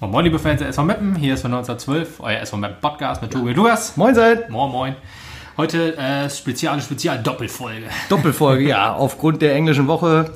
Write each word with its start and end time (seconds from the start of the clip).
Moin, 0.00 0.10
moin, 0.10 0.24
liebe 0.24 0.38
Fans 0.38 0.58
der 0.58 0.68
SV 0.68 0.82
Meppen, 0.82 1.14
hier 1.14 1.34
ist 1.34 1.42
von 1.42 1.54
1912, 1.54 2.20
euer 2.20 2.40
SV 2.40 2.56
Meppen 2.56 2.80
Podcast 2.80 3.22
mit 3.22 3.30
Tobi 3.30 3.50
und 3.50 3.56
Lukas. 3.56 3.96
Moin 3.96 4.12
seid. 4.14 4.50
Moin, 4.50 4.72
moin. 4.72 4.96
Heute 5.56 5.96
äh, 5.96 6.28
spezielle, 6.28 6.80
spezial 6.80 7.22
Doppelfolge. 7.22 7.86
Doppelfolge, 8.08 8.66
ja, 8.66 8.92
aufgrund 8.96 9.42
der 9.42 9.54
englischen 9.54 9.86
Woche. 9.86 10.32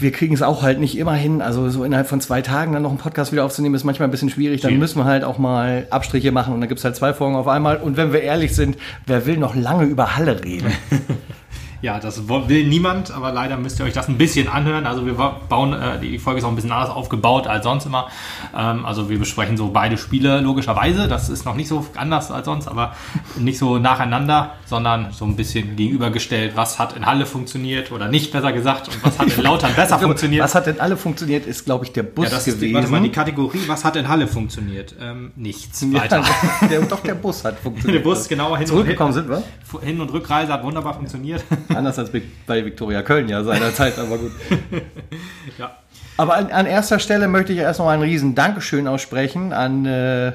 Wir 0.00 0.10
kriegen 0.10 0.34
es 0.34 0.40
auch 0.40 0.62
halt 0.62 0.80
nicht 0.80 0.96
immer 0.96 1.14
hin. 1.14 1.42
Also 1.42 1.68
so 1.68 1.84
innerhalb 1.84 2.08
von 2.08 2.22
zwei 2.22 2.40
Tagen 2.40 2.72
dann 2.72 2.82
noch 2.82 2.90
einen 2.90 2.98
Podcast 2.98 3.32
wieder 3.32 3.44
aufzunehmen, 3.44 3.74
ist 3.74 3.84
manchmal 3.84 4.08
ein 4.08 4.10
bisschen 4.10 4.30
schwierig. 4.30 4.62
Dann 4.62 4.78
müssen 4.78 4.98
wir 4.98 5.04
halt 5.04 5.22
auch 5.22 5.36
mal 5.36 5.86
Abstriche 5.90 6.32
machen 6.32 6.54
und 6.54 6.60
dann 6.60 6.68
gibt's 6.70 6.82
halt 6.82 6.96
zwei 6.96 7.12
Folgen 7.12 7.36
auf 7.36 7.46
einmal. 7.46 7.76
Und 7.76 7.98
wenn 7.98 8.14
wir 8.14 8.22
ehrlich 8.22 8.54
sind, 8.54 8.78
wer 9.04 9.26
will 9.26 9.36
noch 9.36 9.54
lange 9.54 9.84
über 9.84 10.16
Halle 10.16 10.42
reden? 10.42 10.72
Ja, 11.82 12.00
das 12.00 12.28
will 12.28 12.66
niemand, 12.66 13.10
aber 13.10 13.32
leider 13.32 13.56
müsst 13.56 13.78
ihr 13.78 13.84
euch 13.84 13.92
das 13.92 14.08
ein 14.08 14.18
bisschen 14.18 14.48
anhören. 14.48 14.86
Also 14.86 15.04
wir 15.04 15.14
bauen, 15.14 15.72
äh, 15.72 15.98
die 16.00 16.18
Folge 16.18 16.38
ist 16.38 16.44
auch 16.44 16.48
ein 16.48 16.54
bisschen 16.54 16.72
anders 16.72 16.90
aufgebaut 16.90 17.46
als 17.46 17.64
sonst 17.64 17.86
immer. 17.86 18.08
Ähm, 18.56 18.86
also 18.86 19.10
wir 19.10 19.18
besprechen 19.18 19.56
so 19.56 19.68
beide 19.68 19.98
Spiele 19.98 20.40
logischerweise. 20.40 21.08
Das 21.08 21.28
ist 21.28 21.44
noch 21.44 21.54
nicht 21.54 21.68
so 21.68 21.86
anders 21.96 22.30
als 22.30 22.46
sonst, 22.46 22.66
aber 22.68 22.94
nicht 23.38 23.58
so 23.58 23.78
nacheinander, 23.78 24.54
sondern 24.64 25.12
so 25.12 25.24
ein 25.24 25.36
bisschen 25.36 25.76
gegenübergestellt, 25.76 26.56
was 26.56 26.78
hat 26.78 26.96
in 26.96 27.06
Halle 27.06 27.26
funktioniert 27.26 27.92
oder 27.92 28.08
nicht, 28.08 28.32
besser 28.32 28.52
gesagt, 28.52 28.88
und 28.88 29.04
was 29.04 29.18
hat 29.18 29.36
in 29.36 29.42
Lautern 29.42 29.72
besser 29.76 29.98
funktioniert. 29.98 30.44
Was 30.44 30.54
hat 30.54 30.66
denn 30.66 30.80
alle 30.80 30.96
funktioniert, 30.96 31.46
ist, 31.46 31.64
glaube 31.64 31.84
ich, 31.84 31.92
der 31.92 32.02
Bus 32.04 32.24
ja, 32.24 32.30
das 32.30 32.46
ist 32.46 32.54
die, 32.54 32.68
gewesen. 32.68 32.74
warte 32.74 32.90
mal, 32.90 33.02
die 33.02 33.10
Kategorie, 33.10 33.60
was 33.66 33.84
hat 33.84 33.96
in 33.96 34.08
Halle 34.08 34.26
funktioniert? 34.26 34.94
Ähm, 35.00 35.32
nichts. 35.36 35.84
Weiter. 35.92 36.22
Ja, 36.60 36.68
der, 36.68 36.80
doch, 36.82 37.00
der 37.00 37.14
Bus 37.14 37.44
hat 37.44 37.58
funktioniert. 37.62 38.04
Der 38.04 38.08
Bus, 38.10 38.28
genau, 38.28 38.56
hin 38.56 38.60
und, 38.60 38.66
Zurückgekommen 38.66 39.12
sind 39.12 39.28
wir. 39.28 39.42
hin 39.82 40.00
und 40.00 40.12
Rückreise 40.12 40.52
hat 40.52 40.64
wunderbar 40.64 40.94
funktioniert. 40.94 41.44
Anders 41.68 41.98
als 41.98 42.10
bei 42.46 42.64
Viktoria 42.64 43.02
Köln 43.02 43.28
ja 43.28 43.42
seinerzeit, 43.42 43.98
aber 43.98 44.18
gut. 44.18 44.32
ja. 45.58 45.76
Aber 46.16 46.34
an, 46.36 46.50
an 46.50 46.66
erster 46.66 46.98
Stelle 46.98 47.28
möchte 47.28 47.52
ich 47.52 47.58
erst 47.58 47.80
noch 47.80 47.88
ein 47.88 48.00
riesen 48.00 48.34
Dankeschön 48.34 48.88
aussprechen 48.88 49.52
an 49.52 49.84
äh, 49.84 50.32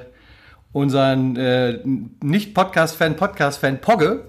unseren 0.74 1.36
äh, 1.38 1.80
Nicht-Podcast-Fan, 2.22 3.16
Podcast-Fan 3.16 3.82
Pogge, 3.82 4.26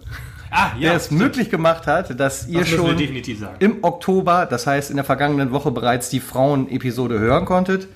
Ah, 0.54 0.72
ja. 0.78 0.90
der 0.90 0.96
es 0.96 1.10
möglich 1.10 1.48
gemacht 1.48 1.86
hat, 1.86 2.20
dass 2.20 2.46
ihr 2.46 2.60
das 2.60 2.68
schon 2.68 2.96
definitiv 2.98 3.40
sagen. 3.40 3.56
im 3.60 3.78
Oktober, 3.82 4.44
das 4.44 4.66
heißt 4.66 4.90
in 4.90 4.96
der 4.96 5.04
vergangenen 5.04 5.50
Woche 5.50 5.70
bereits 5.70 6.10
die 6.10 6.20
Frauen-Episode 6.20 7.18
hören 7.18 7.46
konntet. 7.46 7.88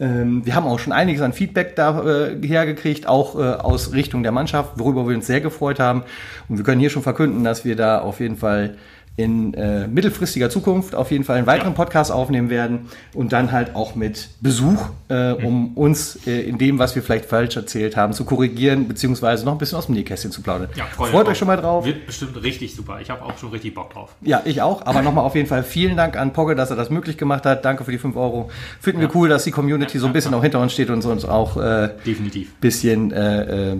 Ähm, 0.00 0.46
wir 0.46 0.54
haben 0.54 0.66
auch 0.66 0.78
schon 0.78 0.92
einiges 0.92 1.22
an 1.22 1.32
Feedback 1.32 1.74
da 1.76 2.28
äh, 2.28 2.46
hergekriegt, 2.46 3.06
auch 3.06 3.36
äh, 3.36 3.42
aus 3.42 3.92
Richtung 3.92 4.22
der 4.22 4.32
Mannschaft, 4.32 4.72
worüber 4.76 5.08
wir 5.08 5.16
uns 5.16 5.26
sehr 5.26 5.40
gefreut 5.40 5.80
haben. 5.80 6.04
Und 6.48 6.58
wir 6.58 6.64
können 6.64 6.80
hier 6.80 6.90
schon 6.90 7.02
verkünden, 7.02 7.44
dass 7.44 7.64
wir 7.64 7.76
da 7.76 8.00
auf 8.00 8.20
jeden 8.20 8.36
Fall 8.36 8.76
in 9.18 9.52
äh, 9.54 9.88
mittelfristiger 9.88 10.48
Zukunft 10.48 10.94
auf 10.94 11.10
jeden 11.10 11.24
Fall 11.24 11.38
einen 11.38 11.48
weiteren 11.48 11.74
Podcast 11.74 12.12
aufnehmen 12.12 12.50
werden 12.50 12.86
und 13.14 13.32
dann 13.32 13.50
halt 13.50 13.74
auch 13.74 13.96
mit 13.96 14.28
Besuch, 14.40 14.90
äh, 15.08 15.32
um 15.32 15.76
uns 15.76 16.20
äh, 16.28 16.42
in 16.42 16.56
dem, 16.56 16.78
was 16.78 16.94
wir 16.94 17.02
vielleicht 17.02 17.24
falsch 17.24 17.56
erzählt 17.56 17.96
haben, 17.96 18.12
zu 18.12 18.24
korrigieren, 18.24 18.86
beziehungsweise 18.86 19.44
noch 19.44 19.52
ein 19.52 19.58
bisschen 19.58 19.76
aus 19.76 19.86
dem 19.86 19.96
Nähkästchen 19.96 20.30
zu 20.30 20.40
plaudern. 20.40 20.68
Ja, 20.76 20.84
Freut 20.84 21.26
euch 21.26 21.36
schon 21.36 21.48
mal 21.48 21.56
drauf. 21.56 21.84
Wird 21.84 22.06
bestimmt 22.06 22.40
richtig 22.44 22.76
super. 22.76 23.00
Ich 23.00 23.10
habe 23.10 23.24
auch 23.24 23.36
schon 23.36 23.50
richtig 23.50 23.74
Bock 23.74 23.92
drauf. 23.92 24.14
Ja, 24.20 24.40
ich 24.44 24.62
auch. 24.62 24.86
Aber 24.86 25.02
nochmal 25.02 25.24
auf 25.24 25.34
jeden 25.34 25.48
Fall 25.48 25.64
vielen 25.64 25.96
Dank 25.96 26.16
an 26.16 26.32
Pogge, 26.32 26.54
dass 26.54 26.70
er 26.70 26.76
das 26.76 26.88
möglich 26.88 27.18
gemacht 27.18 27.44
hat. 27.44 27.64
Danke 27.64 27.82
für 27.82 27.90
die 27.90 27.98
5 27.98 28.14
Euro. 28.14 28.50
Finden 28.80 29.00
wir 29.00 29.12
cool, 29.16 29.28
dass 29.28 29.42
die 29.42 29.50
Community 29.50 29.98
so 29.98 30.06
ein 30.06 30.12
bisschen 30.12 30.32
auch 30.32 30.42
hinter 30.42 30.60
uns 30.60 30.72
steht 30.72 30.90
und 30.90 31.04
uns 31.04 31.24
auch 31.24 31.56
ein 31.56 31.88
äh, 31.88 31.90
Definitiv. 32.06 32.54
bisschen 32.60 33.10
äh, 33.10 33.72
äh, 33.72 33.76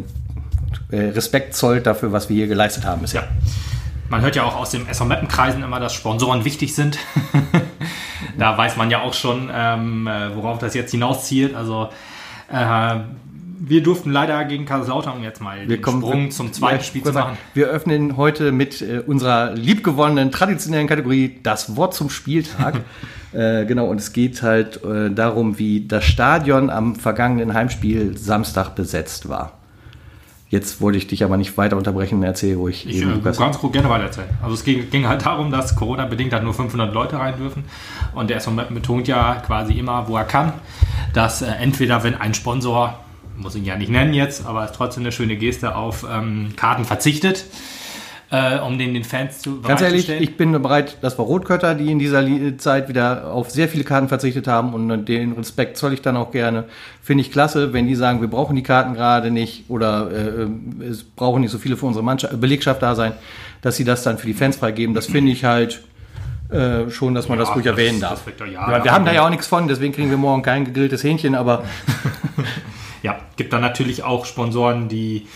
Respekt 0.90 1.54
zollt 1.54 1.86
dafür, 1.86 2.10
was 2.10 2.28
wir 2.28 2.34
hier 2.34 2.48
geleistet 2.48 2.84
haben 2.84 3.02
bisher. 3.02 3.22
Ja. 3.22 3.28
Man 4.10 4.22
hört 4.22 4.36
ja 4.36 4.44
auch 4.44 4.56
aus 4.56 4.70
den 4.70 4.88
SV 4.88 5.04
Meppen-Kreisen 5.04 5.62
immer, 5.62 5.80
dass 5.80 5.92
Sponsoren 5.92 6.44
wichtig 6.44 6.74
sind. 6.74 6.98
da 8.38 8.56
weiß 8.56 8.76
man 8.76 8.90
ja 8.90 9.02
auch 9.02 9.12
schon, 9.12 9.50
ähm, 9.52 10.06
äh, 10.06 10.34
worauf 10.34 10.58
das 10.58 10.74
jetzt 10.74 10.92
hinauszielt. 10.92 11.54
Also 11.54 11.90
äh, 12.50 12.96
wir 13.60 13.82
durften 13.82 14.10
leider 14.10 14.44
gegen 14.44 14.64
Kaiserslautern 14.64 15.18
um 15.18 15.22
jetzt 15.22 15.40
mal 15.42 15.66
den 15.66 15.82
Sprung 15.82 16.30
zum 16.30 16.52
zweiten 16.52 16.78
Ja, 16.78 16.82
Spiel 16.82 17.02
zu 17.02 17.12
machen. 17.12 17.36
Wir 17.52 17.66
öffnen 17.66 18.16
heute 18.16 18.50
mit 18.52 18.80
äh, 18.80 19.02
unserer 19.06 19.52
liebgewonnenen 19.54 20.30
traditionellen 20.30 20.86
Kategorie 20.86 21.40
das 21.42 21.76
Wort 21.76 21.92
zum 21.92 22.08
Spieltag. 22.08 22.80
äh, 23.32 23.66
genau, 23.66 23.86
und 23.88 23.98
es 23.98 24.14
geht 24.14 24.42
halt 24.42 24.82
äh, 24.84 25.10
darum, 25.10 25.58
wie 25.58 25.86
das 25.86 26.04
Stadion 26.04 26.70
am 26.70 26.96
vergangenen 26.96 27.52
Heimspiel 27.52 28.16
Samstag 28.16 28.74
besetzt 28.74 29.28
war. 29.28 29.57
Jetzt 30.50 30.80
wollte 30.80 30.96
ich 30.96 31.06
dich 31.06 31.24
aber 31.24 31.36
nicht 31.36 31.58
weiter 31.58 31.76
unterbrechen. 31.76 32.22
Erzähl 32.22 32.56
ruhig. 32.56 32.86
Ich 32.88 32.96
eben, 32.96 33.10
äh, 33.10 33.14
Lukas. 33.14 33.36
ganz 33.36 33.58
gut 33.58 33.74
gerne 33.74 33.90
weiter 33.90 34.04
erzählen. 34.04 34.28
Also 34.42 34.54
es 34.54 34.64
ging, 34.64 34.88
ging 34.88 35.06
halt 35.06 35.26
darum, 35.26 35.50
dass 35.50 35.76
Corona-bedingt 35.76 36.32
halt 36.32 36.42
nur 36.42 36.54
500 36.54 36.92
Leute 36.94 37.18
rein 37.18 37.36
dürfen. 37.36 37.64
Und 38.14 38.30
der 38.30 38.38
SV 38.38 38.52
Meppen 38.52 38.74
betont 38.74 39.06
ja 39.08 39.34
quasi 39.46 39.74
immer, 39.74 40.08
wo 40.08 40.16
er 40.16 40.24
kann, 40.24 40.54
dass 41.12 41.42
äh, 41.42 41.50
entweder, 41.60 42.02
wenn 42.02 42.14
ein 42.14 42.32
Sponsor, 42.32 42.98
muss 43.36 43.54
ihn 43.56 43.64
ja 43.64 43.76
nicht 43.76 43.90
nennen 43.90 44.14
jetzt, 44.14 44.46
aber 44.46 44.64
ist 44.64 44.74
trotzdem 44.74 45.02
eine 45.02 45.12
schöne 45.12 45.36
Geste, 45.36 45.76
auf 45.76 46.06
ähm, 46.10 46.54
Karten 46.56 46.84
verzichtet, 46.84 47.44
äh, 48.30 48.58
um 48.58 48.76
den 48.78 48.92
den 48.94 49.04
Fans 49.04 49.38
zu 49.40 49.60
Ganz 49.62 49.80
ehrlich, 49.80 50.08
ich 50.10 50.36
bin 50.36 50.52
bereit, 50.52 50.98
das 51.00 51.16
war 51.18 51.24
Rotkötter, 51.24 51.74
die 51.74 51.90
in 51.90 51.98
dieser 51.98 52.22
Zeit 52.58 52.88
wieder 52.88 53.32
auf 53.32 53.50
sehr 53.50 53.68
viele 53.68 53.84
Karten 53.84 54.08
verzichtet 54.08 54.46
haben 54.46 54.74
und 54.74 55.06
den 55.06 55.32
Respekt 55.32 55.76
zoll 55.78 55.94
ich 55.94 56.02
dann 56.02 56.16
auch 56.16 56.30
gerne. 56.30 56.64
Finde 57.02 57.22
ich 57.22 57.32
klasse, 57.32 57.72
wenn 57.72 57.86
die 57.86 57.94
sagen, 57.94 58.20
wir 58.20 58.28
brauchen 58.28 58.54
die 58.54 58.62
Karten 58.62 58.92
gerade 58.94 59.30
nicht 59.30 59.64
oder 59.70 60.10
äh, 60.10 60.84
es 60.84 61.04
brauchen 61.04 61.40
nicht 61.40 61.50
so 61.50 61.58
viele 61.58 61.76
für 61.76 61.86
unsere 61.86 62.04
Mannschaft, 62.04 62.38
Belegschaft 62.40 62.82
da 62.82 62.94
sein, 62.94 63.12
dass 63.62 63.76
sie 63.76 63.84
das 63.84 64.02
dann 64.02 64.18
für 64.18 64.26
die 64.26 64.34
Fans 64.34 64.56
freigeben. 64.56 64.94
Das 64.94 65.06
finde 65.06 65.32
ich 65.32 65.44
halt 65.44 65.80
äh, 66.50 66.90
schon, 66.90 67.14
dass 67.14 67.28
man 67.28 67.38
Ja, 67.38 67.44
das 67.44 67.54
ruhig 67.54 67.64
das- 67.64 67.72
erwähnen 67.78 68.00
darf. 68.00 68.22
doch- 68.38 68.46
ja, 68.46 68.52
Ja, 68.52 68.68
wir 68.78 68.84
ja, 68.86 68.92
haben 68.92 69.04
da 69.04 69.10
ja. 69.12 69.20
ja 69.22 69.26
auch 69.26 69.30
nichts 69.30 69.46
von, 69.46 69.68
deswegen 69.68 69.92
kriegen 69.94 70.10
wir 70.10 70.16
morgen 70.18 70.42
kein 70.42 70.64
gegrilltes 70.66 71.02
Hähnchen, 71.02 71.34
aber 71.34 71.64
Ja, 73.02 73.16
gibt 73.36 73.52
dann 73.52 73.60
natürlich 73.60 74.02
auch 74.02 74.24
Sponsoren, 74.26 74.88
die 74.88 75.26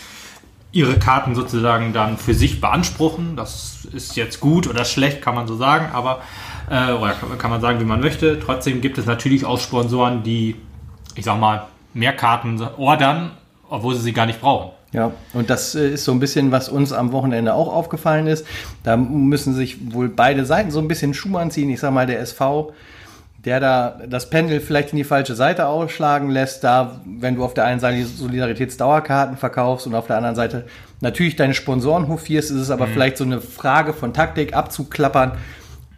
ihre 0.73 0.97
Karten 0.97 1.35
sozusagen 1.35 1.93
dann 1.93 2.17
für 2.17 2.33
sich 2.33 2.59
beanspruchen. 2.59 3.35
Das 3.37 3.87
ist 3.93 4.15
jetzt 4.17 4.39
gut 4.39 4.67
oder 4.67 4.83
schlecht, 4.83 5.21
kann 5.21 5.35
man 5.35 5.47
so 5.47 5.55
sagen, 5.55 5.87
aber 5.93 6.21
äh, 6.69 6.91
oder 6.91 7.13
kann, 7.13 7.37
kann 7.37 7.51
man 7.51 7.61
sagen, 7.61 7.79
wie 7.79 7.85
man 7.85 8.01
möchte. 8.01 8.39
Trotzdem 8.39 8.81
gibt 8.81 8.97
es 8.97 9.05
natürlich 9.05 9.45
auch 9.45 9.59
Sponsoren, 9.59 10.23
die, 10.23 10.55
ich 11.15 11.25
sag 11.25 11.39
mal, 11.39 11.67
mehr 11.93 12.13
Karten 12.13 12.59
ordern, 12.77 13.31
obwohl 13.69 13.93
sie 13.95 14.01
sie 14.01 14.13
gar 14.13 14.25
nicht 14.25 14.41
brauchen. 14.41 14.71
Ja, 14.93 15.11
und 15.33 15.49
das 15.49 15.75
äh, 15.75 15.89
ist 15.89 16.05
so 16.05 16.11
ein 16.11 16.19
bisschen, 16.19 16.51
was 16.51 16.69
uns 16.69 16.91
am 16.91 17.11
Wochenende 17.11 17.53
auch 17.53 17.71
aufgefallen 17.71 18.27
ist. 18.27 18.45
Da 18.83 18.97
müssen 18.97 19.53
sich 19.53 19.93
wohl 19.93 20.09
beide 20.09 20.45
Seiten 20.45 20.71
so 20.71 20.79
ein 20.79 20.87
bisschen 20.87 21.13
Schuh 21.13 21.37
anziehen. 21.37 21.69
Ich 21.69 21.79
sag 21.79 21.91
mal, 21.93 22.07
der 22.07 22.19
SV, 22.19 22.73
der 23.45 23.59
da 23.59 23.99
das 24.07 24.29
Pendel 24.29 24.61
vielleicht 24.61 24.91
in 24.91 24.97
die 24.97 25.03
falsche 25.03 25.35
Seite 25.35 25.67
ausschlagen 25.67 26.29
lässt, 26.29 26.63
da, 26.63 27.01
wenn 27.05 27.35
du 27.35 27.43
auf 27.43 27.53
der 27.53 27.65
einen 27.65 27.79
Seite 27.79 27.97
die 27.97 28.03
Solidaritätsdauerkarten 28.03 29.37
verkaufst 29.37 29.85
und 29.85 29.95
auf 29.95 30.07
der 30.07 30.17
anderen 30.17 30.35
Seite 30.35 30.65
natürlich 31.01 31.35
deine 31.35 31.53
Sponsoren 31.53 32.07
hofierst, 32.07 32.51
ist 32.51 32.57
es 32.57 32.71
aber 32.71 32.87
vielleicht 32.87 33.17
so 33.17 33.25
eine 33.25 33.41
Frage 33.41 33.93
von 33.93 34.13
Taktik 34.13 34.55
abzuklappern, 34.55 35.33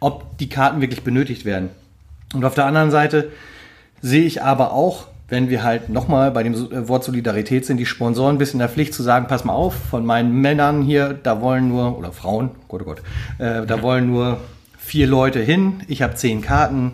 ob 0.00 0.36
die 0.38 0.48
Karten 0.48 0.80
wirklich 0.80 1.04
benötigt 1.04 1.44
werden. 1.44 1.70
Und 2.34 2.44
auf 2.44 2.54
der 2.54 2.66
anderen 2.66 2.90
Seite 2.90 3.30
sehe 4.02 4.24
ich 4.24 4.42
aber 4.42 4.72
auch, 4.72 5.06
wenn 5.28 5.48
wir 5.48 5.62
halt 5.62 5.88
nochmal 5.88 6.30
bei 6.30 6.42
dem 6.42 6.54
äh, 6.54 6.88
Wort 6.88 7.04
Solidarität 7.04 7.64
sind, 7.66 7.78
die 7.78 7.86
Sponsoren 7.86 8.36
ein 8.36 8.38
bisschen 8.38 8.60
in 8.60 8.66
der 8.66 8.68
Pflicht 8.68 8.94
zu 8.94 9.02
sagen, 9.02 9.26
pass 9.28 9.44
mal 9.44 9.54
auf, 9.54 9.74
von 9.74 10.04
meinen 10.04 10.32
Männern 10.32 10.82
hier, 10.82 11.14
da 11.14 11.40
wollen 11.40 11.68
nur, 11.68 11.98
oder 11.98 12.12
Frauen, 12.12 12.50
Gott, 12.68 12.82
oh 12.82 12.84
Gott, 12.84 13.02
äh, 13.38 13.66
da 13.66 13.82
wollen 13.82 14.06
nur 14.06 14.38
vier 14.78 15.06
Leute 15.06 15.40
hin, 15.40 15.80
ich 15.88 16.02
habe 16.02 16.14
zehn 16.14 16.42
Karten, 16.42 16.92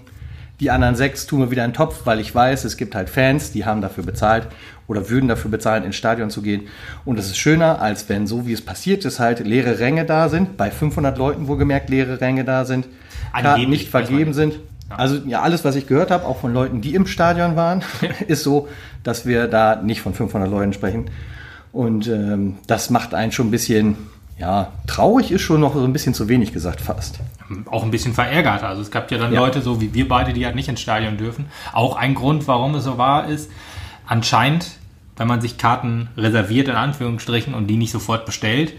die 0.63 0.71
anderen 0.71 0.95
sechs 0.95 1.27
tun 1.27 1.41
wir 1.41 1.51
wieder 1.51 1.65
in 1.65 1.73
den 1.73 1.77
Topf, 1.77 2.03
weil 2.05 2.21
ich 2.21 2.33
weiß, 2.33 2.65
es 2.65 2.77
gibt 2.77 2.95
halt 2.95 3.11
Fans, 3.11 3.51
die 3.51 3.65
haben 3.65 3.83
dafür 3.83 4.05
bezahlt 4.05 4.47
oder 4.87 5.11
würden 5.11 5.27
dafür 5.27 5.51
bezahlen, 5.51 5.83
ins 5.83 5.97
Stadion 5.97 6.31
zu 6.31 6.41
gehen. 6.41 6.69
Und 7.05 7.19
es 7.19 7.27
ist 7.27 7.37
schöner, 7.37 7.83
als 7.83 8.09
wenn 8.09 8.29
so 8.29 8.47
wie 8.47 8.53
es 8.53 8.65
passiert 8.65 9.05
ist, 9.05 9.19
halt 9.19 9.41
leere 9.45 9.81
Ränge 9.81 10.05
da 10.05 10.29
sind, 10.29 10.57
bei 10.57 10.71
500 10.71 11.19
Leuten 11.19 11.49
wohlgemerkt 11.49 11.91
leere 11.91 12.21
Ränge 12.21 12.45
da 12.45 12.65
sind, 12.65 12.87
Karten 13.33 13.47
Angeblich, 13.49 13.81
nicht 13.81 13.91
vergeben 13.91 14.35
sind. 14.35 14.61
Also 14.89 15.17
ja, 15.27 15.43
alles, 15.43 15.65
was 15.65 15.75
ich 15.75 15.89
gehört 15.89 16.13
habe, 16.13 16.27
auch 16.27 16.39
von 16.39 16.55
Leuten, 16.55 16.81
die 16.81 16.95
im 16.95 17.07
Stadion 17.07 17.57
waren, 17.57 17.83
ist 18.29 18.45
so, 18.45 18.69
dass 19.03 19.27
wir 19.27 19.49
da 19.49 19.77
nicht 19.77 20.01
von 20.01 20.15
500 20.15 20.49
Leuten 20.49 20.73
sprechen. 20.73 21.11
Und 21.73 22.07
ähm, 22.07 22.59
das 22.69 22.89
macht 22.89 23.15
einen 23.15 23.33
schon 23.33 23.49
ein 23.49 23.51
bisschen, 23.51 23.97
ja, 24.39 24.71
traurig 24.87 25.33
ist 25.33 25.41
schon 25.41 25.61
noch 25.61 25.75
so 25.75 25.83
ein 25.83 25.93
bisschen 25.93 26.15
zu 26.15 26.29
wenig 26.29 26.53
gesagt 26.53 26.81
fast. 26.81 27.19
Auch 27.71 27.83
ein 27.85 27.91
bisschen 27.91 28.15
verärgert. 28.15 28.63
Also 28.63 28.83
es 28.83 28.91
gab 28.91 29.11
ja 29.11 29.19
dann 29.19 29.33
Ja. 29.33 29.41
Leute, 29.41 29.63
so 29.63 29.81
wie 29.81 29.95
wir 29.95 30.09
beide, 30.09 30.33
die 30.33 30.45
halt 30.45 30.55
nicht 30.55 30.69
ins 30.69 30.81
Stadion 30.81 31.17
dürfen. 31.17 31.47
Auch 31.73 31.97
ein 31.97 32.15
Grund, 32.15 32.47
warum 32.49 32.75
es 32.75 32.85
so 32.85 32.99
war, 32.99 33.27
ist, 33.29 33.51
anscheinend, 34.07 34.67
wenn 35.17 35.29
man 35.29 35.41
sich 35.41 35.59
Karten 35.59 36.09
reserviert, 36.17 36.69
in 36.69 36.75
Anführungsstrichen, 36.75 37.55
und 37.55 37.67
die 37.67 37.77
nicht 37.77 37.93
sofort 37.93 38.27
bestellt, 38.27 38.73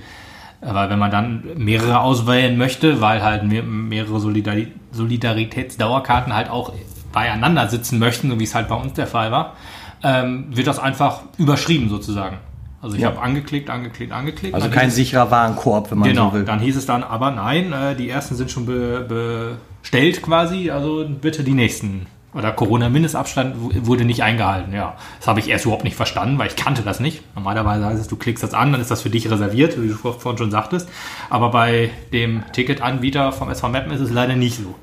aber 0.61 0.89
wenn 0.89 0.99
man 0.99 1.11
dann 1.11 1.43
mehrere 1.57 1.99
auswählen 1.99 2.57
möchte, 2.57 3.01
weil 3.01 3.21
halt 3.21 3.43
mehr, 3.43 3.63
mehrere 3.63 4.19
Solidari 4.19 4.71
Solidaritätsdauerkarten 4.91 6.33
halt 6.33 6.49
auch 6.49 6.73
beieinander 7.11 7.67
sitzen 7.67 7.99
möchten, 7.99 8.29
so 8.29 8.39
wie 8.39 8.43
es 8.43 8.55
halt 8.55 8.69
bei 8.69 8.75
uns 8.75 8.93
der 8.93 9.07
Fall 9.07 9.31
war, 9.31 9.55
ähm, 10.03 10.45
wird 10.55 10.67
das 10.67 10.79
einfach 10.79 11.21
überschrieben 11.37 11.89
sozusagen. 11.89 12.37
Also 12.83 12.95
ich 12.97 13.01
Ja. 13.01 13.07
habe 13.07 13.21
angeklickt, 13.21 13.69
angeklickt, 13.69 14.11
angeklickt. 14.11 14.53
Also 14.53 14.69
kein 14.69 14.89
es- 14.89 14.95
sicherer 14.95 15.31
Warenkorb, 15.31 15.89
wenn 15.89 15.99
man 15.99 16.09
Genau, 16.09 16.29
so 16.29 16.35
will. 16.35 16.43
dann 16.43 16.59
hieß 16.59 16.75
es 16.75 16.85
dann 16.85 17.01
aber 17.01 17.31
nein, 17.31 17.71
äh, 17.71 17.95
die 17.95 18.09
ersten 18.09 18.35
sind 18.35 18.51
schon 18.51 18.65
be, 18.65 19.05
be, 19.07 19.57
stellt 19.81 20.21
quasi, 20.21 20.69
also 20.69 21.05
bitte 21.09 21.43
die 21.43 21.53
nächsten. 21.53 22.07
Oder 22.35 22.51
Corona-Mindestabstand 22.51 23.55
wurde 23.85 24.05
nicht 24.05 24.23
eingehalten. 24.23 24.73
Ja, 24.73 24.95
das 25.19 25.27
habe 25.27 25.39
ich 25.39 25.49
erst 25.49 25.65
überhaupt 25.65 25.83
nicht 25.83 25.95
verstanden, 25.95 26.39
weil 26.39 26.47
ich 26.47 26.55
kannte 26.55 26.81
das 26.81 26.99
nicht. 26.99 27.21
Normalerweise 27.35 27.85
heißt 27.85 28.01
es, 28.01 28.07
du 28.07 28.15
klickst 28.15 28.43
das 28.43 28.53
an, 28.55 28.71
dann 28.71 28.81
ist 28.81 28.89
das 28.91 29.03
für 29.03 29.11
dich 29.11 29.29
reserviert, 29.29 29.79
wie 29.81 29.87
du 29.89 29.93
vorhin 29.95 30.37
schon 30.39 30.49
sagtest. 30.51 30.89
Aber 31.29 31.51
bei 31.51 31.91
dem 32.11 32.43
Ticketanbieter 32.51 33.31
vom 33.31 33.49
SV 33.49 33.69
Mappen 33.69 33.91
ist 33.93 34.01
es 34.01 34.09
leider 34.11 34.35
nicht 34.35 34.57
so. 34.57 34.73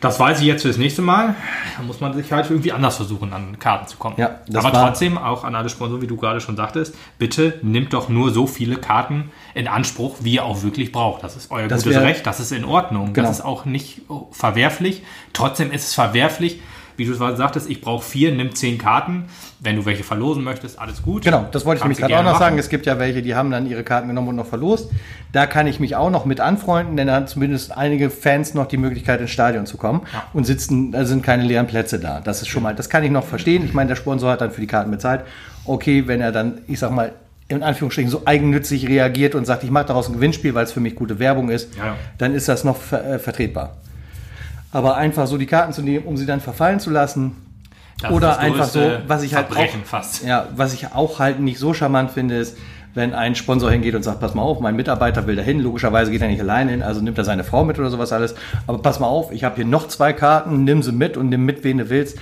Das 0.00 0.18
weiß 0.18 0.40
ich 0.40 0.46
jetzt 0.46 0.62
für 0.62 0.68
das 0.68 0.78
nächste 0.78 1.02
Mal. 1.02 1.34
Da 1.76 1.82
muss 1.82 2.00
man 2.00 2.14
sich 2.14 2.32
halt 2.32 2.48
irgendwie 2.50 2.72
anders 2.72 2.96
versuchen, 2.96 3.32
an 3.32 3.58
Karten 3.58 3.86
zu 3.86 3.96
kommen. 3.98 4.16
Ja, 4.18 4.40
das 4.48 4.64
Aber 4.64 4.74
war- 4.74 4.86
trotzdem, 4.88 5.18
auch 5.18 5.44
an 5.44 5.54
alle 5.54 5.68
Sponsoren, 5.68 6.00
wie 6.02 6.06
du 6.06 6.16
gerade 6.16 6.40
schon 6.40 6.56
sagtest, 6.56 6.94
bitte 7.18 7.58
nimmt 7.62 7.92
doch 7.92 8.08
nur 8.08 8.30
so 8.32 8.46
viele 8.46 8.76
Karten 8.76 9.30
in 9.54 9.68
Anspruch, 9.68 10.16
wie 10.20 10.34
ihr 10.34 10.44
auch 10.44 10.62
wirklich 10.62 10.90
braucht. 10.92 11.22
Das 11.22 11.36
ist 11.36 11.50
euer 11.50 11.68
Das 11.68 11.84
gutes 11.84 12.00
Recht, 12.00 12.26
das 12.26 12.40
ist 12.40 12.52
in 12.52 12.64
Ordnung. 12.64 13.12
Genau. 13.12 13.28
Das 13.28 13.38
ist 13.40 13.44
auch 13.44 13.64
nicht 13.66 14.02
verwerflich. 14.32 15.02
Trotzdem 15.32 15.70
ist 15.72 15.88
es 15.88 15.94
verwerflich, 15.94 16.60
wie 16.96 17.04
du 17.04 17.12
es 17.12 17.18
gerade 17.18 17.36
sagtest, 17.36 17.68
ich 17.68 17.80
brauche 17.80 18.04
vier, 18.04 18.32
nimm 18.32 18.54
zehn 18.54 18.78
Karten. 18.78 19.26
Wenn 19.62 19.76
du 19.76 19.84
welche 19.84 20.04
verlosen 20.04 20.42
möchtest, 20.42 20.78
alles 20.78 21.02
gut. 21.02 21.22
Genau, 21.22 21.46
das 21.52 21.66
wollte 21.66 21.80
ich 21.80 21.84
nämlich 21.84 21.98
gerade 21.98 22.18
auch 22.18 22.22
noch 22.22 22.38
sagen. 22.38 22.54
machen. 22.54 22.58
Es 22.60 22.70
gibt 22.70 22.86
ja 22.86 22.98
welche, 22.98 23.20
die 23.20 23.34
haben 23.34 23.50
dann 23.50 23.66
ihre 23.68 23.84
Karten 23.84 24.08
genommen 24.08 24.28
und 24.28 24.36
noch 24.36 24.46
verlost. 24.46 24.90
Da 25.32 25.46
kann 25.46 25.66
ich 25.66 25.78
mich 25.80 25.96
auch 25.96 26.08
noch 26.08 26.24
mit 26.24 26.40
anfreunden, 26.40 26.96
denn 26.96 27.08
da 27.08 27.14
haben 27.16 27.26
zumindest 27.26 27.76
einige 27.76 28.08
Fans 28.08 28.54
noch 28.54 28.66
die 28.66 28.78
Möglichkeit, 28.78 29.20
ins 29.20 29.30
Stadion 29.30 29.66
zu 29.66 29.76
kommen 29.76 30.02
Ja. 30.14 30.24
und 30.32 30.44
sitzen, 30.44 30.92
da 30.92 31.04
sind 31.04 31.22
keine 31.22 31.42
leeren 31.42 31.66
Plätze 31.66 31.98
da. 31.98 32.20
Das 32.20 32.40
ist 32.40 32.48
schon 32.48 32.62
mal, 32.62 32.74
das 32.74 32.88
kann 32.88 33.04
ich 33.04 33.10
noch 33.10 33.24
verstehen. 33.24 33.62
Ich 33.64 33.74
meine, 33.74 33.88
der 33.88 33.96
Sponsor 33.96 34.30
hat 34.30 34.40
dann 34.40 34.50
für 34.50 34.62
die 34.62 34.66
Karten 34.66 34.90
bezahlt. 34.90 35.24
Okay, 35.66 36.04
wenn 36.06 36.22
er 36.22 36.32
dann, 36.32 36.62
ich 36.66 36.78
sag 36.78 36.90
mal, 36.90 37.12
in 37.48 37.62
Anführungsstrichen 37.62 38.10
so 38.10 38.22
eigennützig 38.24 38.88
reagiert 38.88 39.34
und 39.34 39.44
sagt, 39.44 39.62
ich 39.64 39.70
mache 39.70 39.86
daraus 39.86 40.08
ein 40.08 40.14
Gewinnspiel, 40.14 40.54
weil 40.54 40.64
es 40.64 40.72
für 40.72 40.80
mich 40.80 40.94
gute 40.94 41.18
Werbung 41.18 41.50
ist, 41.50 41.76
ja. 41.76 41.96
dann 42.16 42.32
ist 42.34 42.48
das 42.48 42.64
noch 42.64 42.76
ver 42.76 43.04
äh, 43.04 43.18
vertretbar. 43.18 43.76
Aber 44.72 44.96
einfach 44.96 45.26
so 45.26 45.36
die 45.36 45.46
Karten 45.46 45.72
zu 45.72 45.82
nehmen, 45.82 46.06
um 46.06 46.16
sie 46.16 46.26
dann 46.26 46.40
verfallen 46.40 46.78
zu 46.80 46.90
lassen, 46.90 47.36
Das 48.02 48.10
ist 48.10 48.16
oder 48.16 48.28
das 48.28 48.38
einfach 48.38 48.64
so, 48.66 48.92
was 49.06 49.22
ich 49.22 49.34
halt 49.34 49.46
Verbrechen 49.46 49.82
auch, 49.82 49.86
fast. 49.86 50.24
ja, 50.24 50.48
was 50.56 50.72
ich 50.72 50.92
auch 50.92 51.18
halt 51.18 51.40
nicht 51.40 51.58
so 51.58 51.74
charmant 51.74 52.10
finde, 52.10 52.36
ist, 52.36 52.56
wenn 52.94 53.14
ein 53.14 53.34
Sponsor 53.34 53.70
hingeht 53.70 53.94
und 53.94 54.02
sagt, 54.02 54.20
pass 54.20 54.34
mal 54.34 54.42
auf, 54.42 54.60
mein 54.60 54.74
Mitarbeiter 54.74 55.26
will 55.26 55.36
dahin, 55.36 55.60
logischerweise 55.60 56.10
geht 56.10 56.22
er 56.22 56.28
nicht 56.28 56.40
alleine 56.40 56.72
hin, 56.72 56.82
also 56.82 57.00
nimmt 57.00 57.18
er 57.18 57.24
seine 57.24 57.44
Frau 57.44 57.64
mit 57.64 57.78
oder 57.78 57.90
sowas 57.90 58.12
alles, 58.12 58.34
aber 58.66 58.78
pass 58.78 58.98
mal 58.98 59.06
auf, 59.06 59.32
ich 59.32 59.44
habe 59.44 59.56
hier 59.56 59.64
noch 59.64 59.88
zwei 59.88 60.12
Karten, 60.12 60.64
nimm 60.64 60.82
sie 60.82 60.92
mit 60.92 61.16
und 61.16 61.28
nimm 61.28 61.44
mit, 61.44 61.62
wen 61.62 61.78
du 61.78 61.88
willst. 61.88 62.18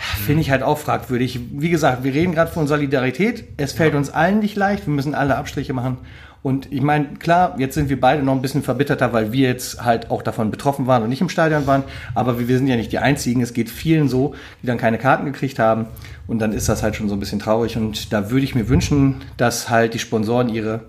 Finde 0.00 0.40
ich 0.40 0.50
halt 0.50 0.62
auch 0.62 0.78
fragwürdig. 0.78 1.40
Wie 1.52 1.68
gesagt, 1.68 2.04
wir 2.04 2.14
reden 2.14 2.32
gerade 2.32 2.50
von 2.50 2.66
Solidarität. 2.66 3.44
Es 3.58 3.72
fällt 3.72 3.94
uns 3.94 4.10
allen 4.10 4.38
nicht 4.38 4.56
leicht. 4.56 4.86
Wir 4.86 4.94
müssen 4.94 5.14
alle 5.14 5.36
Abstriche 5.36 5.74
machen. 5.74 5.98
Und 6.42 6.72
ich 6.72 6.80
meine, 6.80 7.06
klar, 7.18 7.54
jetzt 7.58 7.74
sind 7.74 7.90
wir 7.90 8.00
beide 8.00 8.22
noch 8.22 8.34
ein 8.34 8.40
bisschen 8.40 8.62
verbitterter, 8.62 9.12
weil 9.12 9.30
wir 9.30 9.46
jetzt 9.46 9.84
halt 9.84 10.10
auch 10.10 10.22
davon 10.22 10.50
betroffen 10.50 10.86
waren 10.86 11.02
und 11.02 11.10
nicht 11.10 11.20
im 11.20 11.28
Stadion 11.28 11.66
waren. 11.66 11.84
Aber 12.14 12.38
wir 12.38 12.56
sind 12.56 12.66
ja 12.66 12.76
nicht 12.76 12.92
die 12.92 12.98
Einzigen. 12.98 13.42
Es 13.42 13.52
geht 13.52 13.68
vielen 13.68 14.08
so, 14.08 14.34
die 14.62 14.66
dann 14.66 14.78
keine 14.78 14.96
Karten 14.96 15.26
gekriegt 15.26 15.58
haben. 15.58 15.86
Und 16.26 16.38
dann 16.38 16.52
ist 16.52 16.68
das 16.68 16.82
halt 16.82 16.96
schon 16.96 17.10
so 17.10 17.14
ein 17.14 17.20
bisschen 17.20 17.40
traurig. 17.40 17.76
Und 17.76 18.10
da 18.12 18.30
würde 18.30 18.44
ich 18.44 18.54
mir 18.54 18.70
wünschen, 18.70 19.16
dass 19.36 19.68
halt 19.68 19.92
die 19.92 19.98
Sponsoren 19.98 20.48
ihre 20.48 20.80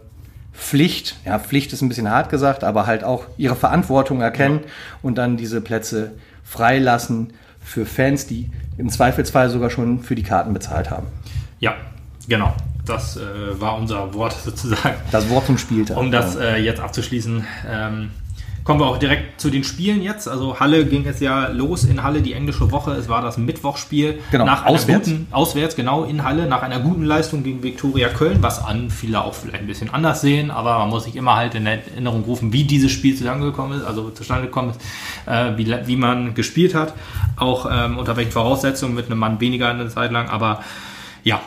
Pflicht, 0.53 1.17
ja, 1.25 1.37
Pflicht 1.37 1.73
ist 1.73 1.81
ein 1.81 1.89
bisschen 1.89 2.09
hart 2.09 2.29
gesagt, 2.29 2.63
aber 2.63 2.87
halt 2.87 3.03
auch 3.03 3.25
ihre 3.37 3.55
Verantwortung 3.55 4.21
erkennen 4.21 4.61
und 5.01 5.17
dann 5.17 5.37
diese 5.37 5.59
Plätze 5.59 6.11
freilassen 6.43 7.33
für 7.61 7.85
Fans, 7.85 8.27
die 8.27 8.49
im 8.77 8.89
Zweifelsfall 8.89 9.49
sogar 9.49 9.69
schon 9.69 10.01
für 10.01 10.15
die 10.15 10.23
Karten 10.23 10.53
bezahlt 10.53 10.89
haben. 10.89 11.07
Ja, 11.59 11.75
genau. 12.27 12.53
Das 12.85 13.17
äh, 13.17 13.21
war 13.59 13.77
unser 13.77 14.13
Wort 14.13 14.33
sozusagen. 14.43 14.95
Das 15.11 15.29
Wort 15.29 15.45
zum 15.45 15.57
Spieltag. 15.57 15.97
Um 15.97 16.11
das 16.11 16.35
äh, 16.35 16.57
jetzt 16.57 16.79
abzuschließen, 16.79 17.45
ähm, 17.69 18.09
kommen 18.71 18.83
wir 18.83 18.87
auch 18.87 18.99
direkt 18.99 19.41
zu 19.41 19.49
den 19.49 19.65
Spielen 19.65 20.01
jetzt. 20.01 20.29
Also 20.29 20.61
Halle 20.61 20.85
ging 20.85 21.05
es 21.05 21.19
ja 21.19 21.49
los 21.49 21.83
in 21.83 22.03
Halle, 22.03 22.21
die 22.21 22.31
englische 22.31 22.71
Woche. 22.71 22.91
Es 22.91 23.09
war 23.09 23.21
das 23.21 23.37
Mittwochsspiel. 23.37 24.19
Genau, 24.31 24.45
nach 24.45 24.65
auswärts. 24.65 25.09
Guten, 25.09 25.27
auswärts, 25.31 25.75
genau, 25.75 26.05
in 26.05 26.23
Halle, 26.23 26.47
nach 26.47 26.61
einer 26.61 26.79
guten 26.79 27.03
Leistung 27.03 27.43
gegen 27.43 27.63
Viktoria 27.63 28.07
Köln, 28.07 28.37
was 28.39 28.63
an 28.63 28.89
viele 28.89 29.25
auch 29.25 29.33
vielleicht 29.33 29.63
ein 29.63 29.67
bisschen 29.67 29.93
anders 29.93 30.21
sehen, 30.21 30.51
aber 30.51 30.79
man 30.79 30.89
muss 30.89 31.03
sich 31.03 31.17
immer 31.17 31.35
halt 31.35 31.53
in 31.53 31.65
Erinnerung 31.65 32.23
rufen, 32.23 32.53
wie 32.53 32.63
dieses 32.63 32.93
Spiel 32.93 33.13
zusammengekommen 33.13 33.77
ist, 33.77 33.85
also 33.85 34.09
zustande 34.11 34.45
gekommen 34.45 34.69
ist, 34.69 34.79
äh, 35.25 35.57
wie, 35.57 35.75
wie 35.85 35.97
man 35.97 36.33
gespielt 36.33 36.73
hat, 36.73 36.93
auch 37.35 37.67
ähm, 37.69 37.97
unter 37.97 38.15
welchen 38.15 38.31
Voraussetzungen 38.31 38.95
mit 38.95 39.07
einem 39.07 39.19
Mann 39.19 39.41
weniger 39.41 39.67
eine 39.67 39.89
Zeit 39.89 40.13
lang, 40.13 40.29
aber 40.29 40.63
ja, 41.25 41.41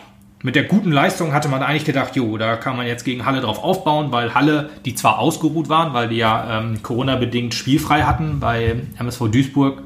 mit 0.45 0.57
der 0.57 0.65
guten 0.65 0.93
Leistung 0.93 1.33
hatte 1.33 1.49
man 1.49 1.63
eigentlich 1.63 1.87
gedacht, 1.87 2.17
jo, 2.17 2.37
da 2.37 2.57
kann 2.57 2.77
man 2.77 2.87
jetzt 2.87 3.03
gegen 3.05 3.25
Halle 3.25 3.41
drauf 3.41 3.65
aufbauen, 3.65 4.13
weil 4.13 4.35
Halle, 4.35 4.69
die 4.85 4.95
zwar 4.95 5.19
ausgeruht 5.19 5.71
waren, 5.71 5.95
weil 5.95 6.11
die 6.11 6.17
ja 6.19 6.61
ähm, 6.61 6.83
Corona-bedingt 6.83 7.55
spielfrei 7.55 8.03
hatten, 8.03 8.41
bei 8.41 8.77
MSV 8.99 9.31
Duisburg 9.31 9.81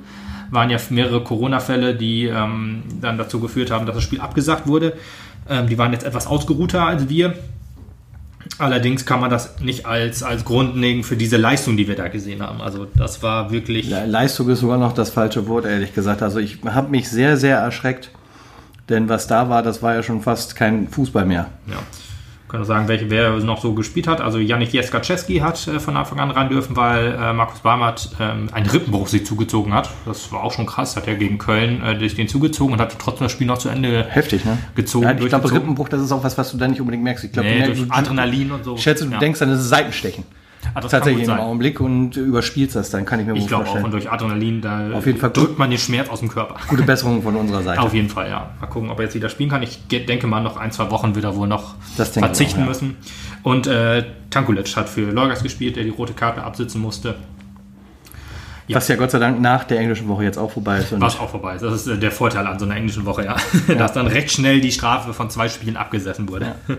waren 0.51 0.69
ja 0.69 0.79
mehrere 0.91 1.23
Corona-Fälle, 1.23 1.95
die 1.95 2.25
ähm, 2.25 2.83
dann 3.01 3.19
dazu 3.19 3.39
geführt 3.39 3.71
haben, 3.71 3.87
dass 3.87 3.95
das 3.95 4.03
Spiel 4.03 4.21
abgesagt 4.21 4.67
wurde. 4.67 4.95
Ähm, 5.49 5.69
die 5.69 5.79
waren 5.79 5.93
jetzt 5.93 6.05
etwas 6.05 6.27
ausgeruhter 6.27 6.85
als 6.85 7.09
wir. 7.09 7.35
Allerdings 8.59 9.07
kann 9.07 9.21
man 9.21 9.31
das 9.31 9.61
nicht 9.61 9.87
als, 9.87 10.25
als 10.25 10.45
Grund 10.45 10.77
nehmen 10.77 11.05
für 11.05 11.17
diese 11.17 11.37
Leistung, 11.37 11.77
die 11.77 11.87
wir 11.87 11.95
da 11.95 12.09
gesehen 12.09 12.43
haben. 12.43 12.61
Also 12.61 12.89
das 12.97 13.23
war 13.23 13.53
wirklich... 13.53 13.89
Le- 13.91 14.07
Leistung 14.07 14.49
ist 14.49 14.59
sogar 14.59 14.79
noch 14.79 14.93
das 14.93 15.11
falsche 15.11 15.47
Wort, 15.47 15.67
ehrlich 15.67 15.95
gesagt. 15.95 16.21
Also 16.21 16.41
ich 16.41 16.59
habe 16.65 16.91
mich 16.91 17.09
sehr, 17.09 17.37
sehr 17.37 17.59
erschreckt, 17.59 18.11
denn 18.89 19.09
was 19.09 19.27
da 19.27 19.49
war, 19.49 19.63
das 19.63 19.83
war 19.83 19.95
ja 19.95 20.03
schon 20.03 20.21
fast 20.23 20.57
kein 20.57 20.89
Fußball 20.89 21.25
mehr. 21.27 21.47
Ja. 21.67 21.77
Können 22.49 22.63
wir 22.63 22.67
sagen, 22.67 22.89
welche, 22.89 23.11
wer 23.11 23.33
noch 23.41 23.61
so 23.61 23.75
gespielt 23.75 24.07
hat. 24.09 24.23
Also 24.23 24.39
Janik 24.39 24.73
Jeskaczewski 24.73 25.41
hat 25.41 25.69
äh, 25.69 25.79
von 25.79 25.99
Anfang 25.99 26.19
an 26.19 26.31
ran 26.31 26.49
dürfen, 26.49 26.77
weil 26.77 27.13
äh, 27.13 27.33
Markus 27.35 27.61
Barmert 27.61 28.11
ähm, 28.19 28.49
einen 28.55 28.65
Rippenbruch 28.65 29.07
sich 29.07 29.27
zugezogen 29.27 29.75
hat. 29.75 29.91
Das 30.07 30.33
war 30.33 30.43
auch 30.43 30.53
schon 30.53 30.65
krass. 30.65 30.97
Hat 30.97 31.07
er 31.07 31.17
gegen 31.17 31.37
Köln 31.37 31.83
äh, 31.83 31.99
durch 31.99 32.15
den 32.15 32.27
zugezogen 32.27 32.73
und 32.73 32.81
hat 32.81 32.99
trotzdem 32.99 33.27
das 33.27 33.33
Spiel 33.33 33.47
noch 33.47 33.59
zu 33.59 33.69
Ende 33.69 34.03
Heftig, 34.09 34.47
ne? 34.47 34.57
gezogen. 34.75 35.05
Ja, 35.05 35.13
ich 35.13 35.29
glaube. 35.29 35.53
Rippenbruch, 35.53 35.91
das 35.91 36.01
ist 36.01 36.11
auch 36.11 36.25
was, 36.25 36.39
was 36.39 36.51
du 36.51 36.57
dann 36.57 36.71
nicht 36.71 36.81
unbedingt 36.81 37.05
merkst. 37.05 37.23
Ich 37.25 37.33
glaube, 37.33 37.51
Nee, 37.51 37.61
du, 37.61 37.67
durch 37.67 37.81
merkst- 37.81 37.91
Adrenalin 37.99 38.51
und 38.53 38.65
so. 38.65 38.77
Ich 38.77 38.83
schätze, 38.83 39.05
du 39.05 39.13
Ja. 39.13 39.19
denkst 39.19 39.41
dann, 39.41 39.51
das 39.51 39.61
ist 39.61 39.69
Seitenstechen. 39.69 40.25
Ah, 40.75 40.81
das 40.81 40.91
Tatsächlich 40.91 41.27
im. 41.27 41.31
Augenblick 41.31 41.81
und 41.81 42.17
überspielst 42.17 42.77
das, 42.77 42.91
dann 42.91 43.05
kann 43.05 43.21
ich 43.21 43.27
mir 43.27 43.35
Ich 43.35 43.47
glaube 43.47 43.69
auch, 43.69 43.83
und 43.83 43.93
durch 43.93 44.11
Adrenalin, 44.11 44.61
da 44.61 44.91
Auf 44.93 45.07
jeden 45.07 45.19
Fall 45.19 45.31
drückt 45.31 45.59
man 45.59 45.71
den 45.71 45.79
Schmerz 45.79 46.09
aus 46.09 46.21
dem 46.21 46.29
Körper. 46.29 46.57
Gute 46.69 46.83
Besserung 46.83 47.23
von 47.23 47.37
unserer 47.37 47.63
Seite. 47.63 47.81
Auf 47.81 47.95
jeden 47.95 48.09
Fall, 48.09 48.29
ja. 48.29 48.51
Mal 48.61 48.67
gucken, 48.67 48.91
ob 48.91 48.99
er 48.99 49.05
jetzt 49.05 49.15
wieder 49.15 49.29
spielen 49.29 49.51
kann. 49.51 49.63
Ich 49.63 49.87
denke 49.89 50.27
mal, 50.27 50.43
noch 50.43 50.57
ein, 50.57 50.73
zwei 50.73 50.91
Wochen 50.91 51.15
wird 51.15 51.25
er 51.25 51.37
wohl 51.37 51.49
noch 51.49 51.75
verzichten 51.97 52.61
auch, 52.61 52.65
ja. 52.65 52.67
müssen. 52.67 52.97
Und 53.43 53.67
äh, 53.67 54.05
Tankulic 54.31 54.77
hat 54.77 54.89
für 54.89 55.11
Lorgas 55.11 55.43
gespielt, 55.43 55.77
der 55.77 55.85
die 55.85 55.91
rote 55.91 56.13
Karte 56.13 56.43
absitzen 56.43 56.81
musste. 56.81 57.15
Was 58.71 58.89
ja 58.89 58.97
Gott 58.97 59.11
sei 59.11 59.19
Dank 59.19 59.41
nach 59.41 59.65
der 59.65 59.79
englischen 59.79 60.09
Woche 60.09 60.25
jetzt 60.25 60.39
auch 60.39 60.51
vorbei 60.51 60.79
ist. 60.79 60.93
Und 60.93 61.01
Was 61.01 61.19
auch 61.19 61.31
vorbei 61.31 61.55
ist. 61.55 61.63
Das 61.63 61.73
ist 61.73 61.87
äh, 61.87 61.99
der 61.99 62.11
Vorteil 62.11 62.47
an 62.47 62.59
so 62.59 62.67
einer 62.67 62.77
englischen 62.77 63.07
Woche, 63.07 63.25
ja. 63.25 63.37
Dass 63.79 63.93
dann 63.93 64.07
recht 64.07 64.31
schnell 64.31 64.61
die 64.61 64.73
Strafe 64.73 65.15
von 65.15 65.31
zwei 65.31 65.49
Spielen 65.49 65.77
abgesessen 65.77 66.29
wurde. 66.29 66.55
Ja, 66.69 66.75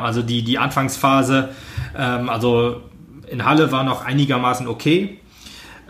also 0.00 0.22
die, 0.22 0.42
die 0.42 0.58
Anfangsphase, 0.58 1.50
ähm, 1.96 2.28
also 2.28 2.82
in 3.28 3.44
Halle 3.44 3.72
war 3.72 3.84
noch 3.84 4.04
einigermaßen 4.04 4.68
okay. 4.68 5.18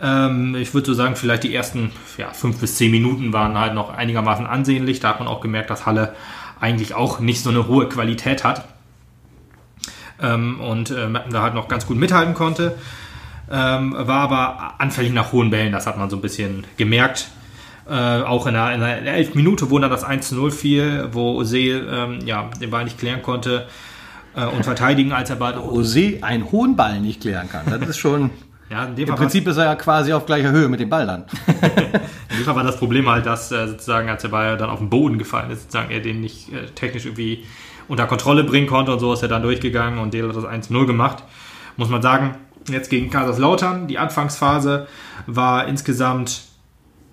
Ähm, 0.01 0.55
ich 0.55 0.73
würde 0.73 0.87
so 0.87 0.93
sagen, 0.93 1.15
vielleicht 1.15 1.43
die 1.43 1.53
ersten 1.53 1.91
ja, 2.17 2.29
fünf 2.31 2.59
bis 2.59 2.77
zehn 2.77 2.91
Minuten 2.91 3.33
waren 3.33 3.57
halt 3.57 3.73
noch 3.73 3.93
einigermaßen 3.93 4.45
ansehnlich. 4.45 4.99
Da 4.99 5.09
hat 5.09 5.19
man 5.19 5.27
auch 5.27 5.41
gemerkt, 5.41 5.69
dass 5.69 5.85
Halle 5.85 6.15
eigentlich 6.59 6.93
auch 6.93 7.19
nicht 7.19 7.41
so 7.41 7.49
eine 7.49 7.67
hohe 7.67 7.89
Qualität 7.89 8.43
hat. 8.43 8.67
Ähm, 10.21 10.59
und 10.59 10.91
äh, 10.91 11.07
da 11.29 11.41
halt 11.41 11.55
noch 11.55 11.67
ganz 11.67 11.85
gut 11.85 11.97
mithalten 11.97 12.33
konnte. 12.33 12.77
Ähm, 13.51 13.93
war 13.97 14.21
aber 14.21 14.75
anfällig 14.79 15.11
nach 15.11 15.33
hohen 15.33 15.49
Bällen, 15.49 15.73
das 15.73 15.85
hat 15.85 15.97
man 15.97 16.09
so 16.09 16.15
ein 16.15 16.21
bisschen 16.21 16.63
gemerkt. 16.77 17.27
Äh, 17.91 18.21
auch 18.21 18.47
in 18.47 18.53
der, 18.53 18.73
in 18.73 18.79
der 18.79 19.15
11. 19.15 19.35
Minute, 19.35 19.69
wo 19.69 19.77
dann 19.77 19.91
das 19.91 20.05
1 20.05 20.29
zu 20.29 20.35
0 20.35 20.51
fiel, 20.51 21.09
wo 21.11 21.35
Oseel 21.35 21.85
ähm, 21.91 22.19
ja, 22.25 22.49
den 22.61 22.69
Ball 22.69 22.85
nicht 22.85 22.97
klären 22.97 23.21
konnte 23.21 23.67
äh, 24.33 24.45
und 24.45 24.63
verteidigen, 24.63 25.11
als 25.11 25.29
er 25.29 25.35
Ball. 25.35 25.57
Ose 25.57 26.19
einen 26.21 26.49
hohen 26.53 26.77
Ball 26.77 27.01
nicht 27.01 27.19
klären 27.19 27.49
kann. 27.49 27.65
Das 27.69 27.89
ist 27.89 27.97
schon. 27.97 28.29
Ja, 28.69 28.85
Im 28.85 29.07
Fall 29.07 29.17
Prinzip 29.17 29.45
ist 29.45 29.57
er 29.57 29.65
ja 29.65 29.75
quasi 29.75 30.13
auf 30.13 30.25
gleicher 30.25 30.51
Höhe 30.51 30.69
mit 30.69 30.79
dem 30.79 30.87
Ball 30.89 31.05
dann. 31.05 31.25
In 32.29 32.37
dem 32.37 32.45
Fall 32.45 32.55
war 32.55 32.63
das 32.63 32.77
Problem 32.77 33.09
halt, 33.09 33.25
dass 33.25 33.51
äh, 33.51 33.67
sozusagen, 33.67 34.07
als 34.07 34.21
der 34.21 34.29
Ball 34.29 34.55
dann 34.55 34.69
auf 34.69 34.79
den 34.79 34.89
Boden 34.89 35.17
gefallen 35.17 35.51
ist, 35.51 35.63
sozusagen 35.63 35.91
er 35.91 35.99
den 35.99 36.21
nicht 36.21 36.53
äh, 36.53 36.67
technisch 36.67 37.05
irgendwie 37.05 37.43
unter 37.89 38.07
Kontrolle 38.07 38.45
bringen 38.45 38.67
konnte 38.67 38.93
und 38.93 38.99
so 38.99 39.11
ist 39.11 39.21
er 39.21 39.27
dann 39.27 39.41
durchgegangen 39.41 39.99
und 39.99 40.13
Dele 40.13 40.29
hat 40.29 40.37
das 40.37 40.45
1-0 40.45 40.85
gemacht. 40.85 41.25
Muss 41.75 41.89
man 41.89 42.01
sagen, 42.01 42.37
jetzt 42.69 42.89
gegen 42.89 43.09
Kaiserslautern, 43.09 43.89
die 43.89 43.97
Anfangsphase 43.97 44.87
war 45.27 45.67
insgesamt, 45.67 46.43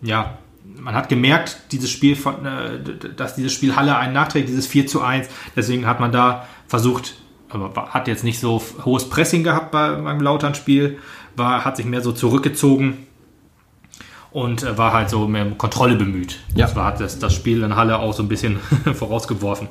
ja, 0.02 0.38
man 0.76 0.94
hat 0.94 1.08
gemerkt, 1.08 1.58
dieses 1.72 1.90
Spiel 1.90 2.16
von, 2.16 2.44
äh, 2.44 2.80
dass 3.16 3.34
dieses 3.34 3.52
Spiel 3.52 3.76
Halle 3.76 3.96
einen 3.96 4.12
nachträgt, 4.12 4.48
dieses 4.48 4.66
4 4.66 4.87
zu 4.87 5.02
1. 5.02 5.28
Deswegen 5.56 5.87
hat 5.87 6.00
man 6.00 6.12
da 6.12 6.46
versucht, 6.66 7.14
aber 7.48 7.88
hat 7.90 8.08
jetzt 8.08 8.25
nicht 8.25 8.40
so 8.40 8.62
hohes 8.84 9.08
Pressing 9.08 9.44
gehabt 9.44 9.70
bei, 9.70 9.94
beim 9.94 10.20
Lautern-Spiel, 10.20 10.98
war, 11.37 11.64
hat 11.64 11.76
sich 11.76 11.87
mehr 11.87 12.02
so 12.02 12.12
zurückgezogen 12.12 13.06
und 14.30 14.62
äh, 14.62 14.76
war 14.76 14.92
halt 14.92 15.10
so 15.10 15.26
mehr 15.26 15.46
Kontrolle 15.52 15.96
bemüht. 15.96 16.40
Ja. 16.54 16.66
Das 16.66 16.76
war 16.76 16.84
hat 16.84 17.00
das, 17.00 17.18
das 17.18 17.34
Spiel 17.34 17.62
in 17.62 17.76
Halle 17.76 17.98
auch 17.98 18.12
so 18.12 18.22
ein 18.22 18.28
bisschen 18.28 18.58
vorausgeworfen. 18.94 19.68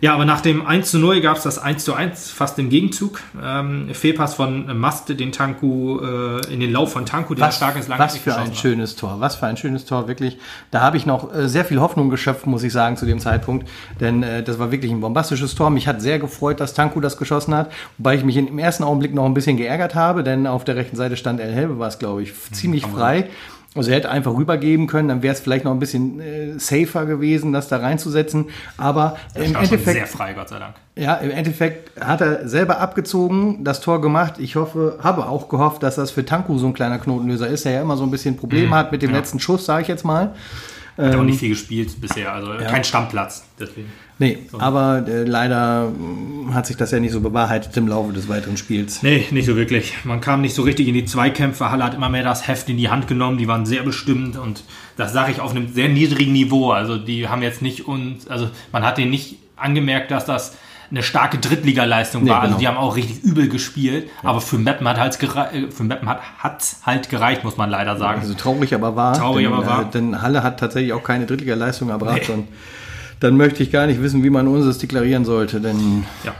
Ja, 0.00 0.14
aber 0.14 0.24
nach 0.24 0.40
dem 0.40 0.64
1 0.64 0.92
zu 0.92 0.98
0 0.98 1.20
gab 1.20 1.36
es 1.36 1.42
das 1.42 1.58
1 1.58 1.84
zu 1.84 1.94
1 1.94 2.30
fast 2.30 2.58
im 2.58 2.68
Gegenzug. 2.68 3.20
Ähm, 3.42 3.88
Fehlpass 3.92 4.34
von 4.34 4.78
Maste, 4.78 5.16
den 5.16 5.32
Tanku, 5.32 5.98
äh, 6.00 6.52
in 6.52 6.60
den 6.60 6.72
Lauf 6.72 6.92
von 6.92 7.04
Tanku, 7.04 7.34
der 7.34 7.48
was, 7.48 7.56
stark 7.56 7.76
ist, 7.76 7.88
lange 7.88 8.02
Was 8.02 8.16
für 8.16 8.36
ein 8.36 8.54
schönes 8.54 8.94
Tor, 8.94 9.16
was 9.18 9.36
für 9.36 9.46
ein 9.46 9.56
schönes 9.56 9.84
Tor, 9.84 10.06
wirklich. 10.06 10.38
Da 10.70 10.80
habe 10.80 10.96
ich 10.96 11.06
noch 11.06 11.34
äh, 11.34 11.48
sehr 11.48 11.64
viel 11.64 11.80
Hoffnung 11.80 12.10
geschöpft, 12.10 12.46
muss 12.46 12.62
ich 12.62 12.72
sagen, 12.72 12.96
zu 12.96 13.06
dem 13.06 13.18
Zeitpunkt. 13.18 13.68
Denn 14.00 14.22
äh, 14.22 14.42
das 14.42 14.58
war 14.58 14.70
wirklich 14.70 14.92
ein 14.92 15.00
bombastisches 15.00 15.54
Tor. 15.54 15.70
Mich 15.70 15.88
hat 15.88 16.00
sehr 16.00 16.18
gefreut, 16.18 16.60
dass 16.60 16.74
Tanku 16.74 17.00
das 17.00 17.16
geschossen 17.16 17.54
hat. 17.54 17.72
Wobei 17.96 18.14
ich 18.14 18.24
mich 18.24 18.36
im 18.36 18.58
ersten 18.58 18.84
Augenblick 18.84 19.14
noch 19.14 19.24
ein 19.24 19.34
bisschen 19.34 19.56
geärgert 19.56 19.94
habe, 19.94 20.22
denn 20.22 20.46
auf 20.46 20.64
der 20.64 20.76
rechten 20.76 20.96
Seite 20.96 21.16
stand 21.16 21.40
El 21.40 21.52
Helbe, 21.52 21.78
war 21.78 21.88
es, 21.88 21.98
glaube 21.98 22.22
ich, 22.22 22.32
ziemlich 22.52 22.86
frei. 22.86 23.20
Sein. 23.22 23.30
Also 23.78 23.90
er 23.90 23.96
hätte 23.96 24.10
einfach 24.10 24.34
rübergeben 24.34 24.86
können, 24.86 25.08
dann 25.08 25.22
wäre 25.22 25.32
es 25.32 25.40
vielleicht 25.40 25.64
noch 25.64 25.72
ein 25.72 25.78
bisschen 25.78 26.20
äh, 26.20 26.58
safer 26.58 27.06
gewesen, 27.06 27.52
das 27.52 27.68
da 27.68 27.78
reinzusetzen. 27.78 28.46
Aber 28.76 29.16
das 29.34 29.46
im 29.46 29.54
Endeffekt. 29.54 29.84
sehr 29.84 30.06
frei, 30.06 30.34
Gott 30.34 30.48
sei 30.48 30.58
Dank. 30.58 30.74
Ja, 30.96 31.14
im 31.14 31.30
Endeffekt 31.30 31.98
hat 32.00 32.20
er 32.20 32.48
selber 32.48 32.80
abgezogen, 32.80 33.62
das 33.62 33.80
Tor 33.80 34.00
gemacht. 34.00 34.34
Ich 34.38 34.56
hoffe, 34.56 34.98
habe 35.00 35.26
auch 35.26 35.48
gehofft, 35.48 35.82
dass 35.82 35.94
das 35.94 36.10
für 36.10 36.24
Tanku 36.24 36.58
so 36.58 36.66
ein 36.66 36.74
kleiner 36.74 36.98
Knotenlöser 36.98 37.46
ist, 37.46 37.64
der 37.64 37.72
ja 37.72 37.82
immer 37.82 37.96
so 37.96 38.02
ein 38.02 38.10
bisschen 38.10 38.36
Probleme 38.36 38.66
mhm, 38.66 38.74
hat 38.74 38.92
mit 38.92 39.02
dem 39.02 39.10
ja. 39.10 39.16
letzten 39.16 39.38
Schuss, 39.38 39.64
sage 39.64 39.82
ich 39.82 39.88
jetzt 39.88 40.04
mal. 40.04 40.34
Hat 40.98 41.14
ähm, 41.14 41.20
auch 41.20 41.24
nicht 41.24 41.38
viel 41.38 41.50
gespielt 41.50 42.00
bisher, 42.00 42.32
also 42.32 42.52
ja. 42.52 42.62
kein 42.62 42.82
Stammplatz. 42.82 43.46
Deswegen. 43.58 43.88
Nee, 44.18 44.38
so. 44.50 44.58
aber 44.58 45.06
äh, 45.06 45.22
leider 45.22 45.90
mm, 45.90 46.52
hat 46.52 46.66
sich 46.66 46.76
das 46.76 46.90
ja 46.90 46.98
nicht 46.98 47.12
so 47.12 47.20
bewahrheitet 47.20 47.76
im 47.76 47.86
Laufe 47.86 48.12
des 48.12 48.28
weiteren 48.28 48.56
Spiels. 48.56 49.00
Nee, 49.04 49.24
nicht 49.30 49.46
so 49.46 49.54
wirklich. 49.54 49.94
Man 50.02 50.20
kam 50.20 50.40
nicht 50.40 50.54
so 50.54 50.62
richtig 50.62 50.88
in 50.88 50.94
die 50.94 51.04
Zweikämpfe. 51.04 51.70
Halle 51.70 51.84
hat 51.84 51.94
immer 51.94 52.08
mehr 52.08 52.24
das 52.24 52.48
Heft 52.48 52.68
in 52.68 52.76
die 52.76 52.88
Hand 52.88 53.06
genommen. 53.06 53.38
Die 53.38 53.46
waren 53.46 53.64
sehr 53.64 53.84
bestimmt 53.84 54.36
und 54.36 54.64
das 54.96 55.12
sage 55.12 55.30
ich 55.30 55.40
auf 55.40 55.52
einem 55.52 55.72
sehr 55.72 55.88
niedrigen 55.88 56.32
Niveau. 56.32 56.72
Also 56.72 56.98
die 56.98 57.28
haben 57.28 57.42
jetzt 57.42 57.62
nicht 57.62 57.86
uns, 57.86 58.26
also 58.26 58.50
man 58.72 58.84
hat 58.84 58.98
denen 58.98 59.12
nicht 59.12 59.36
angemerkt, 59.54 60.10
dass 60.10 60.24
das 60.24 60.56
eine 60.90 61.02
starke 61.02 61.38
Drittligaleistung 61.38 62.24
nee, 62.24 62.30
war. 62.30 62.40
Also 62.40 62.56
genau. 62.56 62.60
die 62.60 62.68
haben 62.68 62.76
auch 62.76 62.96
richtig 62.96 63.22
übel 63.22 63.48
gespielt. 63.48 64.08
Ja. 64.22 64.30
Aber 64.30 64.40
für 64.40 64.58
Meppen 64.58 64.88
hat 64.88 64.98
halt 64.98 65.22
äh, 65.22 65.70
für 65.70 65.84
Meppen 65.84 66.08
hat 66.08 66.20
hat's 66.38 66.80
halt 66.84 67.10
gereicht, 67.10 67.44
muss 67.44 67.56
man 67.56 67.70
leider 67.70 67.96
sagen. 67.96 68.20
Also 68.20 68.34
traurig 68.34 68.74
aber 68.74 68.96
wahr. 68.96 69.14
Traurig 69.14 69.44
denn, 69.44 69.52
aber 69.52 69.66
wahr. 69.66 69.82
Äh, 69.82 69.92
denn 69.92 70.22
Halle 70.22 70.42
hat 70.42 70.60
tatsächlich 70.60 70.92
auch 70.92 71.02
keine 71.02 71.26
Drittligaleistung 71.26 71.90
erbracht. 71.90 72.22
Nee. 72.28 72.34
Und 72.34 72.48
dann 73.20 73.36
möchte 73.36 73.62
ich 73.62 73.70
gar 73.70 73.86
nicht 73.86 74.02
wissen, 74.02 74.22
wie 74.22 74.30
man 74.30 74.48
unseres 74.48 74.78
deklarieren 74.78 75.24
sollte, 75.24 75.60
denn. 75.60 76.04
Ja, 76.24 76.34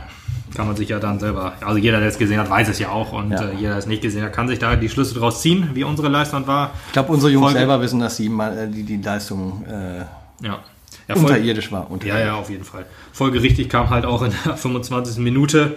kann 0.55 0.67
man 0.67 0.77
sich 0.77 0.89
ja 0.89 0.99
dann 0.99 1.19
selber. 1.19 1.53
Also 1.61 1.79
jeder, 1.79 1.99
der 1.99 2.09
es 2.09 2.19
gesehen 2.19 2.39
hat, 2.41 2.49
weiß 2.49 2.69
es 2.69 2.79
ja 2.79 2.89
auch. 2.89 3.13
Und 3.13 3.33
ja. 3.33 3.43
äh, 3.43 3.55
jeder, 3.55 3.71
der 3.71 3.79
es 3.79 3.87
nicht 3.87 4.03
gesehen 4.03 4.23
hat, 4.23 4.33
kann 4.33 4.49
sich 4.49 4.59
da 4.59 4.77
die 4.77 4.89
Schlüsse 4.89 5.15
draus 5.15 5.43
ziehen, 5.43 5.71
wie 5.75 5.85
unsere 5.85 6.09
Leistung 6.09 6.47
war. 6.47 6.71
Ich 6.87 6.93
glaube, 6.93 7.13
unsere 7.13 7.31
Jungs 7.31 7.47
Folge 7.47 7.59
selber 7.59 7.81
wissen, 7.81 8.01
dass 8.01 8.17
sie 8.17 8.29
mal, 8.29 8.69
die, 8.69 8.83
die 8.83 8.97
Leistung 8.97 9.65
äh, 9.67 10.47
ja. 10.47 10.59
Ja, 11.09 11.17
unterirdisch 11.17 11.73
war. 11.73 11.91
Unterirdisch. 11.91 12.21
Ja, 12.21 12.27
ja, 12.27 12.35
auf 12.35 12.51
jeden 12.51 12.65
Fall. 12.65 12.85
Folgerichtig 13.13 13.69
kam 13.69 13.91
halt 13.91 14.05
auch 14.05 14.23
in 14.23 14.33
der 14.45 14.57
25. 14.57 15.19
Minute, 15.19 15.77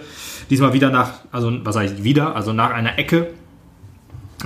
diesmal 0.50 0.72
wieder 0.72 0.90
nach, 0.90 1.12
also 1.32 1.52
was 1.64 1.74
sage 1.74 1.86
ich, 1.86 2.04
wieder, 2.04 2.36
also 2.36 2.52
nach 2.52 2.70
einer 2.70 2.98
Ecke, 2.98 3.28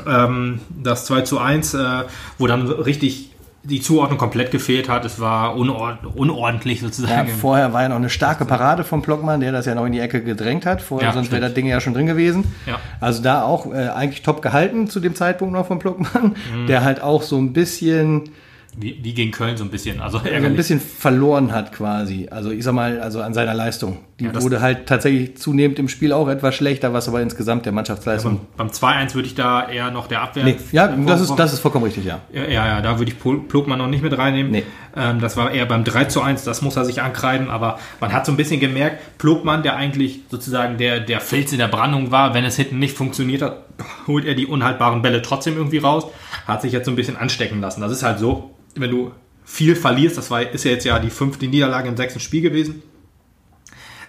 ähm, 0.06 0.60
das 0.70 1.06
2 1.06 1.22
zu 1.22 1.38
1, 1.38 1.74
äh, 1.74 2.04
wo 2.38 2.46
dann 2.46 2.68
richtig 2.68 3.30
die 3.66 3.80
Zuordnung 3.80 4.18
komplett 4.18 4.50
gefehlt 4.52 4.88
hat. 4.88 5.04
Es 5.04 5.18
war 5.18 5.56
unord 5.56 5.98
unordentlich 6.14 6.80
sozusagen. 6.80 7.28
Ja, 7.28 7.34
vorher 7.34 7.72
war 7.72 7.82
ja 7.82 7.88
noch 7.88 7.96
eine 7.96 8.10
starke 8.10 8.44
Parade 8.44 8.84
von 8.84 9.02
Blockmann, 9.02 9.40
der 9.40 9.50
das 9.50 9.66
ja 9.66 9.74
noch 9.74 9.86
in 9.86 9.92
die 9.92 9.98
Ecke 9.98 10.22
gedrängt 10.22 10.66
hat. 10.66 10.82
Vorher, 10.82 11.08
ja, 11.08 11.14
sonst 11.14 11.32
wäre 11.32 11.40
das 11.40 11.54
Ding 11.54 11.66
ja 11.66 11.80
schon 11.80 11.94
drin 11.94 12.06
gewesen. 12.06 12.44
Ja. 12.66 12.78
Also 13.00 13.22
da 13.22 13.42
auch 13.42 13.66
äh, 13.72 13.88
eigentlich 13.88 14.22
top 14.22 14.40
gehalten 14.40 14.88
zu 14.88 15.00
dem 15.00 15.14
Zeitpunkt 15.14 15.52
noch 15.52 15.66
von 15.66 15.78
Blockmann, 15.78 16.36
mhm. 16.54 16.66
der 16.68 16.84
halt 16.84 17.02
auch 17.02 17.22
so 17.22 17.38
ein 17.38 17.52
bisschen 17.52 18.30
wie, 18.76 19.02
wie 19.02 19.14
gegen 19.14 19.32
Köln 19.32 19.56
so 19.56 19.64
ein 19.64 19.70
bisschen. 19.70 20.00
Also 20.00 20.18
er 20.18 20.42
ein 20.42 20.56
bisschen 20.56 20.80
verloren 20.80 21.52
hat 21.52 21.72
quasi. 21.72 22.28
Also 22.30 22.50
ich 22.50 22.62
sag 22.64 22.74
mal, 22.74 23.00
also 23.00 23.22
an 23.22 23.34
seiner 23.34 23.54
Leistung. 23.54 23.98
Die 24.18 24.24
ja, 24.24 24.42
wurde 24.42 24.62
halt 24.62 24.86
tatsächlich 24.86 25.36
zunehmend 25.36 25.78
im 25.78 25.88
Spiel 25.88 26.12
auch 26.12 26.28
etwas 26.28 26.54
schlechter, 26.54 26.94
was 26.94 27.06
aber 27.06 27.20
insgesamt 27.20 27.66
der 27.66 27.72
Mannschaftsleistung. 27.72 28.32
Ja, 28.32 28.40
beim, 28.56 28.68
beim 28.68 28.76
2-1 28.76 29.14
würde 29.14 29.28
ich 29.28 29.34
da 29.34 29.68
eher 29.68 29.90
noch 29.90 30.06
der 30.06 30.22
Abwehr. 30.22 30.44
Nee, 30.44 30.56
ja, 30.72 30.88
das 30.88 31.20
ist, 31.20 31.34
das 31.36 31.52
ist 31.52 31.60
vollkommen 31.60 31.84
richtig, 31.84 32.06
ja. 32.06 32.20
Ja, 32.32 32.44
ja, 32.44 32.66
ja 32.66 32.80
da 32.80 32.98
würde 32.98 33.12
ich 33.12 33.18
Plogmann 33.48 33.78
noch 33.78 33.88
nicht 33.88 34.02
mit 34.02 34.16
reinnehmen. 34.16 34.50
Nee. 34.50 34.62
Ähm, 34.96 35.20
das 35.20 35.36
war 35.36 35.50
eher 35.50 35.66
beim 35.66 35.84
3 35.84 36.06
zu 36.06 36.22
1, 36.22 36.44
das 36.44 36.62
muss 36.62 36.76
er 36.76 36.86
sich 36.86 37.02
ankreiden, 37.02 37.50
aber 37.50 37.78
man 38.00 38.12
hat 38.12 38.24
so 38.24 38.32
ein 38.32 38.36
bisschen 38.36 38.58
gemerkt, 38.58 39.18
Plogmann, 39.18 39.62
der 39.62 39.76
eigentlich 39.76 40.20
sozusagen 40.30 40.78
der, 40.78 41.00
der 41.00 41.20
Fels 41.20 41.52
in 41.52 41.58
der 41.58 41.68
Brandung 41.68 42.10
war, 42.10 42.32
wenn 42.32 42.44
es 42.44 42.56
hinten 42.56 42.78
nicht 42.78 42.96
funktioniert 42.96 43.42
hat, 43.42 43.64
holt 44.06 44.24
er 44.24 44.34
die 44.34 44.46
unhaltbaren 44.46 45.02
Bälle 45.02 45.20
trotzdem 45.20 45.56
irgendwie 45.56 45.78
raus, 45.78 46.06
hat 46.46 46.62
sich 46.62 46.72
jetzt 46.72 46.86
so 46.86 46.92
ein 46.92 46.96
bisschen 46.96 47.16
anstecken 47.16 47.60
lassen. 47.60 47.82
Das 47.82 47.92
ist 47.92 48.02
halt 48.02 48.18
so 48.18 48.56
wenn 48.76 48.90
du 48.90 49.12
viel 49.44 49.76
verlierst, 49.76 50.18
das 50.18 50.30
war, 50.30 50.42
ist 50.42 50.64
ja 50.64 50.72
jetzt 50.72 50.84
ja 50.84 50.98
die 50.98 51.10
fünfte 51.10 51.46
Niederlage 51.46 51.88
im 51.88 51.96
sechsten 51.96 52.20
Spiel 52.20 52.42
gewesen. 52.42 52.82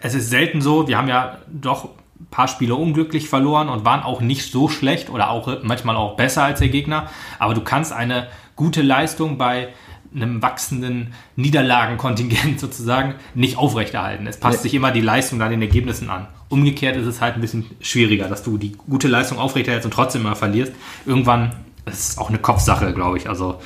Es 0.02 0.14
ist 0.14 0.30
selten 0.30 0.62
so, 0.62 0.88
wir 0.88 0.98
haben 0.98 1.08
ja 1.08 1.38
doch 1.48 1.86
ein 2.20 2.28
paar 2.32 2.48
Spiele 2.48 2.76
unglücklich 2.76 3.30
verloren 3.30 3.70
und 3.70 3.86
waren 3.86 4.02
auch 4.02 4.22
nicht 4.22 4.52
so 4.52 4.68
schlecht 4.68 5.10
oder 5.10 5.30
auch 5.30 5.64
manchmal 5.64 5.96
auch 5.96 6.16
besser 6.16 6.44
als 6.44 6.60
der 6.60 6.70
Gegner. 6.70 7.10
Aber 7.40 7.54
du 7.54 7.62
kannst 7.62 7.94
eine 7.94 8.28
gute 8.56 8.82
Leistung 8.82 9.38
bei 9.38 9.70
einem 10.16 10.42
wachsenden 10.42 11.14
Niederlagenkontingent 11.36 12.60
sozusagen 12.60 13.16
nicht 13.36 13.58
aufrechterhalten. 13.58 14.26
Es 14.28 14.40
passt 14.40 14.64
sich 14.64 14.74
immer 14.74 14.92
die 14.92 15.02
Leistung 15.02 15.42
an 15.42 15.52
den 15.52 15.62
Ergebnissen 15.62 16.10
an. 16.10 16.28
Umgekehrt 16.50 16.96
ist 16.96 17.06
es 17.06 17.22
halt 17.22 17.36
ein 17.36 17.42
bisschen 17.42 17.66
schwieriger, 17.82 18.28
dass 18.28 18.44
du 18.44 18.58
die 18.58 18.72
gute 18.72 19.08
Leistung 19.08 19.38
aufrechterhältst 19.38 19.86
und 19.86 19.92
trotzdem 19.92 20.22
immer 20.22 20.36
verlierst. 20.36 20.74
Irgendwann 21.06 21.56
ist 21.86 22.18
auch 22.20 22.30
eine 22.30 22.40
Kopfsache, 22.40 22.94
glaube 22.94 23.18
ich. 23.18 23.30
Also 23.30 23.60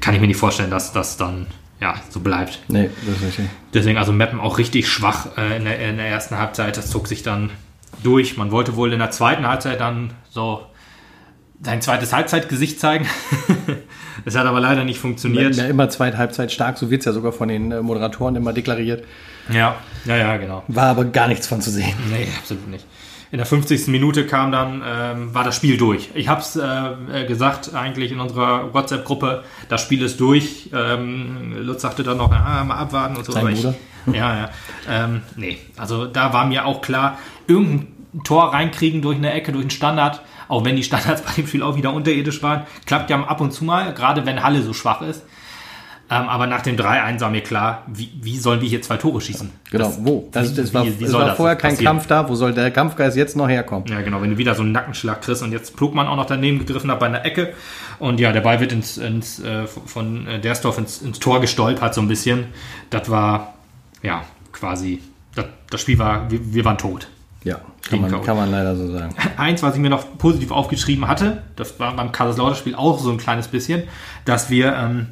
kann 0.00 0.14
ich 0.14 0.20
mir 0.20 0.26
nicht 0.26 0.36
vorstellen, 0.36 0.70
dass 0.70 0.92
das 0.92 1.16
dann 1.16 1.46
ja, 1.80 1.94
so 2.10 2.20
bleibt. 2.20 2.60
Nee, 2.68 2.90
das 3.06 3.16
ist 3.16 3.22
richtig. 3.22 3.46
Deswegen 3.72 3.98
also 3.98 4.12
Mappen 4.12 4.40
auch 4.40 4.58
richtig 4.58 4.88
schwach 4.88 5.36
äh, 5.36 5.56
in, 5.56 5.64
der, 5.64 5.78
in, 5.88 5.96
der, 5.96 6.06
ersten 6.06 6.36
Halbzeit. 6.36 6.76
Das 6.76 6.90
zog 6.90 7.08
sich 7.08 7.22
dann 7.22 7.50
durch. 8.02 8.36
Man 8.36 8.50
wollte 8.50 8.76
wohl 8.76 8.92
in 8.92 8.98
der 8.98 9.10
zweiten 9.10 9.46
Halbzeit 9.46 9.80
dann 9.80 10.12
so 10.28 10.66
sein 11.62 11.82
zweites 11.82 12.12
Halbzeitgesicht 12.12 12.80
zeigen. 12.80 13.06
das 14.24 14.36
hat 14.36 14.46
aber 14.46 14.60
leider 14.60 14.84
nicht 14.84 14.98
funktioniert. 14.98 15.56
Ja, 15.56 15.66
immer 15.66 15.88
zweite 15.88 16.18
Halbzeit 16.18 16.52
stark, 16.52 16.78
so 16.78 16.90
wird 16.90 17.00
es 17.00 17.06
ja 17.06 17.12
sogar 17.12 17.32
von 17.32 17.48
den 17.48 17.72
äh, 17.72 17.82
Moderatoren 17.82 18.36
immer 18.36 18.52
deklariert. 18.52 19.04
Ja, 19.50 19.76
ja, 20.04 20.16
ja, 20.16 20.36
genau. 20.36 20.62
War 20.68 20.88
aber 20.88 21.04
gar 21.06 21.28
nichts 21.28 21.46
von 21.46 21.60
zu 21.60 21.70
sehen. 21.70 21.94
Nee, 22.10 22.28
absolut 22.38 22.68
nicht 22.68 22.86
in 23.32 23.38
der 23.38 23.46
50. 23.46 23.88
Minute 23.88 24.26
kam 24.26 24.50
dann, 24.50 24.82
ähm, 24.84 25.34
war 25.34 25.44
das 25.44 25.56
Spiel 25.56 25.76
durch. 25.76 26.10
Ich 26.14 26.28
habe 26.28 26.40
es 26.40 26.56
äh, 26.56 27.26
gesagt 27.26 27.74
eigentlich 27.74 28.10
in 28.10 28.18
unserer 28.18 28.74
WhatsApp-Gruppe, 28.74 29.44
das 29.68 29.82
Spiel 29.82 30.02
ist 30.02 30.18
durch. 30.18 30.70
Ähm, 30.74 31.54
Lutz 31.60 31.82
sagte 31.82 32.02
dann 32.02 32.16
noch, 32.16 32.32
ah, 32.32 32.64
mal 32.64 32.76
abwarten 32.76 33.16
und 33.16 33.24
so. 33.24 33.32
Dein 33.32 33.48
ich, 33.48 33.62
ja, 33.62 33.72
ja. 34.12 34.50
Ähm, 34.88 35.22
nee, 35.36 35.58
also 35.76 36.06
da 36.06 36.32
war 36.32 36.44
mir 36.46 36.66
auch 36.66 36.80
klar, 36.80 37.18
irgendein 37.46 37.88
Tor 38.24 38.52
reinkriegen 38.52 39.00
durch 39.02 39.16
eine 39.16 39.32
Ecke, 39.32 39.52
durch 39.52 39.62
einen 39.62 39.70
Standard, 39.70 40.22
auch 40.48 40.64
wenn 40.64 40.74
die 40.74 40.82
Standards 40.82 41.22
bei 41.26 41.32
dem 41.32 41.46
Spiel 41.46 41.62
auch 41.62 41.76
wieder 41.76 41.92
unterirdisch 41.92 42.42
waren, 42.42 42.66
klappt 42.86 43.10
ja 43.10 43.22
ab 43.22 43.40
und 43.40 43.52
zu 43.52 43.64
mal, 43.64 43.94
gerade 43.94 44.26
wenn 44.26 44.42
Halle 44.42 44.62
so 44.62 44.72
schwach 44.72 45.02
ist. 45.02 45.22
Ähm, 46.12 46.28
aber 46.28 46.48
nach 46.48 46.62
dem 46.62 46.76
3-1 46.76 47.20
war 47.20 47.30
mir 47.30 47.40
klar, 47.40 47.84
wie, 47.86 48.10
wie 48.20 48.36
sollen 48.36 48.60
wir 48.60 48.68
hier 48.68 48.82
zwei 48.82 48.96
Tore 48.96 49.20
schießen? 49.20 49.48
Genau, 49.70 49.84
das, 49.84 50.04
wo? 50.04 50.28
Das, 50.32 50.52
das 50.54 50.70
wie, 50.70 50.74
war, 50.74 50.84
wie 50.84 51.04
es 51.04 51.12
war 51.12 51.36
vorher 51.36 51.54
kein 51.54 51.70
passieren? 51.70 51.92
Kampf 51.98 52.08
da. 52.08 52.28
Wo 52.28 52.34
soll 52.34 52.52
der 52.52 52.72
Kampfgeist 52.72 53.16
jetzt 53.16 53.36
noch 53.36 53.48
herkommen? 53.48 53.86
Ja, 53.86 54.00
genau. 54.00 54.20
Wenn 54.20 54.30
du 54.30 54.36
wieder 54.36 54.56
so 54.56 54.62
einen 54.62 54.72
Nackenschlag 54.72 55.22
kriegst 55.22 55.40
und 55.44 55.52
jetzt 55.52 55.76
Plugmann 55.76 56.08
auch 56.08 56.16
noch 56.16 56.26
daneben 56.26 56.58
gegriffen 56.58 56.90
hat 56.90 56.98
bei 56.98 57.06
einer 57.06 57.24
Ecke 57.24 57.52
und 58.00 58.18
ja, 58.18 58.32
der 58.32 58.40
Ball 58.40 58.58
wird 58.58 58.72
ins, 58.72 58.98
ins, 58.98 59.38
äh, 59.38 59.68
von 59.68 60.26
äh, 60.26 60.40
Dersdorf 60.40 60.78
ins, 60.78 61.00
ins 61.00 61.20
Tor 61.20 61.40
gestolpert 61.40 61.94
so 61.94 62.00
ein 62.00 62.08
bisschen. 62.08 62.46
Das 62.90 63.08
war, 63.08 63.54
ja, 64.02 64.24
quasi, 64.50 65.00
das, 65.36 65.44
das 65.70 65.80
Spiel 65.80 66.00
war, 66.00 66.28
wir, 66.28 66.40
wir 66.52 66.64
waren 66.64 66.78
tot. 66.78 67.06
Ja, 67.44 67.60
kann 67.88 68.00
man, 68.00 68.22
kann 68.22 68.36
man, 68.36 68.50
leider 68.50 68.74
so 68.74 68.90
sagen. 68.90 69.14
Eins, 69.36 69.62
was 69.62 69.76
ich 69.76 69.80
mir 69.80 69.90
noch 69.90 70.18
positiv 70.18 70.50
aufgeschrieben 70.50 71.06
hatte, 71.06 71.44
das 71.54 71.78
war 71.78 71.94
beim 71.94 72.10
Kaiserslautern-Spiel 72.10 72.74
auch 72.74 72.98
so 72.98 73.10
ein 73.12 73.16
kleines 73.16 73.46
bisschen, 73.46 73.84
dass 74.24 74.50
wir 74.50 74.74
ähm, 74.74 75.06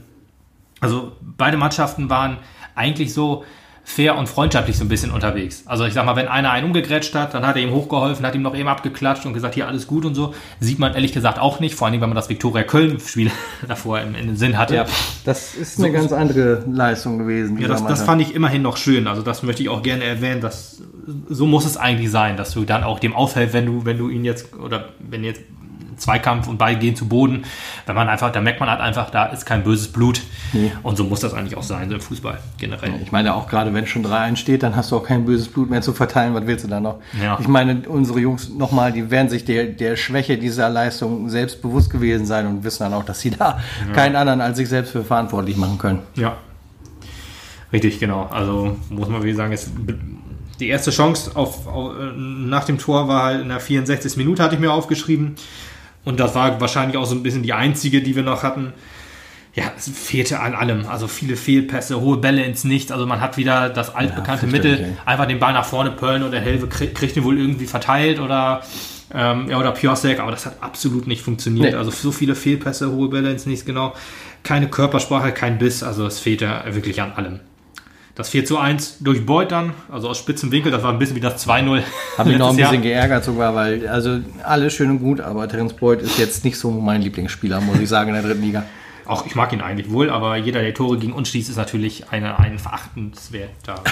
also 0.81 1.13
beide 1.21 1.57
Mannschaften 1.57 2.11
waren 2.11 2.39
eigentlich 2.75 3.13
so 3.13 3.45
fair 3.89 4.19
und 4.19 4.29
freundschaftlich 4.29 4.77
so 4.77 4.85
ein 4.85 4.89
bisschen 4.89 5.11
unterwegs. 5.11 5.63
Also 5.65 5.87
ich 5.87 5.95
sag 5.95 6.05
mal, 6.05 6.15
wenn 6.15 6.29
einer 6.29 6.51
einen 6.51 6.67
umgegrätscht 6.67 7.15
hat, 7.15 7.33
dann 7.33 7.47
hat 7.47 7.57
er 7.57 7.63
ihm 7.63 7.71
hochgeholfen, 7.71 8.25
hat 8.27 8.35
ihm 8.35 8.43
noch 8.43 8.55
eben 8.55 8.69
abgeklatscht 8.69 9.25
und 9.25 9.33
gesagt, 9.33 9.55
hier 9.55 9.67
alles 9.67 9.87
gut 9.87 10.05
und 10.05 10.15
so. 10.15 10.35
Sieht 10.61 10.79
man 10.79 10.93
ehrlich 10.93 11.15
gesagt 11.15 11.39
auch 11.39 11.59
nicht, 11.59 11.75
vor 11.75 11.87
allem 11.87 12.03
wenn 12.03 12.11
man 12.11 12.15
das 12.15 12.29
Viktoria 12.29 12.65
Köln-Spiel 12.65 13.31
davor 13.67 14.01
im, 14.01 14.15
im 14.15 14.37
Sinn 14.37 14.59
hatte. 14.59 14.75
Ja, 14.75 14.87
das 15.25 15.55
ist 15.55 15.79
eine 15.79 15.89
so, 15.89 15.93
ganz 15.95 16.13
andere 16.13 16.65
Leistung 16.71 17.17
gewesen. 17.17 17.59
Ja, 17.59 17.67
das, 17.67 17.83
das 17.83 18.03
fand 18.03 18.21
ich 18.21 18.35
immerhin 18.35 18.61
noch 18.61 18.77
schön. 18.77 19.07
Also 19.07 19.23
das 19.23 19.43
möchte 19.43 19.63
ich 19.63 19.71
auch 19.71 19.83
gerne 19.83 20.05
erwähnen, 20.05 20.43
dass 20.43 20.83
so 21.31 21.47
muss 21.47 21.65
es 21.65 21.79
eigentlich 21.79 22.11
sein, 22.11 22.37
dass 22.37 22.53
du 22.53 22.65
dann 22.67 22.85
auch 22.85 22.99
dem 22.99 23.15
auffällt, 23.15 23.55
wenn 23.55 23.65
du, 23.65 23.87
wenn 23.87 23.97
du 23.97 24.11
ihn 24.11 24.23
jetzt 24.23 24.55
oder 24.55 24.91
wenn 24.99 25.25
jetzt 25.25 25.41
Zweikampf 25.99 26.49
und 26.49 26.59
beide 26.59 26.79
gehen 26.79 26.97
zu 26.97 27.07
Boden. 27.09 27.45
Wenn 27.87 27.95
man 27.95 28.09
einfach, 28.09 28.33
da 28.33 28.41
merkt 28.41 28.61
man 28.61 28.71
halt 28.71 28.81
einfach, 28.81 29.11
da 29.11 29.27
ist 29.27 29.47
kein 29.47 29.65
böses 29.65 29.89
Blut. 29.89 30.23
Nee. 30.53 30.73
Und 30.83 30.97
so 30.97 31.05
muss 31.05 31.21
das 31.21 31.35
eigentlich 31.35 31.57
auch 31.57 31.63
sein, 31.63 31.89
so 31.89 31.95
im 31.95 32.01
Fußball 32.01 32.39
generell. 32.59 32.93
ich 33.03 33.13
meine 33.13 33.35
auch 33.35 33.49
gerade, 33.49 33.73
wenn 33.75 33.87
schon 33.87 34.05
3-1 34.05 34.37
steht, 34.37 34.63
dann 34.63 34.77
hast 34.77 34.91
du 34.91 34.97
auch 34.97 35.05
kein 35.05 35.25
böses 35.25 35.49
Blut 35.49 35.71
mehr 35.71 35.83
zu 35.83 35.93
verteilen. 35.93 36.35
Was 36.35 36.47
willst 36.47 36.65
du 36.65 36.69
da 36.69 36.81
noch? 36.81 37.01
Ja. 37.23 37.39
Ich 37.41 37.49
meine, 37.49 37.89
unsere 37.89 38.21
Jungs 38.21 38.49
nochmal, 38.49 38.93
die 38.93 39.11
werden 39.11 39.29
sich 39.29 39.45
der, 39.45 39.67
der 39.67 39.97
Schwäche 39.97 40.39
dieser 40.39 40.69
Leistung 40.69 41.29
selbst 41.29 41.63
bewusst 41.63 41.91
gewesen 41.91 42.27
sein 42.27 42.47
und 42.47 42.65
wissen 42.65 42.83
dann 42.85 42.95
auch, 42.95 43.05
dass 43.05 43.21
sie 43.21 43.31
da 43.31 43.61
ja. 43.87 43.93
keinen 43.95 44.17
anderen 44.17 44.41
als 44.41 44.57
sich 44.57 44.69
selbst 44.69 44.93
für 44.93 45.05
verantwortlich 45.05 45.57
machen 45.57 45.79
können. 45.79 46.01
Ja, 46.15 46.37
Richtig, 47.73 47.99
genau. 48.01 48.27
Also 48.31 48.77
muss 48.89 49.09
man 49.09 49.21
wirklich 49.21 49.37
sagen, 49.37 49.53
es, 49.53 49.71
die 50.59 50.69
erste 50.69 50.91
Chance 50.91 51.33
auf, 51.35 51.67
auf, 51.67 51.93
nach 52.17 52.65
dem 52.65 52.79
Tor 52.79 53.09
war 53.09 53.25
halt 53.25 53.43
in 53.43 53.49
der 53.49 53.61
64. 53.61 54.17
Minute, 54.17 54.43
hatte 54.43 54.55
ich 54.55 54.61
mir 54.61 54.73
aufgeschrieben. 54.73 55.35
Und 56.09 56.19
das 56.19 56.35
war 56.35 56.59
wahrscheinlich 56.59 56.97
auch 56.97 57.05
so 57.05 57.15
ein 57.15 57.23
bisschen 57.23 57.43
die 57.43 57.53
einzige, 57.53 58.01
die 58.01 58.17
wir 58.17 58.23
noch 58.23 58.43
hatten. 58.43 58.73
Ja, 59.55 59.65
es 59.77 59.91
fehlte 59.91 60.41
an 60.41 60.55
allem. 60.55 60.87
Also 60.87 61.07
viele 61.07 61.37
Fehlpässe, 61.37 62.01
hohe 62.01 62.17
Bälle 62.17 62.43
ins 62.45 62.65
Nichts. 62.65 62.91
Also 62.91 63.05
man 63.05 63.21
hat 63.21 63.37
wieder 63.37 63.69
das 63.69 63.95
altbekannte 63.95 64.47
Ja, 64.47 64.53
Mittel, 64.53 64.77
fürchterlich, 64.77 64.99
einfach 65.05 65.27
den 65.27 65.39
Ball 65.39 65.53
nach 65.53 65.67
vorne 65.67 65.91
pöllen 65.91 66.23
und 66.23 66.31
der 66.31 66.41
Helve 66.41 66.67
kriegt, 66.67 66.95
kriegt 66.95 67.15
ihn 67.19 67.25
wohl 67.25 67.39
irgendwie 67.39 67.67
verteilt 67.67 68.21
oder, 68.21 68.63
ähm, 69.13 69.51
ja, 69.51 69.59
oder 69.59 69.73
Piosek. 69.73 70.19
Aber 70.21 70.31
das 70.31 70.47
hat 70.47 70.63
absolut 70.63 71.07
nicht 71.07 71.21
funktioniert. 71.21 71.73
Nee. 71.73 71.77
Also 71.77 71.91
so 71.91 72.11
viele 72.11 72.35
Fehlpässe, 72.35 72.91
hohe 72.91 73.11
Bälle 73.11 73.31
ins 73.31 73.45
Nichts, 73.45 73.67
genau. 73.67 73.93
Keine 74.45 74.69
Körpersprache, 74.69 75.33
kein 75.33 75.59
Biss. 75.59 75.83
Also 75.83 76.07
es 76.07 76.21
fehlte 76.21 76.63
wirklich 76.71 77.03
an 77.03 77.13
allem. 77.13 77.41
Das 78.19 78.31
4 78.31 78.45
zu 78.45 78.59
1 78.59 78.97
durch 78.99 79.25
Beuth 79.25 79.53
dann, 79.53 79.75
also 79.89 80.09
aus 80.09 80.19
spitzem 80.19 80.51
Winkel, 80.51 80.73
das 80.73 80.83
war 80.83 80.93
ein 80.93 80.99
bisschen 80.99 81.15
wie 81.15 81.21
das 81.21 81.47
2-0. 81.47 81.83
Habe 82.19 82.31
mich 82.31 82.39
noch 82.41 82.51
ein 82.51 82.57
bisschen 82.57 82.73
Jahr. 82.75 82.83
geärgert 82.83 83.23
sogar, 83.23 83.55
weil, 83.55 83.87
also 83.87 84.19
alles 84.43 84.75
schön 84.75 84.91
und 84.91 84.99
gut, 84.99 85.21
aber 85.21 85.49
Terence 85.49 85.73
Boyd 85.73 86.03
ist 86.03 86.19
jetzt 86.19 86.45
nicht 86.45 86.59
so 86.59 86.73
mein 86.73 87.01
Lieblingsspieler, 87.01 87.61
muss 87.61 87.79
ich 87.79 87.89
sagen, 87.89 88.09
in 88.09 88.15
der 88.15 88.25
dritten 88.25 88.43
Liga. 88.43 88.65
Auch 89.05 89.25
ich 89.25 89.37
mag 89.37 89.53
ihn 89.53 89.61
eigentlich 89.61 89.93
wohl, 89.93 90.11
aber 90.11 90.37
jeder, 90.37 90.63
der 90.63 90.75
Tore 90.75 90.99
gegen 90.99 91.13
uns 91.13 91.29
schießt, 91.29 91.49
ist 91.49 91.57
natürlich 91.59 92.11
eine, 92.11 92.41
ein 92.41 92.59
verachtenswerter. 92.59 93.85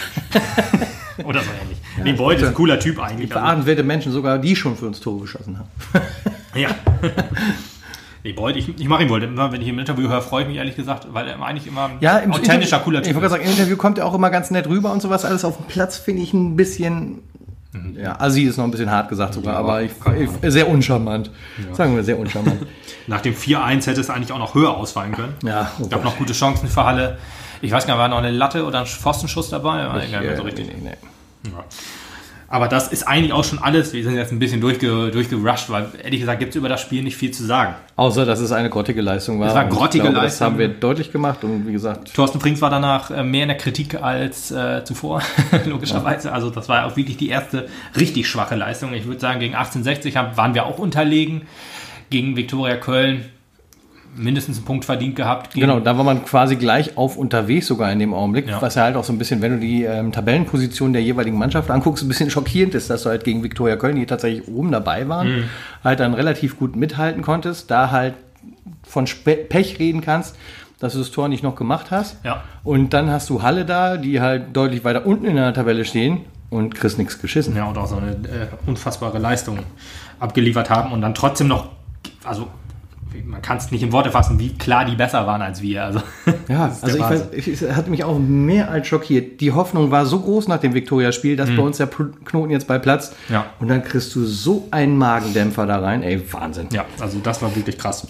Oder 1.25 1.40
so 1.42 1.50
ähnlich. 1.62 1.78
nee, 2.02 2.12
Beuth 2.12 2.38
ist 2.38 2.49
ein 2.49 2.54
cooler 2.54 2.80
Typ 2.80 2.99
eigentlich. 2.99 3.30
Also, 3.30 3.40
Verachtenswerte 3.40 3.85
Menschen 3.85 4.11
sogar, 4.11 4.40
die 4.40 4.56
schon 4.56 4.76
für 4.76 4.88
uns 4.88 4.99
Tore 4.99 5.21
geschossen 5.21 5.56
haben. 5.56 5.71
ja. 6.56 6.68
Nee, 8.26 8.33
Beuth, 8.33 8.56
ich, 8.56 8.68
ich 8.78 8.88
mache 8.88 9.04
ihn 9.04 9.09
wohl. 9.09 9.23
Immer, 9.23 9.52
wenn 9.52 9.62
ich 9.62 9.68
im 9.68 9.78
Interview 9.78 10.09
höre, 10.09 10.21
freue 10.21 10.42
ich 10.42 10.49
mich 10.49 10.56
ehrlich 10.56 10.76
gesagt, 10.76 11.06
weil 11.12 11.28
er 11.28 11.40
eigentlich 11.40 11.66
immer 11.66 11.85
ein 11.85 11.99
Ja, 12.00 12.18
im 12.18 12.33
authentischer, 12.33 12.80
cooler 12.80 13.00
Ich 13.00 13.06
Typ 13.06 13.14
wollte 13.14 13.26
ist. 13.26 13.33
gerade 13.33 13.42
sagen, 13.45 13.52
im 13.54 13.59
Interview 13.59 13.76
kommt 13.76 13.99
er 13.99 14.06
auch 14.06 14.14
immer 14.14 14.30
ganz 14.30 14.50
nett 14.50 14.66
rüber 14.66 14.92
und 14.92 15.00
sowas. 15.00 15.25
Alles 15.25 15.45
auf 15.45 15.56
dem 15.56 15.66
Platz 15.66 15.97
finde 15.97 16.23
ich 16.23 16.33
ein 16.33 16.56
bisschen. 16.56 17.21
Ja, 17.95 18.18
Assi 18.21 18.42
ist 18.45 18.56
noch 18.56 18.64
ein 18.64 18.71
bisschen 18.71 18.90
hart 18.90 19.11
gesagt 19.11 19.35
sogar, 19.35 19.52
Ja, 19.54 19.59
aber 19.61 19.83
ich, 19.83 19.92
ich, 20.18 20.30
sehr 20.50 20.66
uncharmant. 20.68 21.30
Sagen 21.73 21.95
wir 21.95 22.02
sehr 22.02 22.18
uncharmant. 22.18 22.66
Nach 23.06 23.21
dem 23.21 23.35
4-1 23.35 23.87
hätte 23.87 24.00
es 24.00 24.09
eigentlich 24.11 24.33
auch 24.33 24.38
noch 24.38 24.54
höher 24.54 24.75
ausfallen 24.76 25.12
können. 25.12 25.35
Ja, 25.45 25.71
oh 25.80 25.87
gab 25.87 26.02
noch 26.02 26.16
gute 26.16 26.33
Chancen 26.33 26.68
für 26.68 26.85
Halle. 26.85 27.18
Ich 27.61 27.73
weiß 27.73 27.87
gar 27.87 27.95
nicht, 27.95 28.00
war 28.00 28.09
noch 28.09 28.18
eine 28.18 28.30
Latte 28.30 28.64
oder 28.64 28.80
ein 28.80 28.87
Pfostenschuss 28.87 29.50
dabei? 29.50 30.04
Ich, 30.04 30.11
mehr 30.11 30.37
so 30.37 30.42
äh, 30.42 30.47
richtig. 30.47 30.68
nee, 30.68 30.75
nee. 30.83 31.50
Ja. 31.50 31.64
Aber 32.49 32.69
das 32.69 32.88
ist 32.88 33.03
eigentlich 33.09 33.33
auch 33.33 33.43
schon 33.43 33.59
alles. 33.59 33.93
Wir 33.93 34.05
sind 34.05 34.15
jetzt 34.15 34.31
ein 34.31 34.38
bisschen 34.38 34.61
durchge, 34.61 35.11
durchgerusht, 35.11 35.69
weil 35.69 35.88
ehrlich 36.03 36.21
gesagt 36.21 36.38
gibt 36.38 36.50
es 36.50 36.57
über 36.57 36.69
das 36.69 36.81
Spiel 36.81 37.03
nicht 37.03 37.17
viel 37.17 37.33
zu 37.33 37.45
sagen. 37.45 37.75
Außer, 37.97 38.25
dass 38.25 38.38
es 38.41 38.53
eine 38.53 38.71
grottige 38.71 39.00
Leistung 39.03 39.41
war. 39.41 39.49
Es 39.49 39.55
war 39.55 39.65
grottige 39.65 40.03
glaube, 40.03 40.15
Das 40.17 40.25
Leistung. 40.25 40.47
haben 40.47 40.59
wir 40.59 40.69
deutlich 40.69 41.11
gemacht 41.11 41.43
und 41.43 41.67
wie 41.67 41.73
gesagt, 41.73 42.15
Thorsten 42.15 42.41
Frings 42.41 42.61
war 42.61 42.71
danach 42.71 43.11
äh, 43.11 43.25
mehr 43.25 43.43
in 43.43 43.49
der 43.49 43.57
Kritik 43.59 44.00
als 44.00 44.50
äh, 44.53 44.85
zuvor, 44.85 45.23
logischerweise. 45.67 46.33
Also 46.33 46.50
das 46.50 46.69
war 46.69 46.87
auch 46.87 46.97
wirklich 46.97 47.17
die 47.17 47.29
erste 47.29 47.69
richtig 47.97 48.29
schwache 48.29 48.55
Leistung. 48.55 48.93
Ich 48.95 49.07
würde 49.07 49.21
sagen, 49.21 49.41
gegen 49.41 49.55
1860 49.55 50.17
haben, 50.17 50.37
waren 50.37 50.55
wir 50.55 50.67
auch 50.67 50.79
unterlegen. 50.79 51.43
Gegen 52.11 52.37
Viktoria 52.37 52.76
Köln 52.76 53.25
mindestens 54.16 54.56
einen 54.56 54.64
Punkt 54.66 54.85
verdient 54.85 55.14
gehabt. 55.16 55.54
Genau, 55.54 55.78
da 55.80 55.96
war 55.96 56.04
man 56.04 56.25
quasi 56.25 56.56
gleich 56.56 56.96
auf 56.96 57.16
unterwegs 57.16 57.66
sogar 57.66 57.92
in 57.92 57.99
dem 57.99 58.14
Augenblick, 58.14 58.49
Ja. 58.49 58.61
was 58.62 58.75
ja 58.75 58.82
halt 58.85 58.96
auch 58.96 59.04
so 59.04 59.12
ein 59.12 59.18
bisschen, 59.18 59.42
wenn 59.42 59.52
du 59.52 59.58
die 59.58 59.85
ähm, 59.85 60.12
Tabellenposition 60.12 60.92
der 60.92 61.02
jeweiligen 61.02 61.38
Mannschaft 61.38 61.70
anguckst, 61.70 62.02
ein 62.04 62.08
bisschen 62.08 62.30
schockierend 62.30 62.75
ist, 62.75 62.88
dass 62.90 63.02
du 63.02 63.11
halt 63.11 63.25
gegen 63.25 63.42
Viktoria 63.42 63.76
Köln, 63.76 63.96
die 63.96 64.06
tatsächlich 64.06 64.49
oben 64.49 64.73
dabei 64.73 65.08
waren, 65.08 65.28
Mhm. 65.28 65.44
halt 65.85 66.00
dann 66.00 66.14
relativ 66.14 66.58
gut 66.58 66.76
mithalten 66.76 67.23
konntest, 67.23 67.70
da 67.70 67.90
halt 67.90 68.14
von 68.87 69.06
Spe 69.06 69.37
Pech 69.37 69.78
reden 69.78 70.00
kannst, 70.00 70.37
dass 70.78 70.92
du 70.92 70.99
das 71.00 71.11
Tor 71.11 71.28
nicht 71.28 71.42
noch 71.42 71.56
gemacht 71.56 71.90
hast. 71.90 72.16
Ja. 72.25 72.42
Und 72.64 72.92
dann 72.94 73.11
hast 73.11 73.28
du 73.30 73.42
Halle 73.42 73.64
da, 73.64 73.96
die 73.96 74.20
halt 74.20 74.54
deutlich 74.56 74.85
weiter 74.85 75.06
unten 75.06 75.25
in 75.26 75.37
der 75.37 75.52
Tabelle 75.54 75.85
stehen 75.85 76.20
und 76.50 76.75
kriegst 76.75 76.99
nichts 76.99 77.20
geschissen. 77.20 77.56
Ja, 77.56 77.64
und 77.64 77.76
auch 77.78 77.87
so 77.87 77.96
eine 77.96 78.11
äh, 78.12 78.46
unfassbare 78.66 79.18
Leistung 79.18 79.58
abgeliefert 80.20 80.70
haben 80.70 80.92
und 80.92 81.00
dann 81.00 81.14
trotzdem 81.14 81.49
noch, 81.49 81.68
also 82.25 82.49
man 83.25 83.42
kann 83.42 83.56
es 83.56 83.70
nicht 83.70 83.82
in 83.82 83.92
Worte 83.92 84.11
fassen, 84.11 84.38
wie 84.38 84.54
klar 84.54 84.85
die 84.85 84.96
besser 84.96 85.26
waren 85.26 85.43
als 85.43 85.62
wir. 85.62 85.84
Also, 85.84 86.00
Ja, 86.49 86.64
also 86.82 86.97
ich 86.97 87.02
weiß, 87.02 87.25
ich, 87.32 87.49
es 87.49 87.62
hat 87.75 87.88
mich 87.88 88.04
auch 88.04 88.19
mehr 88.19 88.71
als 88.71 88.86
schockiert. 88.86 89.41
Die 89.41 89.52
Hoffnung 89.52 89.91
war 89.91 90.06
so 90.06 90.21
groß 90.21 90.49
nach 90.49 90.58
dem 90.58 90.75
Viktoria-Spiel, 90.75 91.36
dass 91.36 91.50
bei 91.50 91.62
uns 91.62 91.78
der 91.78 91.88
Knoten 91.88 92.50
jetzt 92.50 92.67
platzt. 92.67 93.14
Mhm. 93.28 93.34
Ja. 93.34 93.47
Und 93.60 93.69
dann 93.69 93.82
kriegst 93.82 94.14
du 94.14 94.25
so 94.25 94.69
einen 94.71 94.97
Magendämpfer 94.99 95.67
da 95.67 95.78
rein. 95.78 96.02
Ey, 96.02 96.21
Wahnsinn. 96.32 96.69
Ja, 96.73 96.84
also 97.00 97.19
das 97.19 97.43
war 97.43 97.54
wirklich 97.54 97.78
krass. 97.78 98.06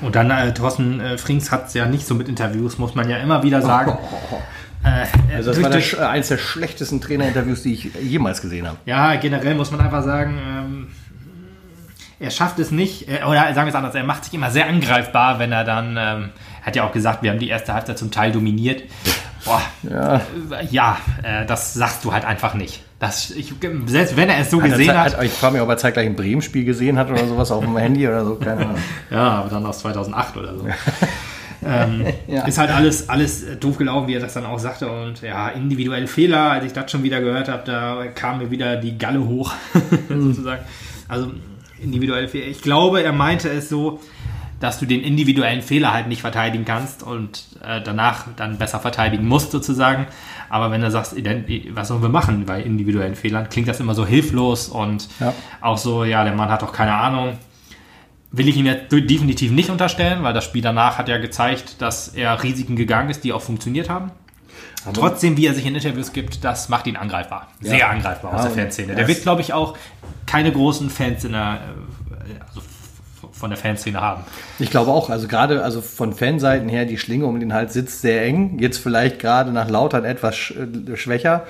Und 0.00 0.14
dann, 0.14 0.30
äh, 0.30 0.54
Thorsten 0.54 1.00
äh, 1.00 1.18
Frings 1.18 1.50
hat 1.50 1.66
es 1.68 1.74
ja 1.74 1.86
nicht 1.86 2.06
so 2.06 2.14
mit 2.14 2.28
Interviews, 2.28 2.78
muss 2.78 2.94
man 2.94 3.08
ja 3.08 3.16
immer 3.18 3.42
wieder 3.42 3.62
sagen. 3.62 3.96
Äh, 4.84 5.34
Also 5.34 5.50
das 5.50 5.60
war 5.60 5.70
der, 5.70 6.08
eines 6.10 6.28
der 6.28 6.38
schlechtesten 6.38 7.00
Trainerinterviews, 7.00 7.64
die 7.64 7.72
ich 7.72 7.90
jemals 8.00 8.40
gesehen 8.40 8.68
habe. 8.68 8.76
Ja, 8.86 9.16
generell 9.16 9.56
muss 9.56 9.72
man 9.72 9.80
einfach 9.80 10.04
sagen, 10.04 10.38
ähm, 10.38 10.86
er 12.20 12.30
schafft 12.30 12.58
es 12.58 12.70
nicht, 12.70 13.08
äh, 13.08 13.24
oder 13.24 13.40
sagen 13.54 13.66
wir 13.66 13.68
es 13.68 13.74
anders, 13.74 13.94
er 13.94 14.04
macht 14.04 14.24
sich 14.24 14.34
immer 14.34 14.50
sehr 14.50 14.66
angreifbar, 14.66 15.38
wenn 15.38 15.52
er 15.52 15.64
dann, 15.64 15.96
ähm, 15.98 16.28
hat 16.62 16.76
ja 16.76 16.84
auch 16.84 16.92
gesagt, 16.92 17.22
wir 17.22 17.30
haben 17.30 17.38
die 17.38 17.48
erste 17.48 17.72
Halbzeit 17.74 17.98
zum 17.98 18.10
Teil 18.10 18.32
dominiert. 18.32 18.82
Boah, 19.44 19.62
Ja. 19.88 20.16
äh, 20.16 20.20
ja 20.70 20.98
äh, 21.22 21.46
das 21.46 21.74
sagst 21.74 22.04
du 22.04 22.12
halt 22.12 22.24
einfach 22.24 22.54
nicht. 22.54 22.82
Das, 22.98 23.30
ich, 23.30 23.54
selbst 23.86 24.16
wenn 24.16 24.28
er 24.28 24.38
es 24.40 24.50
so 24.50 24.58
Hat 24.60 24.70
er 24.70 24.76
gesehen 24.76 24.86
Zeit- 24.94 25.16
hat, 25.16 25.22
ich 25.24 25.32
frage 25.32 25.52
mich, 25.54 25.62
ob 25.62 25.68
er 25.68 25.76
zeitgleich 25.76 26.06
ein 26.06 26.16
Bremen-Spiel 26.16 26.64
gesehen 26.64 26.98
hat 26.98 27.08
oder 27.10 27.24
sowas 27.28 27.50
auf 27.52 27.64
dem 27.64 27.76
Handy 27.78 28.06
oder 28.08 28.24
so. 28.24 28.34
Keine 28.34 28.62
Ahnung. 28.62 28.78
Ja, 29.10 29.28
aber 29.38 29.48
dann 29.50 29.64
aus 29.64 29.78
2008 29.78 30.36
oder 30.36 30.56
so. 30.58 30.66
ähm, 31.64 32.06
Ja. 32.26 32.44
Ist 32.44 32.58
halt 32.58 32.70
alles, 32.70 33.08
alles 33.08 33.44
äh, 33.44 33.56
doof 33.56 33.78
gelaufen, 33.78 34.08
wie 34.08 34.14
er 34.14 34.20
das 34.20 34.34
dann 34.34 34.44
auch 34.46 34.58
sagte. 34.58 34.90
Und 34.90 35.22
ja, 35.22 35.48
individuelle 35.50 36.08
Fehler, 36.08 36.50
als 36.50 36.64
ich 36.64 36.72
das 36.72 36.90
schon 36.90 37.04
wieder 37.04 37.20
gehört 37.20 37.48
habe, 37.48 37.62
da 37.64 38.04
kam 38.14 38.38
mir 38.38 38.50
wieder 38.50 38.74
die 38.76 38.98
Galle 38.98 39.24
hoch, 39.24 39.54
sozusagen. 40.08 40.62
Also 41.06 41.30
individuelle 41.82 42.28
Fehler. 42.28 42.46
Ich 42.46 42.62
glaube, 42.62 43.02
er 43.02 43.12
meinte 43.12 43.48
es 43.48 43.68
so, 43.68 44.00
dass 44.60 44.80
du 44.80 44.86
den 44.86 45.02
individuellen 45.02 45.62
Fehler 45.62 45.92
halt 45.92 46.08
nicht 46.08 46.20
verteidigen 46.20 46.64
kannst 46.64 47.02
und 47.04 47.44
äh, 47.64 47.80
danach 47.80 48.26
dann 48.36 48.58
besser 48.58 48.80
verteidigen 48.80 49.26
musst, 49.26 49.52
sozusagen. 49.52 50.06
Aber 50.48 50.70
wenn 50.72 50.80
du 50.80 50.90
sagst, 50.90 51.14
was 51.74 51.88
sollen 51.88 52.02
wir 52.02 52.08
machen 52.08 52.44
bei 52.44 52.60
individuellen 52.62 53.14
Fehlern, 53.14 53.48
klingt 53.48 53.68
das 53.68 53.78
immer 53.78 53.94
so 53.94 54.04
hilflos 54.04 54.68
und 54.68 55.08
Ja. 55.20 55.32
auch 55.60 55.78
so, 55.78 56.04
ja, 56.04 56.24
der 56.24 56.34
Mann 56.34 56.48
hat 56.50 56.62
doch 56.62 56.72
keine 56.72 56.94
Ahnung 56.94 57.38
will 58.30 58.48
ich 58.48 58.56
ihm 58.56 58.66
jetzt 58.66 58.92
definitiv 58.92 59.52
nicht 59.52 59.70
unterstellen, 59.70 60.22
weil 60.22 60.34
das 60.34 60.44
Spiel 60.44 60.62
danach 60.62 60.98
hat 60.98 61.08
ja 61.08 61.18
gezeigt, 61.18 61.80
dass 61.80 62.08
er 62.08 62.42
Risiken 62.42 62.76
gegangen 62.76 63.08
ist, 63.10 63.24
die 63.24 63.32
auch 63.32 63.40
funktioniert 63.40 63.88
haben. 63.88 64.10
Trotzdem, 64.92 65.36
wie 65.36 65.46
er 65.46 65.54
sich 65.54 65.66
in 65.66 65.74
Interviews 65.74 66.12
gibt, 66.12 66.44
das 66.44 66.68
macht 66.68 66.86
ihn 66.86 66.96
angreifbar. 66.96 67.48
Sehr 67.60 67.88
angreifbar 67.90 68.34
aus 68.34 68.44
Ja, 68.44 68.48
der 68.48 68.62
Fanszene. 68.64 68.92
er 68.92 68.96
Der 68.96 69.08
wird, 69.08 69.22
glaube 69.22 69.40
ich, 69.40 69.52
auch 69.52 69.76
keine 70.26 70.52
großen 70.52 70.90
Fans 70.90 71.24
in 71.24 71.32
der, 71.32 71.58
äh, 72.10 72.40
also 72.46 72.60
von 73.32 73.50
der 73.50 73.58
Fanszene 73.58 74.00
haben. 74.00 74.24
Ich 74.58 74.70
glaube 74.70 74.90
auch, 74.90 75.10
also 75.10 75.28
gerade 75.28 75.62
also 75.62 75.80
von 75.80 76.12
Fanseiten 76.12 76.68
her, 76.68 76.84
die 76.84 76.98
Schlinge 76.98 77.26
um 77.26 77.38
den 77.40 77.52
Hals 77.54 77.72
sitzt 77.72 78.00
sehr 78.00 78.22
eng. 78.24 78.58
Jetzt 78.58 78.78
vielleicht 78.78 79.18
gerade 79.18 79.52
nach 79.52 79.68
Lautern 79.68 80.04
etwas 80.04 80.34
äh, 80.52 80.96
schwächer. 80.96 81.46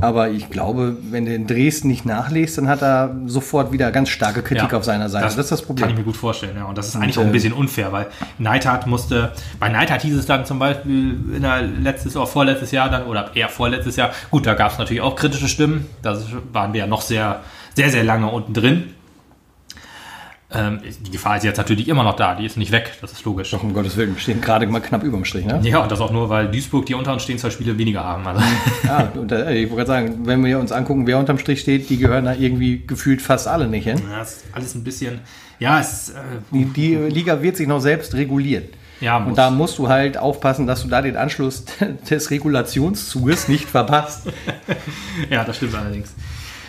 Aber 0.00 0.28
ich 0.30 0.50
glaube, 0.50 0.96
wenn 1.10 1.24
du 1.24 1.34
in 1.34 1.46
Dresden 1.46 1.88
nicht 1.88 2.04
nachlegst, 2.04 2.58
dann 2.58 2.68
hat 2.68 2.82
er 2.82 3.16
sofort 3.26 3.72
wieder 3.72 3.90
ganz 3.92 4.10
starke 4.10 4.42
Kritik 4.42 4.74
auf 4.74 4.84
seiner 4.84 5.08
Seite. 5.08 5.24
Das, 5.24 5.38
ist 5.38 5.50
das 5.50 5.60
Kann 5.60 5.76
ich 5.76 5.82
Problem. 5.82 5.96
mir 5.96 6.04
gut 6.04 6.16
vorstellen, 6.16 6.56
ja. 6.56 6.64
Und 6.64 6.76
das 6.76 6.88
ist 6.88 6.96
eigentlich 6.96 7.16
auch 7.18 7.22
äh, 7.22 7.26
ein 7.26 7.32
bisschen 7.32 7.54
unfair, 7.54 7.92
weil 7.92 8.06
Neidhardt 8.38 8.86
musste, 8.86 9.32
bei 9.58 9.70
Neidhardt 9.70 10.02
hieß 10.02 10.16
es 10.16 10.26
dann 10.26 10.44
zum 10.44 10.58
Beispiel 10.58 11.16
in 11.34 11.42
der 11.42 11.62
letztes 11.62 12.14
oder 12.16 12.26
vorletztes 12.26 12.72
Jahr 12.72 12.90
dann, 12.90 13.04
oder 13.04 13.30
eher 13.34 13.48
vorletztes 13.48 13.96
Jahr, 13.96 14.10
gut, 14.30 14.46
da 14.46 14.54
gab 14.54 14.72
es 14.72 14.78
natürlich 14.78 15.00
auch 15.00 15.16
kritische 15.16 15.48
Stimmen, 15.48 15.86
da 16.02 16.18
waren 16.52 16.74
wir 16.74 16.80
ja 16.80 16.86
noch 16.86 17.00
sehr, 17.00 17.40
sehr, 17.74 17.90
sehr 17.90 18.04
lange 18.04 18.30
unten 18.30 18.52
drin. 18.52 18.94
Ähm, 20.48 20.78
die 21.04 21.10
Gefahr 21.10 21.36
ist 21.36 21.42
jetzt 21.42 21.56
natürlich 21.56 21.88
immer 21.88 22.04
noch 22.04 22.14
da, 22.14 22.36
die 22.36 22.46
ist 22.46 22.56
nicht 22.56 22.70
weg, 22.70 22.92
das 23.00 23.10
ist 23.10 23.24
logisch. 23.24 23.50
Doch, 23.50 23.64
um 23.64 23.74
Gottes 23.74 23.96
Willen, 23.96 24.14
wir 24.14 24.20
stehen 24.20 24.40
gerade 24.40 24.64
mal 24.68 24.78
knapp 24.80 25.02
überm 25.02 25.24
Strich, 25.24 25.44
ne? 25.44 25.58
Ja, 25.64 25.80
und 25.80 25.90
das 25.90 26.00
auch 26.00 26.12
nur, 26.12 26.28
weil 26.28 26.48
Duisburg, 26.48 26.86
die 26.86 26.94
unter 26.94 27.12
uns 27.12 27.24
stehen, 27.24 27.36
zwei 27.38 27.50
Spiele 27.50 27.76
weniger 27.78 28.04
haben. 28.04 28.24
Also. 28.26 28.40
Ja, 28.84 29.10
und, 29.14 29.32
äh, 29.32 29.54
ich 29.54 29.70
wollte 29.70 29.86
gerade 29.86 30.06
sagen, 30.06 30.20
wenn 30.26 30.44
wir 30.44 30.60
uns 30.60 30.70
angucken, 30.70 31.06
wer 31.08 31.18
unterm 31.18 31.38
Strich 31.38 31.60
steht, 31.60 31.90
die 31.90 31.98
gehören 31.98 32.26
da 32.26 32.34
irgendwie 32.34 32.86
gefühlt 32.86 33.20
fast 33.22 33.48
alle 33.48 33.66
nicht 33.66 33.84
hin. 33.84 34.00
Ja, 34.08 34.22
ist 34.22 34.44
alles 34.52 34.74
ein 34.76 34.84
bisschen, 34.84 35.18
ja, 35.58 35.80
es, 35.80 36.10
äh, 36.10 36.14
Die, 36.52 36.64
die 36.66 36.94
Liga 36.94 37.42
wird 37.42 37.56
sich 37.56 37.66
noch 37.66 37.80
selbst 37.80 38.14
regulieren. 38.14 38.66
ja. 39.00 39.16
Und 39.16 39.36
da 39.36 39.50
musst 39.50 39.78
du 39.78 39.88
halt 39.88 40.16
aufpassen, 40.16 40.68
dass 40.68 40.82
du 40.82 40.88
da 40.88 41.02
den 41.02 41.16
Anschluss 41.16 41.64
des 42.08 42.30
Regulationszuges 42.30 43.48
nicht 43.48 43.68
verpasst. 43.68 44.28
Ja, 45.30 45.42
das 45.44 45.56
stimmt 45.56 45.74
allerdings. 45.74 46.14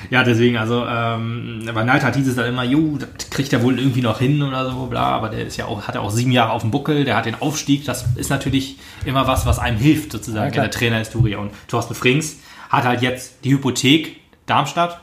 Ja, 0.09 0.23
deswegen, 0.23 0.57
also, 0.57 0.85
ähm, 0.87 1.69
bei 1.73 1.83
Neidhardt 1.83 2.15
hieß 2.15 2.27
es 2.27 2.35
dann 2.35 2.45
immer, 2.47 2.63
jo, 2.63 2.97
das 2.97 3.29
kriegt 3.29 3.51
er 3.53 3.61
wohl 3.63 3.77
irgendwie 3.77 4.01
noch 4.01 4.19
hin 4.19 4.41
oder 4.41 4.69
so, 4.69 4.85
bla, 4.85 5.03
aber 5.03 5.29
der 5.29 5.45
ist 5.45 5.57
ja 5.57 5.65
auch, 5.65 5.87
hat 5.87 5.95
ja 5.95 6.01
auch 6.01 6.11
sieben 6.11 6.31
Jahre 6.31 6.51
auf 6.51 6.61
dem 6.61 6.71
Buckel, 6.71 7.03
der 7.03 7.15
hat 7.17 7.25
den 7.25 7.35
Aufstieg, 7.41 7.85
das 7.85 8.05
ist 8.15 8.29
natürlich 8.29 8.77
immer 9.05 9.27
was, 9.27 9.45
was 9.45 9.59
einem 9.59 9.77
hilft, 9.77 10.11
sozusagen, 10.13 10.53
Ja, 10.53 10.63
in 10.63 10.69
der 10.69 10.71
Trainerhistorie. 10.71 11.35
Und 11.35 11.51
Thorsten 11.67 11.93
Frings 11.95 12.37
hat 12.69 12.85
halt 12.85 13.01
jetzt 13.01 13.43
die 13.43 13.51
Hypothek 13.51 14.17
Darmstadt 14.45 15.01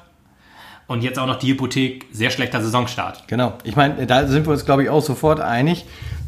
und 0.87 1.03
jetzt 1.03 1.19
auch 1.19 1.27
noch 1.27 1.39
die 1.39 1.49
Hypothek 1.53 2.07
sehr 2.13 2.31
schlechter 2.31 2.63
Saisonstart. 2.63 3.29
Genau. 3.29 3.55
Ich 3.65 3.77
meine, 3.77 4.07
da 4.07 4.27
sind 4.27 4.47
wir 4.47 4.53
uns, 4.53 4.65
glaube 4.65 4.83
ich, 4.85 4.89
auch 4.89 5.03
sofort 5.03 5.41
einig. 5.41 5.85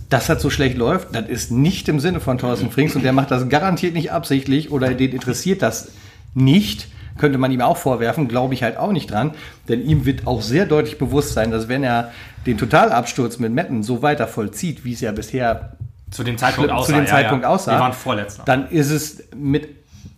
dass 0.09 0.27
das 0.29 0.41
so 0.41 0.51
schlecht 0.51 0.77
läuft, 0.77 1.15
das 1.15 1.29
ist 1.29 1.51
nicht 1.51 1.89
im 1.89 1.99
Sinne 1.99 2.21
von 2.21 2.39
Thorsten 2.39 2.71
Frings 2.71 2.95
und 2.95 3.03
der 3.03 3.13
macht 3.13 3.31
das 3.33 3.49
garantiert 3.49 3.95
nicht 3.95 4.13
absichtlich 4.13 4.71
oder 4.71 4.95
den 4.95 5.11
interessiert 5.11 5.63
das 5.63 5.89
nicht. 6.33 6.87
Könnte 7.19 7.39
man 7.39 7.51
ihm 7.51 7.61
auch 7.61 7.77
vorwerfen, 7.77 8.29
glaube 8.29 8.55
ich 8.55 8.63
halt 8.63 8.77
auch 8.77 8.93
nicht 8.93 9.11
dran, 9.11 9.33
denn 9.69 9.85
ihm 9.87 10.05
wird 10.05 10.27
auch 10.27 10.43
sehr 10.43 10.67
deutlich 10.67 10.99
bewusst 10.99 11.33
sein, 11.35 11.51
dass 11.51 11.69
wenn 11.69 11.83
er 11.83 12.13
den 12.47 12.59
Totalabsturz 12.59 13.39
mit 13.39 13.53
Metten 13.53 13.83
so 13.83 14.03
weiter 14.03 14.27
vollzieht, 14.29 14.85
wie 14.85 14.93
es 14.93 15.01
ja 15.01 15.13
bisher 15.13 15.73
Zu 16.11 16.23
dem 16.25 16.39
Zeitpunkt 16.39 16.71
zu 16.71 16.77
aussah. 16.77 16.93
dem 16.93 17.05
ja, 17.05 17.11
Zeitpunkt 17.11 17.43
ja. 17.45 17.49
aussah, 17.51 17.73
Wir 17.73 17.81
waren 17.81 17.93
Vorletzter. 17.93 18.43
dann 18.45 18.69
ist 18.71 18.91
es 18.91 19.25
mit 19.35 19.69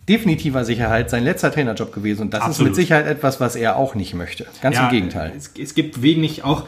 definitiver 0.07 0.65
Sicherheit 0.65 1.09
sein 1.09 1.23
letzter 1.23 1.51
Trainerjob 1.51 1.93
gewesen 1.93 2.23
und 2.23 2.33
das 2.33 2.41
Absolut. 2.41 2.57
ist 2.59 2.63
mit 2.69 2.75
Sicherheit 2.75 3.07
etwas, 3.07 3.39
was 3.39 3.55
er 3.55 3.75
auch 3.75 3.95
nicht 3.95 4.13
möchte. 4.15 4.45
Ganz 4.61 4.75
Ja, 4.75 4.85
im 4.85 4.89
Gegenteil. 4.91 5.31
Es, 5.37 5.51
es 5.59 5.75
gibt 5.75 6.01
wenig, 6.01 6.43
auch 6.43 6.65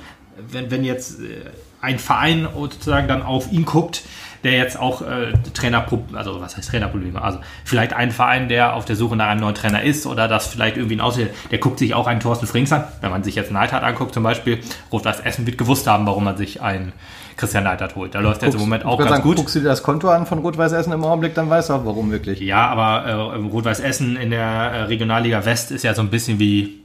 wenn, 0.52 0.70
wenn 0.72 0.84
jetzt 0.84 1.20
äh, 1.20 1.50
ein 1.82 1.98
Verein 2.00 2.48
sozusagen 2.56 3.08
dann 3.08 3.24
auf 3.24 3.52
ihn 3.52 3.66
guckt, 3.66 4.04
der 4.44 4.54
jetzt 4.54 4.80
auch 4.80 5.02
äh, 5.02 5.34
Trainer, 5.54 5.86
also 6.14 6.42
was 6.42 6.58
heißt 6.58 6.70
Trainerprobleme? 6.70 7.22
Also 7.22 7.40
vielleicht 7.64 7.94
ein 7.94 8.12
Verein, 8.12 8.50
der 8.50 8.76
auf 8.76 8.86
der 8.86 8.96
Suche 8.96 9.16
nach 9.16 9.28
einem 9.28 9.42
neuen 9.42 9.56
Trainer 9.56 9.84
ist 9.84 10.06
oder 10.06 10.28
das 10.28 10.48
vielleicht 10.48 10.78
irgendwie 10.78 10.96
ein 10.96 11.02
Aussehen, 11.02 11.30
der 11.52 11.60
guckt 11.60 11.80
sich 11.80 11.94
auch 11.94 12.08
einen 12.08 12.20
Thorsten 12.20 12.48
Frings 12.48 12.72
an. 12.72 12.86
Wenn 13.02 13.12
man 13.12 13.24
sich 13.24 13.36
jetzt 13.36 13.52
Neidhardt 13.52 13.84
anguckt 13.84 14.14
zum 14.14 14.24
Beispiel, 14.24 14.60
Rot-Weiß 14.92 15.22
Essen 15.22 15.46
wird 15.46 15.58
gewusst 15.58 15.88
haben, 15.88 16.06
warum 16.06 16.24
man 16.24 16.38
sich 16.38 16.62
einen 16.62 16.94
Christian 17.38 17.64
Neidhardt 17.64 17.96
holt. 17.96 18.14
Da 18.14 18.20
läuft 18.20 18.44
jetzt 18.44 18.54
im 18.54 18.60
Moment 18.60 18.86
auch 18.86 18.98
ganz 18.98 19.10
sagen, 19.10 19.24
gut. 19.24 19.38
Guckst 19.38 19.56
du 19.56 19.60
dir 19.60 19.70
das 19.70 19.84
Konto 19.84 20.10
an 20.10 20.26
von 20.26 20.40
Rot-Weiß 20.40 20.72
Essen 20.74 20.94
im 20.94 21.04
Augenblick, 21.04 21.34
dann 21.34 21.50
weißt 21.50 21.70
du 21.70 21.74
auch, 21.74 21.86
warum 21.86 22.12
wirklich. 22.12 22.40
Ja, 22.40 22.68
aber 22.68 23.06
äh, 23.06 23.14
Rot-Weiß 23.14 23.80
Essen 23.80 24.16
in 24.16 24.32
der 24.32 24.42
äh, 24.42 24.82
Regionalliga 24.84 25.46
West 25.46 25.72
ist 25.72 25.84
ja 25.84 25.94
so 25.94 26.02
ein 26.02 26.10
bisschen 26.10 26.40
wie 26.40 26.82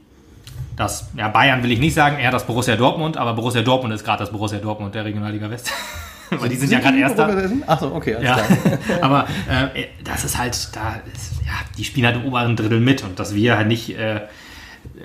das, 0.75 1.09
ja, 1.15 1.27
Bayern 1.27 1.63
will 1.63 1.71
ich 1.71 1.79
nicht 1.79 1.95
sagen, 1.95 2.19
eher 2.19 2.29
das 2.31 2.45
Borussia 2.45 2.75
Dortmund, 2.75 3.17
aber 3.17 3.33
Borussia 3.33 3.63
Dortmund 3.63 3.93
ist 3.95 4.03
gerade 4.03 4.19
das 4.19 4.31
Borussia 4.31 4.59
Dortmund 4.59 4.93
der 4.93 5.05
Regionalliga 5.05 5.49
West. 5.49 5.71
Weil 6.29 6.49
die 6.49 6.55
sind 6.55 6.71
ja 6.71 6.79
gerade 6.79 6.97
Erster. 6.97 7.49
Achso, 7.67 7.95
okay, 7.95 8.15
alles 8.15 8.27
Ja, 8.27 8.35
klar. 8.35 9.01
aber 9.01 9.27
äh, 9.49 9.85
das 10.03 10.25
ist 10.25 10.37
halt, 10.37 10.75
da 10.75 10.99
ist, 11.13 11.33
ja, 11.45 11.53
die 11.77 11.83
spielen 11.83 12.05
halt 12.05 12.17
im 12.17 12.25
oberen 12.25 12.55
Drittel 12.55 12.79
mit 12.79 13.03
und 13.03 13.19
dass 13.19 13.33
wir 13.35 13.57
halt 13.57 13.67
nicht, 13.67 13.97
äh, 13.97 14.21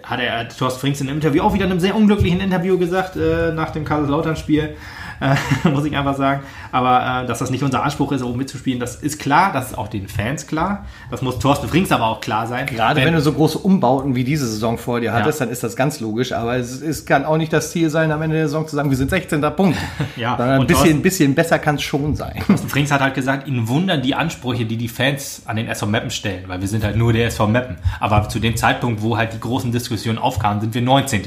hat 0.03 0.21
er 0.21 0.49
Thorsten 0.49 0.81
Frings 0.81 1.01
im 1.01 1.09
Interview 1.09 1.43
auch 1.43 1.55
wieder 1.55 1.65
in 1.67 1.71
einem 1.71 1.81
sehr 1.81 1.95
unglücklichen 1.95 2.41
Interview 2.41 2.79
gesagt, 2.79 3.17
äh, 3.17 3.53
nach 3.53 3.71
dem 3.71 3.85
Kaiserslautern-Spiel, 3.85 4.77
äh, 5.23 5.69
muss 5.69 5.85
ich 5.85 5.97
einfach 5.97 6.17
sagen. 6.17 6.43
Aber 6.73 7.23
äh, 7.23 7.27
dass 7.27 7.39
das 7.39 7.51
nicht 7.51 7.63
unser 7.63 7.83
Anspruch 7.83 8.13
ist, 8.13 8.23
oben 8.23 8.39
mitzuspielen, 8.39 8.81
das 8.81 8.97
ist 8.97 9.19
klar, 9.19 9.53
das 9.53 9.71
ist 9.71 9.79
auch 9.79 9.89
den 9.89 10.09
Fans 10.09 10.47
klar. 10.47 10.85
Das 11.11 11.23
muss 11.23 11.39
Thorsten 11.39 11.69
Frings 11.69 11.93
aber 11.93 12.07
auch 12.07 12.21
klar 12.21 12.47
sein. 12.47 12.67
Gerade 12.67 13.05
wenn, 13.05 13.15
du 13.15 13.21
so 13.21 13.33
große 13.33 13.59
Umbauten 13.59 14.15
wie 14.15 14.25
diese 14.25 14.47
Saison 14.47 14.79
vor 14.79 15.01
dir 15.01 15.13
hattest, 15.13 15.41
Ja. 15.41 15.47
dann 15.47 15.53
ist 15.53 15.63
das 15.63 15.77
ganz 15.77 16.01
logisch. 16.01 16.33
Aber 16.33 16.57
es, 16.57 16.81
es 16.81 17.07
kann 17.07 17.25
auch 17.25 17.37
nicht 17.37 17.53
das 17.53 17.71
Ziel 17.71 17.91
sein, 17.91 18.11
am 18.11 18.21
Ende 18.23 18.37
der 18.37 18.47
Saison 18.47 18.67
zu 18.67 18.77
sagen, 18.77 18.91
wir 18.91 18.97
sind 18.97 19.11
16. 19.11 19.41
Punkt. 19.57 19.79
Ja, 20.17 20.37
Sondern 20.37 20.61
ein 20.63 20.67
bisschen, 20.67 20.83
Thorsten- 20.85 21.03
bisschen 21.03 21.35
besser 21.35 21.59
kann 21.59 21.77
es 21.77 21.83
schon 21.83 22.17
sein. 22.17 22.43
Thorsten 22.47 22.69
Frings 22.69 22.91
hat 22.93 23.01
halt 23.01 23.15
gesagt, 23.15 23.47
ihn 23.49 23.69
wundern 23.69 24.03
die 24.03 24.15
Ansprüche, 24.15 24.65
die 24.67 24.77
die 24.77 24.89
Fans 24.89 25.43
an 25.47 25.57
den 25.57 25.69
SV 25.69 25.87
Meppen 25.87 26.11
stellen, 26.11 26.45
weil 26.49 26.61
wir 26.61 26.69
sind 26.69 26.85
halt 26.85 26.97
nur 26.97 27.13
der 27.13 27.27
SV 27.29 27.47
Meppen. 27.47 27.77
Aber 28.01 28.29
zu 28.29 28.39
dem 28.39 28.57
Zeitpunkt, 28.57 29.03
wo 29.03 29.17
halt 29.17 29.33
die 29.33 29.41
großen 29.41 29.73
Diskussionen 29.73 30.19
aufkamen, 30.19 30.61
sind 30.61 30.75
wir 30.75 30.83
19. 30.83 31.23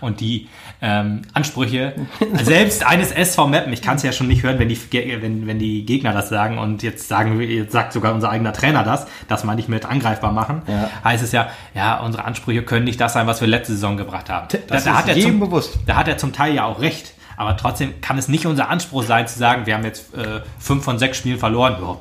Und 0.00 0.20
die 0.20 0.48
ähm, 0.82 1.22
Ansprüche 1.34 1.92
selbst 2.42 2.86
eines 2.86 3.10
SV 3.12 3.39
Meppen, 3.46 3.72
ich 3.72 3.82
kann 3.82 3.96
es 3.96 4.02
ja 4.02 4.12
schon 4.12 4.26
nicht 4.28 4.42
hören, 4.42 4.58
wenn 4.58 4.68
die, 4.68 4.78
wenn, 5.20 5.46
wenn 5.46 5.58
die 5.58 5.84
Gegner 5.86 6.12
das 6.12 6.28
sagen 6.28 6.58
und 6.58 6.82
jetzt 6.82 7.08
sagen 7.08 7.38
wir, 7.38 7.46
jetzt 7.46 7.72
sagt 7.72 7.92
sogar 7.92 8.14
unser 8.14 8.30
eigener 8.30 8.52
Trainer 8.52 8.82
das, 8.84 9.06
dass 9.28 9.44
man 9.44 9.56
nicht 9.56 9.68
mit 9.68 9.84
angreifbar 9.86 10.32
machen, 10.32 10.62
Ja. 10.66 10.90
heißt 11.04 11.22
es 11.22 11.32
ja, 11.32 11.48
ja, 11.74 11.98
unsere 12.00 12.24
Ansprüche 12.24 12.62
können 12.62 12.84
nicht 12.84 13.00
das 13.00 13.12
sein, 13.12 13.26
was 13.26 13.40
wir 13.40 13.48
letzte 13.48 13.72
Saison 13.72 13.96
gebracht 13.96 14.28
haben. 14.30 14.48
Das 14.50 14.84
Da- 14.84 14.90
da 14.90 14.96
ist 14.96 14.98
hat 15.02 15.08
er 15.08 15.16
jedem 15.16 15.30
zum, 15.32 15.40
bewusst. 15.40 15.78
da 15.86 15.96
hat 15.96 16.08
er 16.08 16.18
zum 16.18 16.32
Teil 16.32 16.54
ja 16.54 16.64
auch 16.64 16.80
recht. 16.80 17.14
Aber 17.36 17.56
trotzdem 17.56 18.02
kann 18.02 18.18
es 18.18 18.28
nicht 18.28 18.44
unser 18.44 18.68
Anspruch 18.68 19.02
sein, 19.02 19.26
zu 19.26 19.38
sagen, 19.38 19.64
wir 19.64 19.74
haben 19.74 19.84
jetzt 19.84 20.12
äh, 20.14 20.40
fünf 20.58 20.84
von 20.84 20.98
sechs 20.98 21.16
Spielen 21.16 21.38
verloren. 21.38 21.76
Ja, 21.80 21.96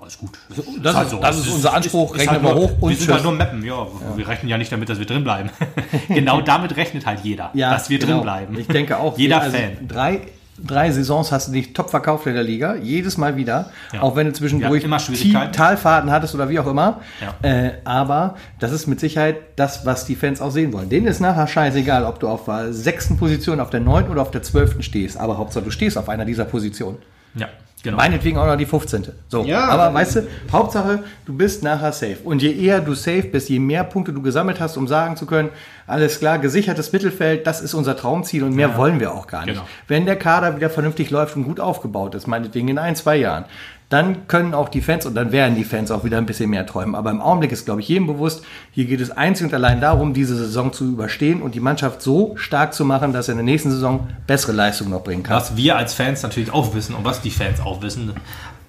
alles 0.00 0.16
gut. 0.16 0.38
das 0.80 0.94
halt 0.94 1.12
ist- 1.12 1.20
das 1.20 1.38
ist 1.38 1.48
unser 1.48 1.74
Anspruch, 1.74 2.14
rechnen 2.14 2.30
halt 2.30 2.42
wir 2.44 2.54
hoch 2.54 2.70
und 2.80 2.90
Wir 2.90 2.96
sind 2.96 3.12
halt 3.12 3.22
nur 3.24 3.32
Mappen. 3.32 3.64
Ja, 3.64 3.86
wir 4.14 4.28
rechnen 4.28 4.48
ja 4.48 4.56
nicht 4.58 4.70
damit, 4.70 4.88
dass 4.88 5.00
wir 5.00 5.06
drin 5.06 5.24
bleiben. 5.24 5.50
genau 6.08 6.40
damit 6.40 6.76
rechnet 6.76 7.04
halt 7.04 7.20
jeder, 7.24 7.50
dass 7.52 7.90
wir 7.90 7.98
drin 7.98 8.08
genau. 8.10 8.20
bleiben. 8.22 8.56
Ich 8.60 8.68
denke 8.68 8.96
auch. 8.98 9.18
Jeder 9.18 9.40
also 9.42 9.56
Fan. 9.56 9.88
Drei, 9.88 10.20
drei 10.64 10.90
Saisons 10.90 11.32
hast 11.32 11.48
du 11.48 11.52
dich 11.52 11.72
top 11.72 11.90
verkauft 11.90 12.26
in 12.26 12.34
der 12.34 12.42
Liga, 12.42 12.76
jedes 12.76 13.16
Mal 13.16 13.36
wieder. 13.36 13.70
Ja. 13.92 14.02
Auch 14.02 14.16
wenn 14.16 14.26
du 14.26 14.32
zwischendurch 14.32 14.84
hatten 14.84 15.14
immer 15.14 15.52
Talfahrten 15.52 16.10
hattest 16.10 16.34
oder 16.34 16.48
wie 16.48 16.58
auch 16.58 16.66
immer. 16.66 17.00
Ja. 17.20 17.48
Äh, 17.48 17.72
aber 17.84 18.36
das 18.58 18.72
ist 18.72 18.86
mit 18.86 19.00
Sicherheit 19.00 19.36
das, 19.56 19.84
was 19.86 20.06
die 20.06 20.16
Fans 20.16 20.40
auch 20.40 20.50
sehen 20.50 20.72
wollen. 20.72 20.88
Denen 20.88 21.06
ist 21.06 21.20
nachher 21.20 21.46
scheißegal, 21.46 22.04
ob 22.04 22.20
du 22.20 22.28
auf 22.28 22.44
der 22.44 22.72
sechsten 22.72 23.16
Position, 23.16 23.60
auf 23.60 23.70
der 23.70 23.80
neunten 23.80 24.10
oder 24.10 24.22
auf 24.22 24.30
der 24.30 24.42
zwölften 24.42 24.82
stehst. 24.82 25.16
Aber 25.16 25.38
Hauptsache, 25.38 25.64
du 25.64 25.70
stehst 25.70 25.98
auf 25.98 26.08
einer 26.08 26.24
dieser 26.24 26.44
Positionen. 26.44 26.98
Ja, 27.34 27.48
genau. 27.82 27.96
Meinetwegen 27.96 28.38
auch 28.38 28.46
noch 28.46 28.56
die 28.56 28.66
15. 28.66 29.06
So, 29.28 29.44
Ja. 29.44 29.66
aber 29.68 29.92
weißt 29.94 30.16
du, 30.16 30.26
Hauptsache, 30.52 31.04
du 31.24 31.32
bist 31.36 31.62
nachher 31.62 31.92
safe. 31.92 32.18
Und 32.24 32.42
je 32.42 32.52
eher 32.52 32.80
du 32.80 32.94
safe 32.94 33.24
bist, 33.24 33.48
je 33.48 33.58
mehr 33.58 33.84
Punkte 33.84 34.12
du 34.12 34.22
gesammelt 34.22 34.60
hast, 34.60 34.76
um 34.76 34.86
sagen 34.88 35.16
zu 35.16 35.26
können, 35.26 35.50
alles 35.86 36.18
klar, 36.18 36.38
gesichertes 36.38 36.92
Mittelfeld, 36.92 37.46
das 37.46 37.60
ist 37.60 37.72
unser 37.74 37.96
Traumziel 37.96 38.42
und 38.42 38.54
mehr 38.56 38.76
wollen 38.76 38.98
wir 38.98 39.12
auch 39.14 39.26
gar 39.28 39.44
nicht. 39.44 39.54
Genau. 39.54 39.66
Wenn 39.86 40.04
der 40.06 40.16
Kader 40.16 40.56
wieder 40.56 40.68
vernünftig 40.70 41.10
läuft 41.10 41.36
und 41.36 41.44
gut 41.44 41.60
aufgebaut 41.60 42.14
ist, 42.16 42.26
meinetwegen 42.26 42.66
in 42.68 42.78
ein, 42.78 42.96
zwei 42.96 43.16
Jahren, 43.16 43.44
dann 43.88 44.26
können 44.26 44.52
auch 44.52 44.68
die 44.68 44.80
Fans 44.80 45.06
und 45.06 45.14
dann 45.14 45.30
werden 45.30 45.54
die 45.54 45.64
Fans 45.64 45.90
auch 45.90 46.02
wieder 46.02 46.18
ein 46.18 46.26
bisschen 46.26 46.50
mehr 46.50 46.66
träumen. 46.66 46.96
Aber 46.96 47.10
im 47.10 47.20
Augenblick 47.20 47.52
ist, 47.52 47.66
glaube 47.66 47.80
ich, 47.80 47.88
jedem 47.88 48.06
bewusst, 48.06 48.42
hier 48.72 48.84
geht 48.86 49.00
es 49.00 49.12
einzig 49.12 49.46
und 49.46 49.54
allein 49.54 49.80
darum, 49.80 50.12
diese 50.12 50.36
Saison 50.36 50.72
zu 50.72 50.84
überstehen 50.86 51.40
und 51.40 51.54
die 51.54 51.60
Mannschaft 51.60 52.02
so 52.02 52.36
stark 52.36 52.74
zu 52.74 52.84
machen, 52.84 53.12
dass 53.12 53.28
er 53.28 53.32
in 53.32 53.38
der 53.38 53.44
nächsten 53.44 53.70
Saison 53.70 54.08
bessere 54.26 54.52
Leistungen 54.52 54.90
noch 54.90 55.04
bringen 55.04 55.22
kann. 55.22 55.36
Was 55.36 55.56
wir 55.56 55.76
als 55.76 55.94
Fans 55.94 56.22
natürlich 56.22 56.52
auch 56.52 56.74
wissen 56.74 56.94
und 56.94 57.04
was 57.04 57.20
die 57.20 57.30
Fans 57.30 57.60
auch 57.60 57.80
wissen, 57.82 58.12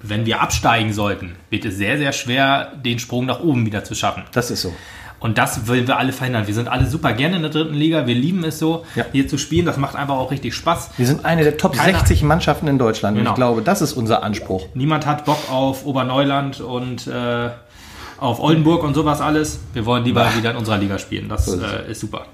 wenn 0.02 0.28
wir 0.28 0.42
absteigen 0.42 0.94
sollten, 0.94 1.36
wird 1.50 1.66
es 1.66 1.78
sehr, 1.78 1.98
sehr 1.98 2.12
schwer, 2.12 2.74
den 2.86 3.00
Sprung 3.00 3.26
nach 3.26 3.40
oben 3.40 3.66
wieder 3.66 3.84
zu 3.84 3.96
schaffen. 3.96 4.24
Das 4.32 4.52
ist 4.52 4.62
so. 4.62 4.74
Und 5.20 5.38
das 5.40 5.68
wollen 5.68 5.88
wir 5.88 5.98
alle 5.98 6.14
verhindern. 6.14 6.46
Wir 6.46 6.54
sind 6.54 6.68
alle 6.68 6.86
super 6.86 7.12
gerne 7.14 7.38
in 7.38 7.42
der 7.42 7.50
dritten 7.52 7.74
Liga. 7.74 8.06
Wir 8.06 8.14
lieben 8.14 8.44
es 8.44 8.60
so, 8.60 8.86
Ja. 8.96 9.06
hier 9.12 9.28
zu 9.28 9.38
spielen. 9.40 9.66
Das 9.66 9.78
macht 9.78 9.96
einfach 9.96 10.16
auch 10.16 10.30
richtig 10.30 10.54
Spaß. 10.54 10.92
Wir 10.98 11.08
sind 11.08 11.26
eine 11.26 11.44
der 11.44 11.58
Top 11.58 11.74
Keiner- 11.76 11.98
60 11.98 12.22
Mannschaften 12.24 12.68
in 12.68 12.78
Deutschland. 12.78 13.16
Und 13.18 13.24
Genau. 13.24 13.32
ich 13.32 13.36
glaube, 13.36 13.62
das 13.64 13.82
ist 13.82 13.94
unser 13.94 14.22
Anspruch. 14.24 14.68
Niemand 14.76 15.06
hat 15.08 15.26
Bock 15.26 15.40
auf 15.52 15.86
Oberneuland 15.88 16.62
und 16.62 17.08
äh, 17.08 17.50
auf 18.20 18.40
Oldenburg 18.40 18.84
und 18.84 18.94
sowas 18.94 19.20
alles. 19.22 19.60
Wir 19.74 19.86
wollen 19.88 20.04
lieber 20.04 20.28
wieder 20.38 20.52
in 20.52 20.58
unserer 20.58 20.78
Liga 20.78 21.00
spielen. 21.00 21.30
Das 21.30 21.46
So 21.46 21.56
ist 21.56 21.64
äh, 21.64 21.92
ist 21.92 22.00
super. 22.02 22.26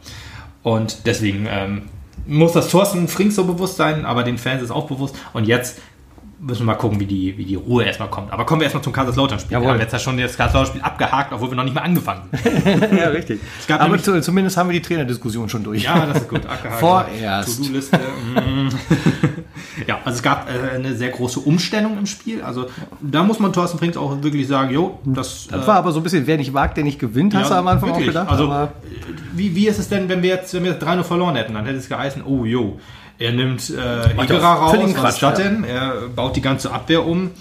Und 0.62 1.06
deswegen 1.06 1.48
ähm, 1.50 1.84
muss 2.26 2.52
das 2.54 2.70
Thorsten 2.70 3.08
Frings 3.08 3.36
so 3.36 3.46
bewusst 3.46 3.78
sein, 3.78 4.06
aber 4.06 4.24
den 4.24 4.38
Fans 4.38 4.62
ist 4.62 4.72
auch 4.72 4.88
bewusst. 4.88 5.16
Und 5.34 5.46
jetzt 5.48 5.80
müssen 6.44 6.62
wir 6.62 6.74
mal 6.74 6.76
gucken, 6.76 7.00
wie 7.00 7.06
die, 7.06 7.38
wie 7.38 7.46
die 7.46 7.56
Ruhe 7.56 7.86
erstmal 7.86 8.10
kommt. 8.10 8.32
Aber 8.32 8.46
kommen 8.46 8.62
wir 8.62 8.66
erstmal 8.66 8.84
zum 8.84 8.92
Kaiserslautern-Spiel. 8.94 9.60
Wir 9.60 9.68
haben 9.68 9.80
jetzt 9.80 9.94
ja 9.94 10.00
schon 10.00 10.18
das 10.18 10.36
Kaiserslautern-Spiel 10.36 10.82
abgehakt, 10.82 11.32
obwohl 11.32 11.50
wir 11.50 11.56
noch 11.56 11.64
nicht 11.64 11.74
mal 11.74 11.82
angefangen 11.82 12.24
sind. 12.32 12.94
ja, 12.98 13.08
richtig. 13.08 13.40
Aber 13.70 13.98
zu, 13.98 14.22
zumindest 14.22 14.58
haben 14.58 14.70
wir 14.70 14.74
die 14.74 14.82
Trainerdiskussion 14.82 15.48
schon 15.48 15.64
durch. 15.64 15.84
Ja, 15.84 16.06
das 16.06 16.24
ist 16.24 16.30
gut. 16.30 16.46
Abgehakt. 16.46 16.80
Vorerst. 16.80 17.58
To-Do-Liste. 17.58 18.00
ja, 19.88 20.00
also 20.04 20.18
es 20.18 20.24
gab 20.24 20.50
äh, 20.50 20.76
eine 20.76 20.96
sehr 20.96 21.10
große 21.10 21.40
Umstellung 21.40 21.98
im 21.98 22.06
Spiel. 22.06 22.42
Also 22.42 22.68
da 23.02 23.24
muss 23.24 23.40
man 23.40 23.54
Thorsten 23.54 23.78
Frings 23.78 23.98
auch 23.98 24.22
wirklich 24.22 24.48
sagen, 24.48 24.72
jo, 24.74 25.00
das, 25.04 25.48
Das 25.48 25.64
äh, 25.64 25.68
war 25.68 25.76
aber 25.76 25.92
so 25.92 26.00
ein 26.00 26.04
bisschen, 26.04 26.28
wer 26.28 26.38
nicht 26.38 26.54
wagt, 26.54 26.78
der 26.78 26.84
nicht 26.84 27.00
gewinnt, 27.00 27.36
hast 27.36 27.52
du 27.52 27.56
am 27.56 27.68
Anfang 27.68 27.90
wirklich. 27.90 28.10
auch 28.10 28.14
gedacht. 28.14 28.30
Also, 28.30 28.46
aber 28.46 28.64
äh, 28.64 29.14
wie, 29.34 29.56
wie 29.56 29.68
ist 29.68 29.80
es 29.80 29.90
denn, 29.90 30.10
wenn 30.10 30.22
wir 30.22 30.30
jetzt, 30.30 30.54
wenn 30.54 30.64
wir 30.64 30.72
jetzt 30.72 30.84
3-0 30.84 31.04
verloren 31.04 31.36
hätten? 31.36 31.54
Dann 31.54 31.66
hätte 31.66 31.78
es 31.78 31.90
geheißen, 31.90 32.24
oh 32.24 32.46
jo, 32.46 32.80
er 33.20 33.32
nimmt 33.32 33.70
äh, 33.70 34.22
Egerer 34.22 34.46
raus, 34.46 34.76
was 34.98 35.20
Quatsch, 35.20 35.22
ja. 35.22 35.32
denn? 35.32 35.64
Er 35.64 35.94
baut 36.16 36.36
die 36.36 36.42
ganze 36.42 36.72
Abwehr 36.72 37.06
um 37.06 37.32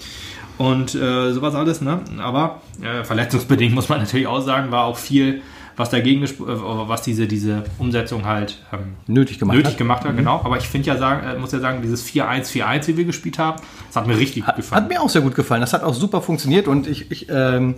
und 0.57 0.95
äh, 0.95 1.33
sowas 1.33 1.55
alles, 1.55 1.81
ne? 1.81 1.99
Aber 2.19 2.61
äh, 2.81 3.03
verletzungsbedingt 3.03 3.73
muss 3.73 3.89
man 3.89 3.99
natürlich 4.01 4.27
auch 4.27 4.41
sagen, 4.41 4.71
war 4.71 4.85
auch 4.85 4.97
viel, 4.97 5.41
was 5.75 5.89
dagegen, 5.89 6.23
äh, 6.23 6.29
was 6.39 7.01
diese, 7.01 7.27
diese 7.27 7.63
Umsetzung 7.79 8.25
halt 8.25 8.59
ähm, 8.71 8.95
nötig 9.07 9.39
gemacht 9.39 9.57
nötig 9.57 9.71
hat. 9.71 9.77
gemacht 9.77 10.05
hat, 10.05 10.15
genau. 10.15 10.41
Aber 10.43 10.57
ich 10.57 10.67
finde 10.67 10.87
ja 10.87 10.97
sagen, 10.97 11.27
äh, 11.27 11.39
muss 11.39 11.51
ja 11.51 11.59
sagen, 11.59 11.81
dieses 11.81 12.05
4-1-4-1, 12.07 12.87
wie 12.87 12.97
wir 12.97 13.05
gespielt 13.05 13.39
haben, 13.39 13.61
das 13.87 13.95
hat 13.95 14.07
mir 14.07 14.17
richtig 14.17 14.45
gut 14.45 14.55
gefallen. 14.55 14.83
Hat 14.83 14.89
mir 14.89 15.01
auch 15.01 15.09
sehr 15.09 15.21
gut 15.21 15.35
gefallen. 15.35 15.61
Das 15.61 15.73
hat 15.73 15.83
auch 15.83 15.93
super 15.93 16.21
funktioniert 16.21 16.67
und 16.67 16.87
ich, 16.87 17.11
ich, 17.11 17.27
ähm, 17.29 17.75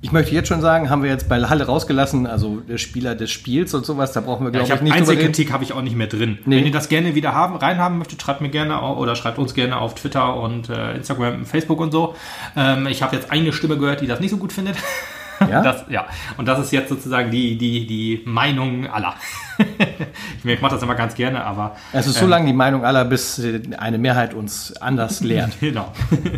ich 0.00 0.12
möchte 0.12 0.32
jetzt 0.32 0.46
schon 0.46 0.60
sagen, 0.60 0.90
haben 0.90 1.02
wir 1.02 1.10
jetzt 1.10 1.28
bei 1.28 1.42
Halle 1.42 1.66
rausgelassen, 1.66 2.26
also 2.26 2.60
der 2.60 2.78
Spieler 2.78 3.16
des 3.16 3.32
Spiels 3.32 3.74
und 3.74 3.84
sowas, 3.84 4.12
da 4.12 4.20
brauchen 4.20 4.46
wir, 4.46 4.52
Ja, 4.52 4.60
glaube 4.60 4.62
ich 4.62 4.68
ich, 4.68 4.72
habe 4.72 4.84
nicht. 4.84 4.94
Einzelkritik 4.94 5.52
habe 5.52 5.64
ich 5.64 5.72
auch 5.72 5.82
nicht 5.82 5.96
mehr 5.96 6.06
drin. 6.06 6.38
Nee. 6.44 6.58
Wenn 6.58 6.66
ihr 6.66 6.72
das 6.72 6.88
gerne 6.88 7.16
wieder 7.16 7.34
haben, 7.34 7.56
reinhaben 7.56 7.98
möchtet, 7.98 8.22
schreibt 8.22 8.40
mir 8.40 8.48
gerne 8.48 8.80
oder 8.80 9.16
schreibt 9.16 9.38
uns 9.38 9.54
gerne 9.54 9.78
auf 9.78 9.96
Twitter 9.96 10.36
und 10.36 10.70
äh, 10.70 10.94
Instagram, 10.94 11.44
Facebook 11.44 11.80
und 11.80 11.90
so. 11.90 12.14
Ähm, 12.56 12.86
ich 12.86 13.02
habe 13.02 13.16
jetzt 13.16 13.32
eine 13.32 13.52
Stimme 13.52 13.76
gehört, 13.76 14.00
die 14.00 14.06
das 14.06 14.20
nicht 14.20 14.30
so 14.30 14.36
gut 14.36 14.52
findet. 14.52 14.76
Ja? 15.50 15.62
Das, 15.62 15.84
ja. 15.88 16.06
Und 16.36 16.46
das 16.46 16.58
ist 16.60 16.72
jetzt 16.72 16.88
sozusagen 16.88 17.30
die, 17.30 17.56
die, 17.58 17.86
die 17.86 18.22
Meinung 18.24 18.86
aller. 18.88 19.14
ich 20.44 20.60
mache 20.60 20.74
das 20.74 20.82
immer 20.82 20.94
ganz 20.94 21.14
gerne, 21.14 21.44
aber 21.44 21.76
Es 21.92 22.06
ist 22.06 22.18
so 22.18 22.26
lange 22.26 22.46
die 22.46 22.52
Meinung 22.52 22.84
aller, 22.84 23.04
bis 23.04 23.38
äh, 23.38 23.60
eine 23.78 23.98
Mehrheit 23.98 24.34
uns 24.34 24.76
anders 24.80 25.20
lehrt. 25.22 25.58
genau. 25.60 25.92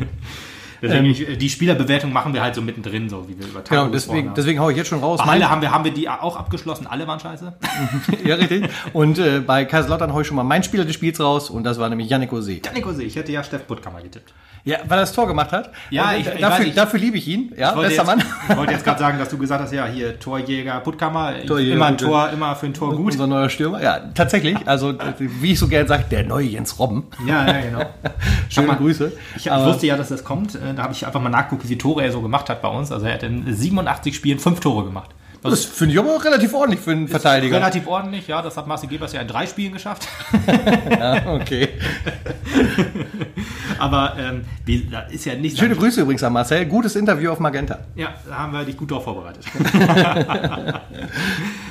Deswegen, 0.82 1.04
ich, 1.04 1.36
die 1.36 1.50
Spielerbewertung 1.50 2.10
machen 2.10 2.32
wir 2.32 2.42
halt 2.42 2.54
so 2.54 2.62
mittendrin, 2.62 3.10
so 3.10 3.28
wie 3.28 3.38
wir 3.38 3.46
über 3.46 3.60
Genau, 3.60 3.88
deswegen, 3.88 4.28
haben. 4.28 4.34
deswegen 4.34 4.60
hau 4.60 4.70
ich 4.70 4.78
jetzt 4.78 4.88
schon 4.88 5.00
raus. 5.00 5.20
Bei 5.22 5.32
alle 5.32 5.50
haben 5.50 5.60
wir, 5.60 5.70
haben 5.70 5.84
wir 5.84 5.92
die 5.92 6.08
auch 6.08 6.36
abgeschlossen, 6.38 6.86
alle 6.86 7.06
waren 7.06 7.20
scheiße. 7.20 7.52
ja, 8.24 8.34
richtig. 8.36 8.66
Und 8.94 9.18
äh, 9.18 9.40
bei 9.40 9.66
Kaiserslautern 9.66 10.14
hau 10.14 10.22
ich 10.22 10.26
schon 10.26 10.36
mal 10.36 10.42
mein 10.42 10.62
Spieler 10.62 10.86
des 10.86 10.94
Spiels 10.94 11.20
raus 11.20 11.50
und 11.50 11.64
das 11.64 11.78
war 11.78 11.90
nämlich 11.90 12.08
Yannick 12.08 12.32
Ose. 12.32 12.52
Janik 12.64 12.86
Ose, 12.86 13.02
ich 13.02 13.14
hätte 13.16 13.30
ja 13.30 13.44
Steff 13.44 13.66
Puttkammer 13.66 14.00
getippt. 14.00 14.32
Ja, 14.64 14.78
weil 14.86 14.98
er 14.98 15.02
das 15.02 15.12
Tor 15.12 15.26
gemacht 15.26 15.52
hat. 15.52 15.70
Ja, 15.90 16.12
ich- 16.14 16.26
ich 16.26 16.40
dafür, 16.40 16.50
weiß, 16.50 16.66
ich- 16.66 16.74
dafür 16.74 17.00
liebe 17.00 17.16
ich 17.16 17.26
ihn. 17.28 17.52
Ja, 17.56 17.70
Ich 17.70 17.76
bester 17.80 17.94
jetzt, 17.94 18.06
Mann. 18.06 18.22
ich 18.48 18.56
wollte 18.56 18.72
jetzt 18.72 18.84
gerade 18.84 18.98
sagen, 18.98 19.18
dass 19.18 19.28
du 19.30 19.38
gesagt 19.38 19.62
hast, 19.62 19.72
ja, 19.72 19.86
hier 19.86 20.18
Torjäger 20.20 20.80
Puttkammer, 20.80 21.32
Torjäger, 21.46 21.74
immer 21.76 21.86
ein. 21.86 21.96
Tor, 21.98 22.30
immer 22.30 22.54
für 22.56 22.66
ein 22.66 22.74
Tor 22.74 22.94
gut. 22.96 23.12
Unser 23.12 23.26
neuer 23.26 23.48
Stürmer. 23.48 23.82
Ja, 23.82 23.98
tatsächlich. 24.14 24.56
Also, 24.66 24.94
wie 25.18 25.52
ich 25.52 25.58
so 25.58 25.66
gern 25.68 25.86
sage, 25.86 26.04
der 26.10 26.24
neue 26.24 26.46
Jens 26.46 26.78
Robben. 26.78 27.04
Ja, 27.26 27.46
ja, 27.46 27.60
genau. 27.62 27.80
Schöne 28.50 28.66
mal, 28.68 28.76
Grüße. 28.76 29.12
Ich, 29.36 29.46
ich 29.46 29.52
Aber- 29.52 29.66
wusste 29.66 29.86
ja, 29.86 29.96
dass 29.96 30.08
das 30.10 30.24
kommt. 30.24 30.54
Äh, 30.56 30.74
Da 30.76 30.82
habe 30.82 30.92
ich 30.92 31.06
einfach 31.06 31.20
mal 31.20 31.28
nachgeguckt, 31.30 31.64
wie 31.64 31.68
viele 31.68 31.78
Tore 31.78 32.02
er 32.04 32.12
so 32.12 32.20
gemacht 32.20 32.48
hat 32.50 32.60
bei 32.62 32.68
uns. 32.68 32.92
Also 32.92 33.06
er 33.06 33.14
hat 33.14 33.22
in 33.22 33.52
87 33.54 34.14
Spielen 34.14 34.38
fünf 34.38 34.60
Tore 34.60 34.84
gemacht. 34.84 35.10
Das 35.42 35.52
Das 35.52 35.64
finde 35.64 35.94
ich 35.94 35.98
aber 35.98 36.22
relativ 36.22 36.52
ordentlich 36.54 36.80
für 36.80 36.90
einen 36.90 37.08
Verteidiger. 37.08 37.56
relativ 37.56 37.86
ordentlich, 37.86 38.28
ja. 38.28 38.42
Das 38.42 38.56
hat 38.56 38.66
Marcel 38.66 38.88
Gebers 38.88 39.12
ja 39.12 39.22
in 39.22 39.28
drei 39.28 39.46
Spielen 39.46 39.72
geschafft. 39.72 40.06
Ja, 40.90 41.34
okay. 41.34 41.68
Aber 43.78 44.14
ähm, 44.18 44.44
wie, 44.66 44.86
da 44.90 45.00
ist 45.02 45.24
ja 45.24 45.34
nicht. 45.34 45.58
Schöne 45.58 45.74
Grüße 45.74 46.02
übrigens 46.02 46.22
an 46.22 46.32
Marcel. 46.34 46.66
Gutes 46.66 46.96
Interview 46.96 47.30
auf 47.32 47.40
Magenta. 47.40 47.78
Ja, 47.94 48.08
da 48.28 48.38
haben 48.38 48.52
wir 48.52 48.64
dich 48.64 48.76
gut 48.76 48.90
darauf 48.90 49.04
vorbereitet. 49.04 49.44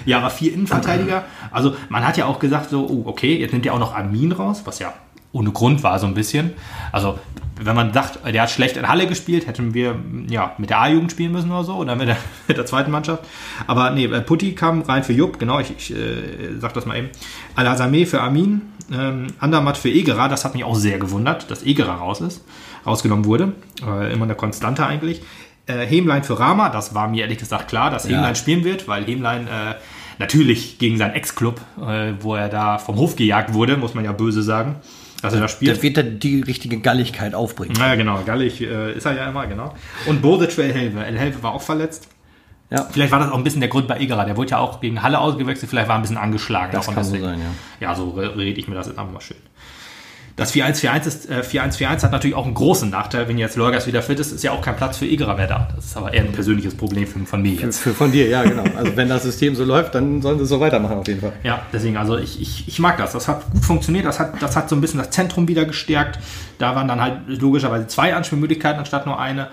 ja, 0.05 0.17
aber 0.17 0.29
vier 0.31 0.53
Innenverteidiger. 0.53 1.23
Also 1.51 1.75
man 1.89 2.07
hat 2.07 2.17
ja 2.17 2.25
auch 2.25 2.39
gesagt, 2.39 2.71
so, 2.71 2.87
oh, 2.89 3.03
okay, 3.07 3.37
jetzt 3.37 3.51
nimmt 3.51 3.65
ihr 3.65 3.73
auch 3.73 3.79
noch 3.79 3.95
Armin 3.95 4.31
raus, 4.31 4.61
was 4.65 4.79
ja 4.79 4.93
ohne 5.31 5.51
Grund 5.51 5.83
war 5.83 5.99
so 5.99 6.07
ein 6.07 6.13
bisschen. 6.13 6.53
Also 6.91 7.19
wenn 7.61 7.75
man 7.75 7.93
sagt, 7.93 8.19
der 8.25 8.41
hat 8.41 8.49
schlecht 8.49 8.77
in 8.77 8.87
Halle 8.87 9.05
gespielt, 9.05 9.45
hätten 9.45 9.73
wir 9.73 9.95
ja 10.29 10.53
mit 10.57 10.69
der 10.69 10.79
A-Jugend 10.79 11.11
spielen 11.11 11.31
müssen 11.31 11.51
oder 11.51 11.63
so 11.63 11.75
oder 11.75 11.95
mit 11.95 12.07
der, 12.07 12.17
mit 12.47 12.57
der 12.57 12.65
zweiten 12.65 12.91
Mannschaft. 12.91 13.23
Aber 13.67 13.91
nee, 13.91 14.05
äh, 14.05 14.21
Putti 14.21 14.53
kam 14.53 14.81
rein 14.81 15.03
für 15.03 15.13
Jupp, 15.13 15.39
genau, 15.39 15.59
ich, 15.59 15.71
ich 15.77 15.91
äh, 15.91 16.57
sag 16.59 16.73
das 16.73 16.85
mal 16.85 16.97
eben. 16.97 17.09
Al-Azameh 17.55 18.05
für 18.05 18.21
Armin, 18.21 18.61
ähm, 18.91 19.27
Andermatt 19.39 19.77
für 19.77 19.89
Egerer, 19.89 20.29
das 20.29 20.45
hat 20.45 20.53
mich 20.53 20.63
auch 20.63 20.75
sehr 20.75 20.99
gewundert, 20.99 21.51
dass 21.51 21.63
Egerer 21.63 21.95
raus 21.95 22.21
ist, 22.21 22.43
rausgenommen 22.85 23.25
wurde. 23.25 23.53
Äh, 23.85 24.13
immer 24.13 24.23
eine 24.23 24.35
Konstante 24.35 24.85
eigentlich. 24.85 25.21
Äh, 25.65 25.85
Hemlein 25.85 26.23
für 26.23 26.39
Rama, 26.39 26.69
das 26.69 26.95
war 26.95 27.09
mir 27.09 27.21
ehrlich 27.21 27.37
gesagt 27.39 27.67
klar, 27.67 27.91
dass 27.91 28.07
Hemlein 28.07 28.35
spielen 28.35 28.63
wird, 28.63 28.87
weil 28.87 29.05
Hemlein 29.05 29.47
äh, 29.47 29.75
natürlich 30.17 30.79
gegen 30.79 30.97
seinen 30.97 31.13
Ex-Club, 31.13 31.61
äh, 31.77 32.13
wo 32.21 32.35
er 32.35 32.49
da 32.49 32.77
vom 32.77 32.95
Hof 32.95 33.15
gejagt 33.15 33.53
wurde, 33.53 33.77
muss 33.77 33.93
man 33.93 34.05
ja 34.05 34.11
böse 34.11 34.43
sagen, 34.43 34.77
er 35.33 35.41
da 35.41 35.47
spielt. 35.47 35.71
Das 35.75 35.83
wird 35.83 35.97
er 35.97 36.03
die 36.03 36.41
richtige 36.41 36.79
Galligkeit 36.79 37.33
aufbringen. 37.35 37.75
Ja, 37.79 37.95
genau, 37.95 38.21
Gallig 38.25 38.61
äh, 38.61 38.93
ist 38.93 39.05
er 39.05 39.15
ja 39.15 39.29
immer, 39.29 39.47
genau. 39.47 39.73
Und 40.07 40.21
Bodic 40.21 40.51
für 40.51 40.63
El 40.63 40.73
Helve. 40.73 41.03
El 41.03 41.17
Helve 41.17 41.41
war 41.43 41.53
auch 41.53 41.61
verletzt. 41.61 42.07
Ja. 42.71 42.83
Vielleicht 42.91 43.11
war 43.11 43.19
das 43.19 43.31
auch 43.31 43.37
ein 43.37 43.43
bisschen 43.43 43.61
der 43.61 43.69
Grund 43.69 43.87
bei 43.87 43.99
Egerer. 43.99 44.25
Der 44.25 44.37
wurde 44.37 44.51
ja 44.51 44.59
auch 44.59 44.79
gegen 44.79 45.01
Halle 45.01 45.19
ausgewechselt, 45.19 45.69
vielleicht 45.69 45.87
war 45.87 45.95
er 45.95 45.99
ein 45.99 46.01
bisschen 46.03 46.17
angeschlagen. 46.17 46.71
Das 46.71 46.85
davon, 46.85 46.95
kann 46.95 47.03
so 47.03 47.17
sein, 47.19 47.41
Ja, 47.79 47.95
so 47.95 48.11
re- 48.11 48.37
rede 48.37 48.59
ich 48.59 48.67
mir 48.67 48.75
das 48.75 48.85
jetzt 48.87 48.99
einfach 48.99 49.11
mal 49.11 49.21
schön. 49.21 49.37
Das 50.39 50.53
4-1-4-1 50.53 51.05
ist, 51.07 51.29
äh, 51.29 51.41
4-1-4-1 51.41 52.03
hat 52.03 52.11
natürlich 52.11 52.35
auch 52.35 52.45
einen 52.45 52.53
großen 52.53 52.89
Nachteil. 52.89 53.27
Wenn 53.27 53.37
jetzt 53.37 53.57
Lorgas 53.57 53.87
wieder 53.87 54.01
fit 54.01 54.19
ist, 54.19 54.31
ist 54.31 54.43
ja 54.43 54.51
auch 54.51 54.61
kein 54.61 54.75
Platz 54.77 54.97
für 54.97 55.05
Egerer 55.05 55.35
mehr 55.35 55.47
da. 55.47 55.67
Das 55.75 55.85
ist 55.85 55.97
aber 55.97 56.13
eher 56.13 56.23
ein 56.23 56.31
persönliches 56.31 56.75
Problem 56.75 57.05
von, 57.05 57.25
von 57.25 57.41
mir 57.41 57.53
jetzt. 57.53 57.81
Für, 57.81 57.93
von 57.93 58.11
dir, 58.11 58.27
ja, 58.27 58.43
genau. 58.43 58.63
Also 58.77 58.95
wenn 58.95 59.09
das 59.09 59.23
System 59.23 59.55
so 59.55 59.65
läuft, 59.65 59.95
dann 59.95 60.21
sollen 60.21 60.37
sie 60.37 60.43
es 60.43 60.49
so 60.49 60.59
weitermachen 60.59 60.97
auf 60.97 61.07
jeden 61.07 61.19
Fall. 61.19 61.33
Ja, 61.43 61.63
deswegen, 61.73 61.97
also 61.97 62.17
ich, 62.17 62.41
ich, 62.41 62.67
ich 62.67 62.79
mag 62.79 62.97
das. 62.97 63.11
Das 63.11 63.27
hat 63.27 63.51
gut 63.51 63.65
funktioniert. 63.65 64.05
Das 64.05 64.19
hat, 64.19 64.41
das 64.41 64.55
hat 64.55 64.69
so 64.69 64.75
ein 64.75 64.81
bisschen 64.81 64.99
das 64.99 65.09
Zentrum 65.09 65.47
wieder 65.49 65.65
gestärkt. 65.65 66.19
Da 66.57 66.75
waren 66.75 66.87
dann 66.87 67.01
halt 67.01 67.27
logischerweise 67.27 67.87
zwei 67.87 68.15
Anspielmöglichkeiten 68.15 68.79
anstatt 68.79 69.05
nur 69.05 69.19
eine. 69.19 69.49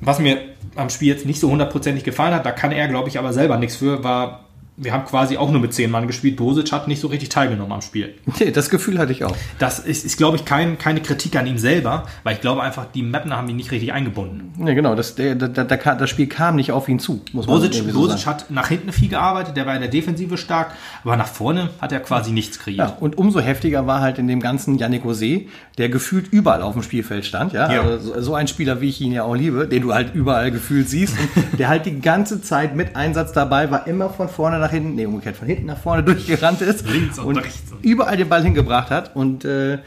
Was 0.00 0.20
mir 0.20 0.38
am 0.76 0.88
Spiel 0.88 1.08
jetzt 1.08 1.26
nicht 1.26 1.40
so 1.40 1.50
hundertprozentig 1.50 2.04
gefallen 2.04 2.34
hat, 2.34 2.46
da 2.46 2.52
kann 2.52 2.70
er, 2.72 2.88
glaube 2.88 3.08
ich, 3.08 3.18
aber 3.18 3.32
selber 3.32 3.56
nichts 3.58 3.76
für, 3.76 4.04
war, 4.04 4.44
wir 4.76 4.92
haben 4.92 5.04
quasi 5.04 5.36
auch 5.36 5.50
nur 5.50 5.60
mit 5.60 5.74
zehn 5.74 5.90
Mann 5.90 6.06
gespielt. 6.06 6.36
Bosic 6.36 6.72
hat 6.72 6.88
nicht 6.88 7.00
so 7.00 7.08
richtig 7.08 7.28
teilgenommen 7.28 7.72
am 7.72 7.82
Spiel. 7.82 8.14
Nee, 8.38 8.50
das 8.50 8.70
Gefühl 8.70 8.98
hatte 8.98 9.12
ich 9.12 9.24
auch. 9.24 9.36
Das 9.58 9.78
ist, 9.78 10.04
ist 10.06 10.16
glaube 10.16 10.38
ich, 10.38 10.44
kein, 10.46 10.78
keine 10.78 11.00
Kritik 11.02 11.36
an 11.36 11.46
ihm 11.46 11.58
selber, 11.58 12.06
weil 12.24 12.34
ich 12.34 12.40
glaube 12.40 12.62
einfach, 12.62 12.86
die 12.86 13.02
Mapner 13.02 13.36
haben 13.36 13.48
ihn 13.50 13.56
nicht 13.56 13.70
richtig 13.72 13.92
eingebunden. 13.92 14.54
Ja, 14.66 14.72
genau. 14.72 14.94
Das, 14.94 15.14
der, 15.16 15.34
der, 15.34 15.48
der, 15.48 15.94
das 15.96 16.08
Spiel 16.08 16.28
kam 16.28 16.56
nicht 16.56 16.72
auf 16.72 16.88
ihn 16.88 16.98
zu, 16.98 17.20
muss 17.32 17.46
Bosic, 17.46 17.74
so 17.74 17.84
Bosic 17.92 18.26
hat 18.26 18.50
nach 18.50 18.68
hinten 18.68 18.92
viel 18.92 19.08
gearbeitet, 19.10 19.56
der 19.56 19.66
war 19.66 19.74
in 19.74 19.80
der 19.82 19.90
Defensive 19.90 20.38
stark, 20.38 20.72
aber 21.04 21.16
nach 21.16 21.28
vorne 21.28 21.70
hat 21.80 21.92
er 21.92 22.00
quasi 22.00 22.32
nichts 22.32 22.58
kreiert. 22.58 22.78
Ja, 22.78 22.96
und 23.00 23.18
umso 23.18 23.40
heftiger 23.40 23.86
war 23.86 24.00
halt 24.00 24.18
in 24.18 24.28
dem 24.28 24.40
ganzen 24.40 24.78
Yannick 24.78 25.04
Ose, 25.04 25.42
der 25.76 25.88
gefühlt 25.90 26.32
überall 26.32 26.62
auf 26.62 26.72
dem 26.72 26.82
Spielfeld 26.82 27.26
stand. 27.26 27.52
Ja, 27.52 27.70
Ja. 27.70 27.82
Also 27.82 28.14
so- 28.14 28.20
so 28.20 28.34
ein 28.34 28.48
Spieler, 28.48 28.80
wie 28.80 28.88
ich 28.88 29.00
ihn 29.02 29.12
ja 29.12 29.24
auch 29.24 29.34
liebe, 29.34 29.66
den 29.68 29.82
du 29.82 29.92
halt 29.92 30.14
überall 30.14 30.50
gefühlt 30.50 30.88
siehst, 30.88 31.14
der 31.58 31.68
halt 31.68 31.84
die 31.86 32.00
ganze 32.00 32.40
Zeit 32.40 32.74
mit 32.76 32.96
Einsatz 32.96 33.32
dabei 33.32 33.70
war, 33.70 33.86
immer 33.86 34.08
von 34.08 34.28
vorne 34.28 34.58
nach 34.58 34.69
hinten, 34.70 34.94
nee, 34.94 35.06
umgekehrt 35.06 35.36
von 35.36 35.46
hinten 35.46 35.66
nach 35.66 35.78
vorne 35.78 36.02
durchgerannt 36.04 36.60
ist 36.62 36.88
Links 36.88 37.18
und 37.18 37.36
rechts. 37.36 37.72
überall 37.82 38.16
den 38.16 38.28
Ball 38.28 38.42
hingebracht 38.42 38.90
hat. 38.90 39.14
Und 39.16 39.44
äh, 39.44 39.78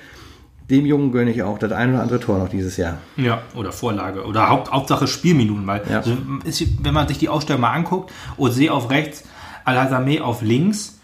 dem 0.69 0.85
Jungen 0.85 1.11
gönne 1.11 1.31
ich 1.31 1.43
auch 1.43 1.59
das 1.59 1.71
ein 1.71 1.93
oder 1.93 2.01
andere 2.03 2.19
Tor 2.19 2.37
noch 2.39 2.49
dieses 2.49 2.77
Jahr. 2.77 2.97
Ja, 3.17 3.41
oder 3.55 3.71
Vorlage. 3.71 4.25
Oder 4.25 4.49
Haupt, 4.49 4.71
Hauptsache 4.71 5.07
Spielminuten. 5.07 5.67
Weil, 5.67 5.81
Ja. 5.89 5.97
also 5.97 6.17
ist, 6.45 6.63
wenn 6.83 6.93
man 6.93 7.07
sich 7.07 7.17
die 7.17 7.29
Ausstellung 7.29 7.61
mal 7.61 7.71
anguckt, 7.73 8.11
Ose 8.37 8.71
auf 8.71 8.89
rechts, 8.89 9.23
Al-Hazameh 9.65 10.21
auf 10.21 10.41
links, 10.41 10.99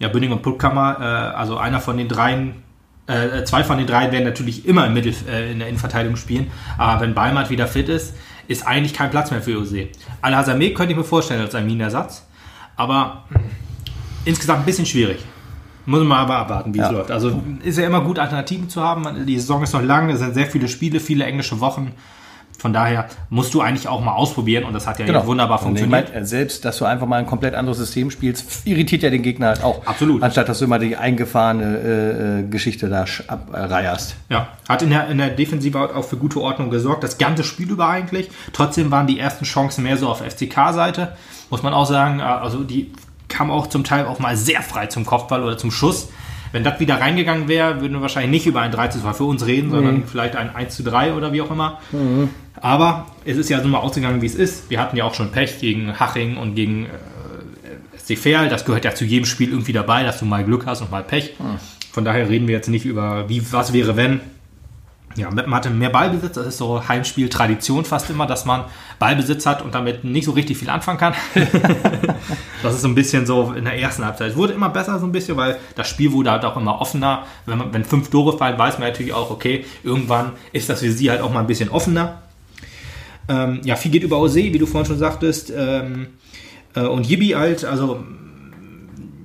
ja, 0.00 0.08
Bünding 0.08 0.32
und 0.32 0.42
Puttkammer, 0.42 0.96
äh, 1.00 1.04
also 1.36 1.56
einer 1.56 1.80
von 1.80 1.96
den 1.98 2.08
dreien, 2.08 2.62
äh, 3.06 3.44
zwei 3.44 3.64
von 3.64 3.78
den 3.78 3.86
drei 3.86 4.10
werden 4.12 4.24
natürlich 4.24 4.66
immer 4.66 4.86
im 4.86 4.94
Mittel, 4.94 5.14
äh, 5.28 5.52
in 5.52 5.58
der 5.58 5.68
Innenverteidigung 5.68 6.16
spielen. 6.16 6.50
Aber 6.78 7.00
wenn 7.02 7.14
Balmert 7.14 7.50
wieder 7.50 7.66
fit 7.66 7.88
ist, 7.88 8.14
ist 8.48 8.66
eigentlich 8.66 8.94
kein 8.94 9.10
Platz 9.10 9.30
mehr 9.30 9.40
für 9.42 9.58
Ose. 9.60 9.88
Al-Hazameh 10.22 10.70
könnte 10.74 10.92
ich 10.92 10.98
mir 10.98 11.04
vorstellen 11.04 11.40
als 11.40 11.54
Armin-Ersatz. 11.54 12.26
Aber 12.80 13.24
insgesamt 14.24 14.60
ein 14.60 14.64
bisschen 14.64 14.86
schwierig. 14.86 15.22
Muss 15.84 16.02
man 16.02 16.16
aber 16.18 16.36
abwarten, 16.38 16.72
wie 16.72 16.78
es 16.78 16.86
Ja. 16.86 16.92
läuft. 16.92 17.10
Also 17.10 17.42
ist 17.62 17.76
ja 17.76 17.86
immer 17.86 18.00
gut, 18.00 18.18
Alternativen 18.18 18.70
zu 18.70 18.82
haben. 18.82 19.26
Die 19.26 19.38
Saison 19.38 19.62
ist 19.62 19.74
noch 19.74 19.82
lang, 19.82 20.08
es 20.08 20.20
sind 20.20 20.32
sehr 20.32 20.46
viele 20.46 20.66
Spiele, 20.66 20.98
viele 20.98 21.24
englische 21.26 21.60
Wochen. 21.60 21.92
Von 22.60 22.74
daher 22.74 23.06
musst 23.30 23.54
du 23.54 23.62
eigentlich 23.62 23.88
auch 23.88 24.02
mal 24.04 24.12
ausprobieren 24.12 24.64
und 24.64 24.74
das 24.74 24.86
hat 24.86 24.98
ja 24.98 25.06
jetzt 25.06 25.26
wunderbar 25.26 25.58
Genau. 25.58 25.70
Und 25.70 25.76
ich 25.76 25.80
funktioniert. 25.82 26.12
meine, 26.12 26.26
selbst, 26.26 26.64
dass 26.66 26.76
du 26.76 26.84
einfach 26.84 27.06
mal 27.06 27.16
ein 27.16 27.26
komplett 27.26 27.54
anderes 27.54 27.78
System 27.78 28.10
spielst, 28.10 28.66
irritiert 28.66 29.02
ja 29.02 29.08
den 29.08 29.22
Gegner 29.22 29.48
halt 29.48 29.64
auch. 29.64 29.86
Absolut. 29.86 30.22
Anstatt, 30.22 30.48
dass 30.48 30.58
du 30.58 30.66
immer 30.66 30.78
die 30.78 30.94
eingefahrene 30.94 31.78
äh, 31.78 32.40
äh, 32.40 32.42
Geschichte 32.48 32.90
da 32.90 33.06
abreierst. 33.28 34.14
Ja, 34.28 34.48
hat 34.68 34.82
in 34.82 34.90
der, 34.90 35.08
in 35.08 35.16
der 35.16 35.30
Defensive 35.30 35.96
auch 35.96 36.04
für 36.04 36.18
gute 36.18 36.38
Ordnung 36.40 36.68
gesorgt. 36.68 37.02
Das 37.02 37.16
ganze 37.16 37.44
Spiel 37.44 37.70
über 37.70 37.88
eigentlich. 37.88 38.30
Trotzdem 38.52 38.90
waren 38.90 39.06
die 39.06 39.18
ersten 39.18 39.46
Chancen 39.46 39.82
mehr 39.82 39.96
so 39.96 40.08
auf 40.08 40.20
FCK-Seite. 40.20 41.16
Muss 41.48 41.62
man 41.62 41.72
auch 41.72 41.86
sagen, 41.86 42.20
also 42.20 42.62
die 42.62 42.92
kam 43.28 43.50
auch 43.50 43.68
zum 43.68 43.84
Teil 43.84 44.04
auch 44.04 44.18
mal 44.18 44.36
sehr 44.36 44.60
frei 44.60 44.86
zum 44.86 45.06
Kopfball 45.06 45.42
oder 45.42 45.56
zum 45.56 45.70
Schuss. 45.70 46.08
Wenn 46.52 46.64
das 46.64 46.80
wieder 46.80 47.00
reingegangen 47.00 47.46
wäre, 47.48 47.80
würden 47.80 47.92
wir 47.94 48.00
wahrscheinlich 48.02 48.30
nicht 48.30 48.46
über 48.46 48.60
ein 48.60 48.72
3 48.72 48.88
zu 48.88 49.00
2 49.00 49.12
für 49.12 49.24
uns 49.24 49.46
reden, 49.46 49.70
sondern 49.70 50.04
vielleicht 50.06 50.34
ein 50.36 50.54
1 50.54 50.74
zu 50.74 50.82
3 50.82 51.14
oder 51.14 51.32
wie 51.32 51.42
auch 51.42 51.50
immer. 51.50 51.78
Aber 52.60 53.06
es 53.24 53.36
ist 53.36 53.48
ja 53.50 53.60
so 53.62 53.68
mal 53.68 53.78
ausgegangen, 53.78 54.20
wie 54.22 54.26
es 54.26 54.34
ist. 54.34 54.68
Wir 54.70 54.80
hatten 54.80 54.96
ja 54.96 55.04
auch 55.04 55.14
schon 55.14 55.30
Pech 55.30 55.60
gegen 55.60 55.98
Haching 56.00 56.36
und 56.36 56.54
gegen 56.56 56.86
äh, 56.86 57.98
SC. 57.98 58.48
Das 58.50 58.64
gehört 58.64 58.84
ja 58.84 58.94
zu 58.94 59.04
jedem 59.04 59.26
Spiel 59.26 59.50
irgendwie 59.50 59.72
dabei, 59.72 60.02
dass 60.02 60.18
du 60.18 60.24
mal 60.24 60.44
Glück 60.44 60.66
hast 60.66 60.80
und 60.82 60.90
mal 60.90 61.04
Pech. 61.04 61.34
Von 61.92 62.04
daher 62.04 62.28
reden 62.28 62.48
wir 62.48 62.54
jetzt 62.54 62.68
nicht 62.68 62.84
über, 62.84 63.28
wie, 63.28 63.42
was 63.52 63.72
wäre, 63.72 63.96
wenn. 63.96 64.20
Ja, 65.16 65.28
man 65.28 65.52
hatte 65.52 65.70
mehr 65.70 65.90
Ballbesitz, 65.90 66.34
das 66.34 66.46
ist 66.46 66.58
so 66.58 66.86
Heimspiel-Tradition 66.86 67.84
fast 67.84 68.08
immer, 68.10 68.26
dass 68.26 68.44
man 68.44 68.66
Ballbesitz 69.00 69.44
hat 69.44 69.60
und 69.60 69.74
damit 69.74 70.04
nicht 70.04 70.24
so 70.24 70.30
richtig 70.30 70.56
viel 70.56 70.70
anfangen 70.70 70.98
kann. 70.98 71.14
das 72.62 72.74
ist 72.74 72.82
so 72.82 72.88
ein 72.88 72.94
bisschen 72.94 73.26
so 73.26 73.52
in 73.52 73.64
der 73.64 73.76
ersten 73.76 74.04
Halbzeit. 74.04 74.30
Es 74.30 74.36
wurde 74.36 74.52
immer 74.52 74.68
besser 74.68 75.00
so 75.00 75.06
ein 75.06 75.12
bisschen, 75.12 75.36
weil 75.36 75.58
das 75.74 75.88
Spiel 75.88 76.12
wurde 76.12 76.30
halt 76.30 76.44
auch 76.44 76.56
immer 76.56 76.80
offener. 76.80 77.26
Wenn, 77.44 77.58
man, 77.58 77.74
wenn 77.74 77.84
fünf 77.84 78.08
Tore 78.08 78.38
fallen, 78.38 78.56
weiß 78.56 78.78
man 78.78 78.88
natürlich 78.88 79.12
auch, 79.12 79.32
okay, 79.32 79.64
irgendwann 79.82 80.32
ist 80.52 80.68
das 80.68 80.78
für 80.78 80.92
sie 80.92 81.10
halt 81.10 81.22
auch 81.22 81.32
mal 81.32 81.40
ein 81.40 81.48
bisschen 81.48 81.70
offener. 81.70 82.22
Ähm, 83.28 83.60
ja, 83.64 83.74
viel 83.74 83.90
geht 83.90 84.04
über 84.04 84.20
Ose, 84.20 84.36
wie 84.36 84.58
du 84.58 84.66
vorhin 84.66 84.86
schon 84.86 84.98
sagtest. 84.98 85.52
Ähm, 85.54 86.06
äh, 86.76 86.82
und 86.82 87.08
Yibi 87.08 87.30
halt, 87.30 87.64
also 87.64 88.04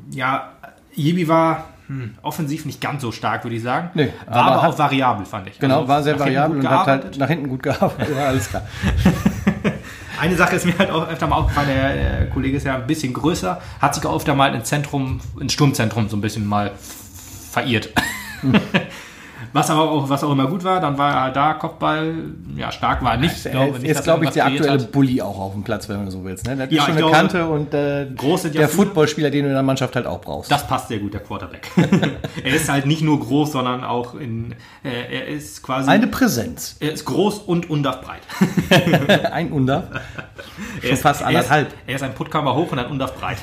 ja, 0.10 0.52
Yibi 0.96 1.28
war 1.28 1.75
hm, 1.88 2.16
offensiv 2.22 2.66
nicht 2.66 2.82
ganz 2.82 3.02
so 3.02 3.12
stark, 3.12 3.44
würde 3.44 3.56
ich 3.56 3.64
sagen. 3.64 3.90
Nee, 3.94 4.12
war 4.28 4.36
aber 4.36 4.52
aber, 4.56 4.68
auch 4.70 4.80
variabel, 4.80 5.26
fand 5.26 5.48
ich. 5.50 5.60
Genau, 5.60 5.78
Also 5.78 5.88
war 5.88 6.04
sehr 6.04 6.20
variabel 6.20 6.60
und 6.60 6.70
hat 6.70 6.88
halt 6.88 7.18
nach 7.18 7.28
hinten 7.28 7.50
gut 7.50 7.64
gearbeitet. 7.64 8.16
Ja, 8.16 8.28
alles 8.28 8.50
klar. 8.50 8.64
Eine 10.20 10.36
Sache 10.36 10.56
ist 10.56 10.66
mir 10.66 10.78
halt 10.78 10.90
auch 10.92 11.08
öfter 11.08 11.28
mal 11.28 11.36
aufgefallen, 11.36 11.68
der, 11.68 11.94
der 11.96 12.30
Kollege 12.30 12.58
ist 12.58 12.66
ja 12.66 12.76
ein 12.76 12.88
bisschen 12.88 13.14
größer, 13.14 13.62
hat 13.82 13.96
sich 13.96 14.06
auch 14.06 14.16
öfter 14.16 14.34
mal 14.34 14.56
ins 14.56 14.70
Zentrum, 14.70 15.20
ins 15.40 15.54
Sturmzentrum 15.54 16.10
so 16.10 16.16
ein 16.18 16.22
bisschen 16.22 16.46
mal 16.46 16.72
verirrt. 17.52 17.90
Was 19.56 19.70
aber 19.70 19.90
auch, 19.90 20.10
was 20.10 20.22
auch 20.22 20.34
immer 20.34 20.48
gut 20.48 20.66
war, 20.66 20.82
dann 20.82 20.98
war 20.98 21.28
er 21.28 21.32
da 21.32 21.54
Kopfball, 21.54 22.14
ja, 22.58 22.74
stark 22.74 23.02
war 23.06 23.14
er 23.14 23.18
nicht. 23.20 23.46
Er 23.46 23.52
glaube 23.54 23.78
ist, 23.78 23.82
nicht, 23.84 23.92
ist 23.92 24.04
glaube 24.04 24.26
er 24.26 24.28
ich, 24.28 24.34
der 24.34 24.46
aktuelle 24.48 24.76
kreiert 24.80 24.92
Bully 24.92 25.22
auch 25.22 25.40
auf 25.40 25.54
dem 25.54 25.64
Platz, 25.64 25.88
wenn 25.88 26.04
du 26.04 26.12
so 26.12 26.26
willst. 26.26 26.46
Ne? 26.46 26.58
Der 26.58 26.64
hat 26.66 26.72
Ja, 26.74 26.82
schon 26.82 26.92
eine 26.92 27.00
glaube, 27.00 27.16
Kante 27.16 27.48
und 27.48 27.74
äh, 27.74 28.06
groß 28.18 28.42
sind 28.42 28.56
ja 28.56 28.60
der. 28.60 28.68
Footballspieler, 28.70 29.30
den 29.30 29.44
du 29.44 29.48
in 29.48 29.54
der 29.54 29.64
Mannschaft 29.64 29.96
halt 29.96 30.08
auch 30.08 30.20
brauchst. 30.20 30.52
Das 30.52 30.68
passt 30.68 30.90
sehr 30.90 31.00
gut, 31.00 31.14
der 31.14 31.22
Quarterback. 31.22 31.72
er 32.44 32.54
ist 32.54 32.68
halt 32.68 32.86
nicht 32.86 33.02
nur 33.02 33.18
groß, 33.18 33.54
sondern 33.54 33.86
auch 33.86 34.16
in, 34.16 34.52
äh, 34.84 34.90
er 35.10 35.28
ist 35.28 35.64
quasi, 35.64 35.90
Eine 35.90 36.08
Präsenz. 36.08 36.76
er 36.82 36.92
ist 36.92 37.06
groß 37.06 37.40
und 37.40 37.70
undarf-breit. 37.70 38.24
Ein 39.32 39.54
Under. 39.54 39.88
Er 40.82 40.82
Schon 40.82 40.92
ist, 40.92 41.02
fast 41.02 41.22
er 41.22 41.28
anderthalb. 41.28 41.68
Ist, 41.70 41.76
er 41.88 41.96
ist 41.96 42.04
ein 42.04 42.14
Puttkammer 42.14 42.54
hoch 42.56 42.72
und 42.72 42.80
ein 42.80 42.88
undarf-breit. 42.88 43.38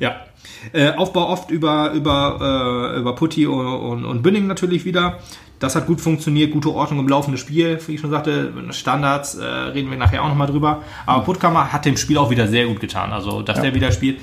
ja. 0.00 0.16
Äh, 0.72 0.92
Aufbau 0.92 1.28
oft 1.28 1.50
über, 1.50 1.92
über, 1.92 2.92
äh, 2.94 2.98
über 2.98 3.14
Putti 3.14 3.46
und, 3.46 3.66
und, 3.66 4.04
und 4.04 4.22
Bünning 4.22 4.46
natürlich 4.46 4.84
wieder. 4.84 5.18
Das 5.58 5.76
hat 5.76 5.86
gut 5.86 6.00
funktioniert, 6.00 6.50
gute 6.50 6.70
Ordnung 6.70 7.00
im 7.00 7.08
laufenden 7.08 7.38
Spiel, 7.38 7.78
wie 7.86 7.94
ich 7.94 8.00
schon 8.00 8.10
sagte. 8.10 8.52
Standards 8.70 9.36
äh, 9.36 9.44
reden 9.44 9.90
wir 9.90 9.96
nachher 9.96 10.24
auch 10.24 10.28
nochmal 10.28 10.48
drüber. 10.48 10.82
Aber 11.06 11.24
Puttkammer 11.24 11.72
hat 11.72 11.84
dem 11.84 11.96
Spiel 11.96 12.18
auch 12.18 12.30
wieder 12.30 12.48
sehr 12.48 12.66
gut 12.66 12.80
getan. 12.80 13.12
Also, 13.12 13.42
dass 13.42 13.60
der 13.60 13.72
wieder 13.74 13.92
spielt. 13.92 14.18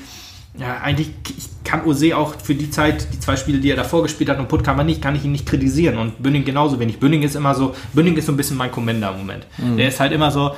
Ja, 0.58 0.80
eigentlich, 0.82 1.12
ich 1.38 1.47
kann 1.63 1.86
Ose 1.86 2.17
auch 2.17 2.36
für 2.43 2.56
die 2.56 2.69
Zeit, 2.69 3.08
die 3.13 3.19
zwei 3.19 3.38
Spiele, 3.38 3.60
die 3.60 3.69
er 3.69 3.78
davor 3.78 4.04
gespielt 4.04 4.30
hat 4.30 4.39
und 4.39 4.49
Puttkammer 4.49 4.84
nicht, 4.84 5.02
kann 5.02 5.15
ich 5.15 5.23
ihn 5.23 5.32
nicht 5.32 5.45
kritisieren. 5.45 5.97
Und 5.97 6.21
Bünning 6.21 6.43
genauso 6.43 6.78
wenig. 6.80 6.99
Bünning 6.99 7.21
ist 7.21 7.36
immer 7.36 7.56
so, 7.56 7.73
Bünning 7.93 8.17
ist 8.17 8.25
so 8.25 8.34
ein 8.34 8.38
bisschen 8.38 8.58
mein 8.58 8.71
Commander 8.71 9.12
im 9.12 9.19
Moment. 9.19 9.47
Der 9.78 9.88
ist 9.88 9.99
halt 10.02 10.12
immer 10.12 10.32
so, 10.32 10.52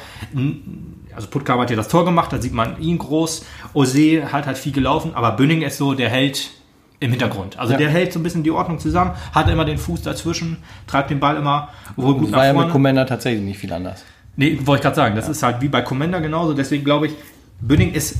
also 1.16 1.28
Puttkammer 1.28 1.64
hat 1.64 1.70
ja 1.70 1.76
das 1.76 1.88
Tor 1.88 2.06
gemacht, 2.06 2.32
da 2.34 2.42
sieht 2.42 2.54
man 2.54 2.80
ihn 2.80 2.98
groß. 2.98 3.46
Ose 3.74 4.32
hat 4.32 4.46
halt 4.46 4.58
viel 4.58 4.72
gelaufen, 4.72 5.12
aber 5.16 5.32
Bünning 5.32 5.62
ist 5.62 5.78
so 5.78 5.94
der 5.94 6.10
Held 6.10 6.50
im 7.00 7.10
Hintergrund. 7.12 7.58
Also 7.58 7.74
Ja. 7.74 7.80
der 7.80 7.90
hält 7.90 8.14
so 8.14 8.20
ein 8.20 8.24
bisschen 8.24 8.44
die 8.44 8.52
Ordnung 8.52 8.78
zusammen, 8.80 9.12
hat 9.34 9.50
immer 9.50 9.66
den 9.66 9.78
Fuß 9.80 10.04
dazwischen, 10.04 10.58
treibt 10.88 11.10
den 11.10 11.20
Ball 11.20 11.36
immer 11.36 11.70
wohl 11.96 12.14
gut 12.16 12.26
Das 12.28 12.34
war 12.34 12.46
ja 12.46 12.54
nach 12.54 12.54
mit 12.54 12.62
vorne. 12.62 12.72
Commander 12.74 13.06
tatsächlich 13.08 13.44
nicht 13.44 13.58
viel 13.60 13.74
anders. 13.74 14.04
Nee, 14.36 14.60
wollte 14.64 14.80
ich 14.80 14.84
gerade 14.84 14.96
sagen, 14.96 15.16
das 15.16 15.28
ist 15.28 15.42
halt 15.44 15.62
wie 15.62 15.68
bei 15.68 15.82
Commander 15.82 16.22
genauso. 16.22 16.54
Deswegen 16.54 16.84
glaube 16.84 17.08
ich, 17.08 17.14
Bünning 17.60 17.92
ist, 17.94 18.16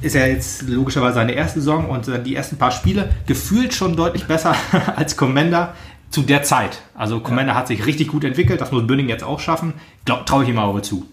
ist 0.00 0.14
ja 0.14 0.26
jetzt 0.26 0.62
logischerweise 0.68 1.14
seine 1.14 1.32
erste 1.32 1.60
Saison 1.60 1.88
und 1.90 2.08
die 2.24 2.36
ersten 2.36 2.56
paar 2.56 2.70
Spiele 2.70 3.08
gefühlt 3.26 3.74
schon 3.74 3.96
deutlich 3.96 4.26
besser 4.26 4.54
als 4.96 5.16
Commander 5.16 5.74
zu 6.10 6.22
der 6.22 6.42
Zeit. 6.44 6.78
Also 6.94 7.18
Commander 7.20 7.54
hat 7.56 7.66
sich 7.66 7.84
richtig 7.84 8.08
gut 8.08 8.22
entwickelt, 8.24 8.60
das 8.60 8.70
muss 8.70 8.86
Bünning 8.86 9.08
jetzt 9.08 9.24
auch 9.24 9.40
schaffen. 9.40 9.74
Traue 10.04 10.44
ich 10.44 10.48
ihm 10.50 10.58
aber 10.58 10.82
zu. 10.82 11.04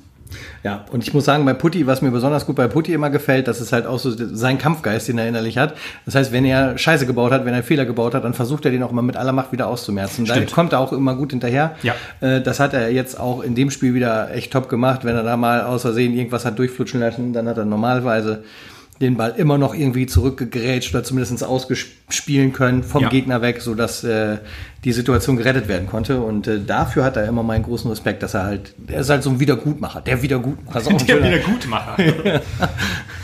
Ja, 0.63 0.86
und 0.91 1.04
ich 1.04 1.13
muss 1.13 1.26
sagen, 1.26 1.43
bei 1.46 1.54
Putti, 1.54 1.86
was 1.88 2.02
mir 2.02 2.12
besonders 2.12 2.46
gut 2.46 2.56
bei 2.56 2.67
Putti 2.67 2.93
immer 2.93 3.10
gefällt, 3.10 3.48
das 3.48 3.60
ist 3.60 3.74
halt 3.74 3.86
auch 3.86 4.00
so 4.00 4.12
sein 4.15 4.58
Kampfgeist, 4.58 5.08
den 5.08 5.17
er 5.17 5.28
innerlich 5.28 5.58
hat. 5.58 5.74
Das 6.06 6.15
heißt, 6.15 6.32
wenn 6.32 6.46
er 6.46 6.78
Scheiße 6.78 7.06
gebaut 7.06 7.32
hat, 7.32 7.46
wenn 7.46 7.54
er 7.54 7.63
Fehler 7.63 7.86
gebaut 7.86 8.13
hat, 8.15 8.24
dann 8.24 8.34
versucht 8.34 8.65
er 8.65 8.72
den 8.72 8.82
auch 8.84 8.91
immer 8.91 9.02
mit 9.02 9.17
aller 9.17 9.34
Macht 9.34 9.52
wieder 9.52 9.67
auszumerzen. 9.67 10.26
Da 10.26 10.39
kommt 10.46 10.74
er 10.74 10.80
auch 10.80 10.93
immer 10.93 11.15
gut 11.15 11.32
hinterher. 11.32 11.76
Ja. 11.84 11.96
Äh, 12.22 12.41
Das 12.41 12.60
hat 12.60 12.74
er 12.74 12.91
jetzt 12.91 13.19
auch 13.19 13.41
in 13.41 13.56
dem 13.56 13.72
Spiel 13.72 13.93
wieder 13.93 14.34
echt 14.34 14.54
top 14.54 14.69
gemacht. 14.69 15.04
Wenn 15.04 15.15
er 15.15 15.24
da 15.24 15.36
mal 15.38 15.62
aus 15.62 15.82
Versehen 15.82 16.13
irgendwas 16.13 16.46
hat 16.46 16.58
durchflutschen 16.58 17.00
lassen, 17.00 17.34
dann 17.34 17.48
hat 17.48 17.58
er 17.58 17.65
normalerweise 17.65 18.43
den 19.04 19.18
Ball 19.18 19.36
immer 19.38 19.58
noch 19.60 19.76
irgendwie 19.76 20.08
zurückgegrätscht 20.08 20.94
oder 20.96 21.04
zumindest 21.04 21.44
ausgespielen 21.44 22.54
können 22.54 22.84
vom 22.84 23.04
Ja. 23.04 23.10
Gegner 23.10 23.42
weg, 23.42 23.62
sodass 23.62 24.04
äh, 24.04 24.38
die 24.84 24.92
Situation 24.94 25.38
gerettet 25.38 25.68
werden 25.68 25.88
konnte. 25.88 26.20
Und 26.22 26.48
äh, 26.48 26.60
dafür 26.66 27.04
hat 27.04 27.16
er 27.18 27.28
immer 27.28 27.44
meinen 27.44 27.63
großen 27.63 27.89
Respekt, 27.89 28.24
dass 28.24 28.34
er 28.34 28.44
halt, 28.44 28.74
er 28.88 29.02
ist 29.02 29.10
halt 29.10 29.22
so 29.24 29.30
ein 29.30 29.39
Wiedergutmacher. 29.39 30.02
Der 30.02 30.22
Wiedergutmacher. 30.22 30.80
ist 30.80 30.88
auch 30.88 30.92
ein 30.92 30.98
Der 31.06 31.13
schöner, 31.16 31.28
Wiedergutmacher. 31.28 31.98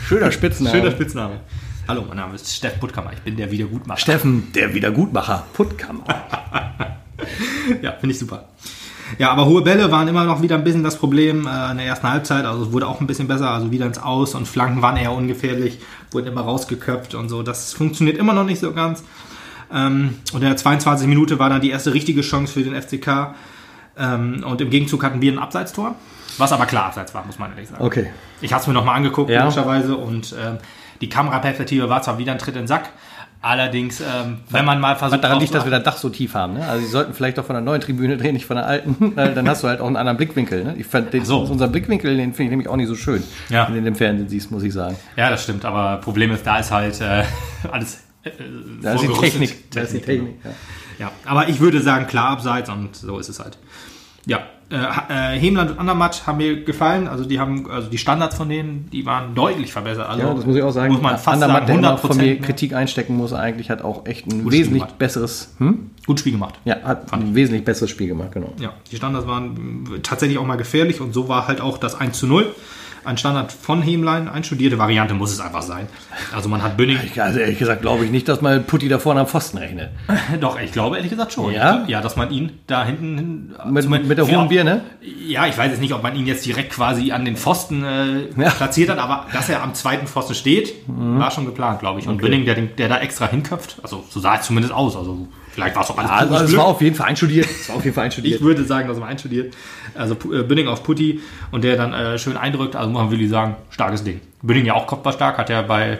schöner 0.08 0.30
Spitzname. 0.30 0.76
Schöner 0.76 0.90
Spitzname. 0.92 1.40
Hallo, 1.88 2.04
mein 2.06 2.18
Name 2.18 2.36
ist 2.36 2.54
Steff 2.54 2.78
Puttkammer, 2.78 3.12
ich 3.12 3.18
bin 3.20 3.36
der 3.36 3.50
Wiedergutmacher. 3.50 3.98
Steffen, 4.00 4.52
der 4.54 4.72
Wiedergutmacher. 4.74 5.44
Puttkammer. 5.52 6.04
Ja, 7.82 7.92
finde 8.00 8.14
ich 8.14 8.18
super. 8.18 8.48
Ja, 9.18 9.30
aber 9.30 9.46
hohe 9.46 9.62
Bälle 9.62 9.90
waren 9.90 10.08
immer 10.08 10.24
noch 10.24 10.42
wieder 10.42 10.56
ein 10.56 10.64
bisschen 10.64 10.84
das 10.84 10.96
Problem 10.98 11.46
äh, 11.46 11.70
in 11.72 11.78
der 11.78 11.86
ersten 11.86 12.08
Halbzeit. 12.10 12.44
Also 12.44 12.64
es 12.64 12.72
wurde 12.72 12.86
auch 12.86 13.00
ein 13.00 13.06
bisschen 13.06 13.28
besser, 13.28 13.50
also 13.50 13.70
wieder 13.70 13.86
ins 13.86 13.98
Aus 13.98 14.34
und 14.34 14.46
Flanken 14.46 14.82
waren 14.82 14.96
eher 14.96 15.12
ungefährlich, 15.12 15.78
wurden 16.10 16.28
immer 16.28 16.42
rausgeköpft 16.42 17.14
und 17.14 17.28
so. 17.28 17.42
Das 17.42 17.72
funktioniert 17.72 18.18
immer 18.18 18.32
noch 18.32 18.44
nicht 18.44 18.60
so 18.60 18.72
ganz. 18.72 19.02
Ähm, 19.72 20.16
und 20.32 20.42
in 20.42 20.48
der 20.48 20.56
22 20.56 21.06
Minute 21.06 21.38
war 21.38 21.48
dann 21.50 21.60
die 21.60 21.70
erste 21.70 21.92
richtige 21.94 22.22
Chance 22.22 22.52
für 22.52 22.62
den 22.62 22.80
FCK. 22.80 23.34
Ähm, 23.98 24.44
und 24.46 24.60
im 24.60 24.70
Gegenzug 24.70 25.02
hatten 25.04 25.20
wir 25.20 25.32
ein 25.32 25.38
Abseitstor, 25.38 25.94
was 26.38 26.52
aber 26.52 26.66
klar 26.66 26.86
abseits 26.86 27.12
war, 27.14 27.24
muss 27.26 27.38
man 27.38 27.50
ehrlich 27.50 27.68
sagen. 27.68 27.84
Okay. 27.84 28.10
Ich 28.40 28.52
habe 28.52 28.62
es 28.62 28.66
mir 28.66 28.72
nochmal 28.74 28.96
angeguckt, 28.96 29.30
Ja. 29.30 29.42
logischerweise, 29.42 29.96
und 29.96 30.34
ähm, 30.40 30.58
die 31.00 31.08
Kameraperspektive 31.08 31.88
war 31.88 32.02
zwar 32.02 32.18
wieder 32.18 32.32
ein 32.32 32.38
Tritt 32.38 32.54
in 32.54 32.62
den 32.62 32.66
Sack, 32.68 32.90
allerdings, 33.42 34.00
ähm, 34.00 34.38
wenn 34.50 34.64
man 34.64 34.80
mal 34.80 34.96
versucht... 34.96 35.18
Was 35.18 35.22
daran 35.22 35.40
liegt, 35.40 35.54
dass 35.54 35.64
wir 35.64 35.70
das 35.70 35.82
Dach 35.82 35.96
so 35.96 36.08
tief 36.10 36.34
haben. 36.34 36.54
Ne? 36.54 36.66
Also, 36.66 36.84
sie 36.84 36.90
sollten 36.90 37.14
vielleicht 37.14 37.38
doch 37.38 37.44
von 37.44 37.54
der 37.54 37.62
neuen 37.62 37.80
Tribüne 37.80 38.16
drehen, 38.16 38.34
nicht 38.34 38.46
von 38.46 38.56
der 38.56 38.66
alten. 38.66 39.14
Dann 39.16 39.48
hast 39.48 39.62
du 39.62 39.68
halt 39.68 39.80
auch 39.80 39.86
einen 39.86 39.96
anderen 39.96 40.16
Blickwinkel. 40.16 40.64
Ne? 40.64 40.74
Ich 40.78 40.86
fand 40.86 41.12
den, 41.12 41.24
so. 41.24 41.38
unseren 41.40 41.72
Blickwinkel, 41.72 42.16
den 42.16 42.32
finde 42.34 42.44
ich 42.44 42.50
nämlich 42.50 42.68
auch 42.68 42.76
nicht 42.76 42.88
so 42.88 42.94
schön, 42.96 43.22
Ja. 43.48 43.66
wenn 43.66 43.74
du 43.74 43.80
den 43.80 43.86
im 43.88 43.94
Fernsehen 43.96 44.28
siehst, 44.28 44.50
muss 44.50 44.62
ich 44.62 44.72
sagen. 44.72 44.96
Ja, 45.16 45.30
das 45.30 45.42
stimmt, 45.42 45.64
aber 45.64 45.98
Problem 45.98 46.30
ist, 46.32 46.46
da 46.46 46.58
ist 46.58 46.70
halt 46.70 47.00
äh, 47.00 47.24
alles. 47.70 48.00
Äh, 48.24 48.30
Da 48.82 48.92
ist 48.94 49.02
die 49.02 49.06
vorgerüstet. 49.06 49.40
Technik. 49.40 49.70
Da 49.70 49.80
ist 49.80 49.92
die 49.94 50.00
Technik. 50.00 50.34
Ja. 50.44 50.50
Ja, 50.98 51.10
aber 51.24 51.48
ich 51.48 51.60
würde 51.60 51.80
sagen, 51.80 52.06
klar 52.06 52.28
abseits 52.32 52.68
und 52.68 52.94
so 52.94 53.18
ist 53.18 53.30
es 53.30 53.40
halt. 53.40 53.56
Ja, 54.26 54.40
äh, 54.70 54.76
Ha- 54.76 55.06
äh, 55.34 55.38
Hemland 55.38 55.72
und 55.72 55.78
Andermatt 55.78 56.26
haben 56.26 56.38
mir 56.38 56.62
gefallen. 56.62 57.08
Also 57.08 57.24
die 57.24 57.40
haben, 57.40 57.68
also 57.70 57.88
die 57.88 57.98
Standards 57.98 58.36
von 58.36 58.48
denen, 58.48 58.88
die 58.92 59.04
waren 59.06 59.34
deutlich 59.34 59.72
verbessert. 59.72 60.08
Also 60.08 60.22
Ja, 60.22 60.34
das 60.34 60.46
muss 60.46 60.56
ich 60.56 60.62
auch 60.62 60.70
sagen. 60.70 60.92
Muss 60.92 61.02
man 61.02 61.14
fast 61.14 61.28
Andermatt, 61.28 61.66
sagen, 61.66 61.82
der 61.82 61.90
100 61.90 62.04
immer 62.04 62.14
von 62.14 62.16
mir. 62.24 62.38
Kritik 62.40 62.74
einstecken 62.74 63.16
muss, 63.16 63.32
eigentlich 63.32 63.70
hat 63.70 63.82
auch 63.82 64.06
echt 64.06 64.26
ein 64.26 64.40
Spiel 64.40 64.52
wesentlich 64.52 64.84
besseres, 64.84 65.54
hm? 65.58 65.90
Gut 66.06 66.20
Spiel 66.20 66.32
gemacht. 66.32 66.54
ja, 66.64 66.76
hat 66.84 67.12
ein 67.12 67.34
wesentlich 67.34 67.64
besseres 67.64 67.90
Spiel 67.90 68.06
gemacht, 68.08 68.32
genau. 68.32 68.52
Ja, 68.60 68.72
die 68.90 68.96
Standards 68.96 69.26
waren 69.26 70.00
tatsächlich 70.02 70.38
auch 70.38 70.46
mal 70.46 70.56
gefährlich 70.56 71.00
und 71.00 71.12
so 71.14 71.28
war 71.28 71.48
halt 71.48 71.60
auch 71.60 71.78
das 71.78 71.94
1 71.98 72.18
zu 72.18 72.26
0. 72.26 72.46
Ein 73.04 73.16
Standard 73.16 73.50
von 73.50 73.80
Hemlein, 73.80 74.28
einstudierte 74.28 74.78
Variante 74.78 75.14
muss 75.14 75.32
es 75.32 75.40
einfach 75.40 75.62
sein. 75.62 75.86
Also 76.34 76.48
man 76.50 76.62
hat 76.62 76.76
Bünning. 76.76 76.98
Also 77.18 77.38
ehrlich 77.38 77.58
gesagt 77.58 77.80
glaube 77.80 78.04
ich 78.04 78.10
nicht, 78.10 78.28
dass 78.28 78.42
mal 78.42 78.60
Putti 78.60 78.88
da 78.88 78.98
vorne 78.98 79.20
am 79.20 79.26
Pfosten 79.26 79.56
rechnet. 79.58 79.88
Doch, 80.40 80.60
ich 80.60 80.72
glaube 80.72 80.96
ehrlich 80.96 81.10
gesagt 81.10 81.32
schon. 81.32 81.52
Ja? 81.52 81.84
Ja, 81.86 82.02
dass 82.02 82.16
man 82.16 82.30
ihn 82.30 82.58
da 82.66 82.84
hinten. 82.84 83.16
hin- 83.18 83.54
Mit, 83.88 84.06
mit 84.06 84.18
der 84.18 84.28
hohen 84.28 84.48
Birne? 84.48 84.82
Ja, 85.26 85.46
ich 85.46 85.56
weiß 85.56 85.70
jetzt 85.70 85.80
nicht, 85.80 85.94
ob 85.94 86.02
man 86.02 86.14
ihn 86.14 86.26
jetzt 86.26 86.44
direkt 86.44 86.72
quasi 86.72 87.10
an 87.12 87.24
den 87.24 87.36
Pfosten 87.36 87.82
äh, 87.84 88.40
Ja. 88.40 88.50
platziert 88.50 88.90
hat, 88.90 88.98
aber 88.98 89.26
dass 89.32 89.48
er 89.48 89.62
am 89.62 89.74
zweiten 89.74 90.06
Pfosten 90.06 90.34
steht, 90.34 90.74
war 90.86 91.30
schon 91.30 91.46
geplant, 91.46 91.80
glaube 91.80 92.00
ich. 92.00 92.06
Und 92.08 92.18
Bünning, 92.18 92.44
der, 92.44 92.54
der 92.56 92.88
da 92.88 92.98
extra 92.98 93.28
hinköpft, 93.28 93.76
also 93.82 94.04
so 94.10 94.20
sah 94.20 94.36
es 94.36 94.42
zumindest 94.46 94.74
aus. 94.74 94.94
Also 94.96 95.26
vielleicht 95.60 95.76
war 95.76 95.82
es 95.82 95.90
auch 95.90 95.98
alles 95.98 96.10
Also, 96.10 96.34
pures 96.34 96.50
es 96.50 96.56
war 96.56 96.64
auf 96.66 96.80
jeden 96.80 96.96
Fall 96.96 97.08
einstudiert. 97.08 97.46
Es 97.46 97.68
war 97.68 97.76
auf 97.76 97.84
jeden 97.84 97.94
Fall 97.94 98.04
einstudiert. 98.04 98.36
Ich 98.36 98.42
würde 98.42 98.64
sagen, 98.64 98.88
dass 98.88 98.98
man 98.98 99.08
einstudiert. 99.08 99.54
Also 99.94 100.14
äh, 100.32 100.42
Bünning 100.42 100.68
auf 100.68 100.82
Putti 100.82 101.20
und 101.50 101.64
der 101.64 101.76
dann 101.76 101.92
äh, 101.92 102.18
schön 102.18 102.36
eindrückt. 102.36 102.76
Also 102.76 102.90
muss 102.90 103.02
man 103.02 103.10
wirklich 103.10 103.30
sagen, 103.30 103.56
starkes 103.70 104.04
Ding. 104.04 104.20
Bünning 104.42 104.66
ja 104.66 104.74
auch 104.74 104.86
kopfballstark, 104.86 105.38
hat 105.38 105.50
ja 105.50 105.62
bei 105.62 105.98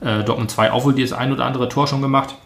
äh, 0.00 0.24
Dortmund 0.24 0.50
2 0.50 0.72
auch 0.72 0.84
wohl 0.84 0.94
das 0.94 1.12
ein 1.12 1.32
oder 1.32 1.44
andere 1.44 1.68
Tor 1.68 1.86
schon 1.86 2.02
gemacht. 2.02 2.36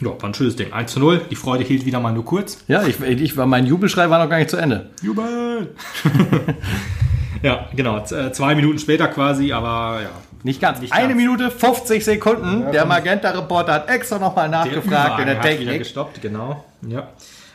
Ja, 0.00 0.10
war 0.10 0.24
ein 0.24 0.34
schönes 0.34 0.54
Ding. 0.56 0.72
1 0.72 0.92
zu 0.92 1.00
0. 1.00 1.22
Die 1.30 1.34
Freude 1.34 1.64
hielt 1.64 1.84
wieder 1.84 1.98
mal 1.98 2.12
nur 2.12 2.24
kurz. 2.24 2.64
ja, 2.68 2.84
ich, 2.84 3.00
ich 3.00 3.36
war, 3.36 3.46
mein 3.46 3.66
Jubelschrei 3.66 4.08
war 4.10 4.22
noch 4.22 4.30
gar 4.30 4.38
nicht 4.38 4.50
zu 4.50 4.56
Ende. 4.56 4.90
Jubel! 5.02 5.74
ja, 7.42 7.66
genau. 7.74 7.98
Äh, 7.98 8.30
Zwei 8.32 8.54
Minuten 8.54 8.78
später 8.78 9.08
quasi, 9.08 9.52
aber 9.52 10.00
ja. 10.02 10.10
Nicht 10.44 10.60
ganz. 10.60 10.80
Nicht 10.80 10.92
Eine 10.92 11.08
ganz. 11.08 11.16
Minute 11.16 11.50
50 11.50 12.04
Sekunden. 12.04 12.70
der 12.72 12.84
Magenta-Reporter 12.86 13.72
hat 13.72 13.90
extra 13.90 14.18
nochmal 14.18 14.48
nachgefragt 14.48 15.18
in 15.20 15.26
der 15.26 15.38
hat 15.38 15.44
wieder 15.44 15.56
Technik. 15.56 15.78
gestoppt, 15.80 16.22
genau. 16.22 16.64
Ja. 16.86 17.08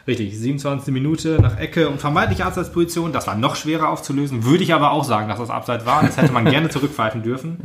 Richtig, 0.05 0.37
27. 0.37 0.93
Minute 0.93 1.39
nach 1.41 1.57
Ecke 1.57 1.87
und 1.87 2.01
vermeintliche 2.01 2.45
Abseitsposition. 2.45 3.13
Das 3.13 3.25
war 3.25 3.35
noch 3.35 3.55
schwerer 3.55 3.87
aufzulösen. 3.87 4.43
Würde 4.43 4.61
ich 4.63 4.73
aber 4.73 4.91
auch 4.91 5.05
sagen, 5.05 5.29
dass 5.29 5.39
das 5.39 5.49
Abseits 5.49 5.85
war. 5.85 6.01
Das 6.03 6.17
hätte 6.17 6.33
man 6.33 6.43
gerne 6.43 6.67
zurückpfeifen 6.69 7.23
dürfen. 7.23 7.61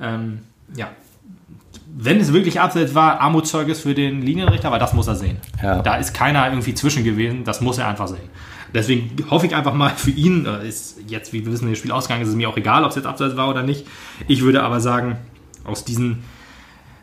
Ja. 0.00 0.14
Ähm, 0.14 0.40
ja. 0.74 0.88
Wenn 1.96 2.18
es 2.20 2.32
wirklich 2.32 2.58
Abseits 2.60 2.94
war, 2.94 3.20
Armutszeugnis 3.20 3.80
für 3.82 3.94
den 3.94 4.22
Linienrichter, 4.22 4.68
aber 4.68 4.78
das 4.78 4.94
muss 4.94 5.06
er 5.08 5.14
sehen. 5.14 5.36
Ja. 5.62 5.82
Da 5.82 5.96
ist 5.96 6.14
keiner 6.14 6.48
irgendwie 6.48 6.74
zwischen 6.74 7.04
gewesen. 7.04 7.44
Das 7.44 7.60
muss 7.60 7.76
er 7.78 7.86
einfach 7.86 8.08
sehen. 8.08 8.30
Deswegen 8.74 9.16
hoffe 9.30 9.46
ich 9.46 9.54
einfach 9.54 9.72
mal 9.72 9.90
für 9.90 10.10
ihn, 10.10 10.46
äh, 10.46 10.66
ist 10.68 10.98
jetzt, 11.06 11.32
wie 11.32 11.46
wir 11.46 11.52
wissen, 11.52 11.70
das 11.70 11.78
Spiel 11.78 11.92
ausgegangen 11.92 12.22
ist, 12.22 12.28
es 12.28 12.34
mir 12.34 12.48
auch 12.48 12.56
egal, 12.56 12.82
ob 12.82 12.90
es 12.90 12.96
jetzt 12.96 13.06
Abseits 13.06 13.36
war 13.36 13.48
oder 13.48 13.62
nicht. 13.62 13.86
Ich 14.26 14.42
würde 14.42 14.62
aber 14.62 14.80
sagen, 14.80 15.16
aus 15.64 15.84
diesen 15.84 16.24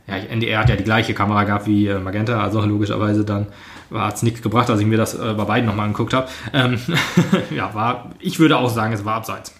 ja, 0.05 0.15
NDR 0.15 0.59
hat 0.59 0.69
ja 0.69 0.75
die 0.75 0.83
gleiche 0.83 1.13
Kamera 1.13 1.45
gehabt 1.45 1.67
wie 1.67 1.87
äh, 1.87 1.97
Magenta, 1.97 2.41
also 2.41 2.61
logischerweise 2.61 3.23
dann 3.23 3.47
hat 3.93 4.15
es 4.15 4.23
nichts 4.23 4.41
gebracht, 4.41 4.69
als 4.69 4.79
ich 4.79 4.85
mir 4.85 4.97
das 4.97 5.15
äh, 5.15 5.33
bei 5.33 5.45
beiden 5.45 5.65
nochmal 5.65 5.85
angeguckt 5.85 6.13
habe. 6.13 6.27
Ähm, 6.53 6.79
ja, 7.55 7.73
war, 7.73 8.11
ich 8.19 8.39
würde 8.39 8.57
auch 8.57 8.69
sagen, 8.69 8.93
es 8.93 9.05
war 9.05 9.15
abseits. 9.15 9.53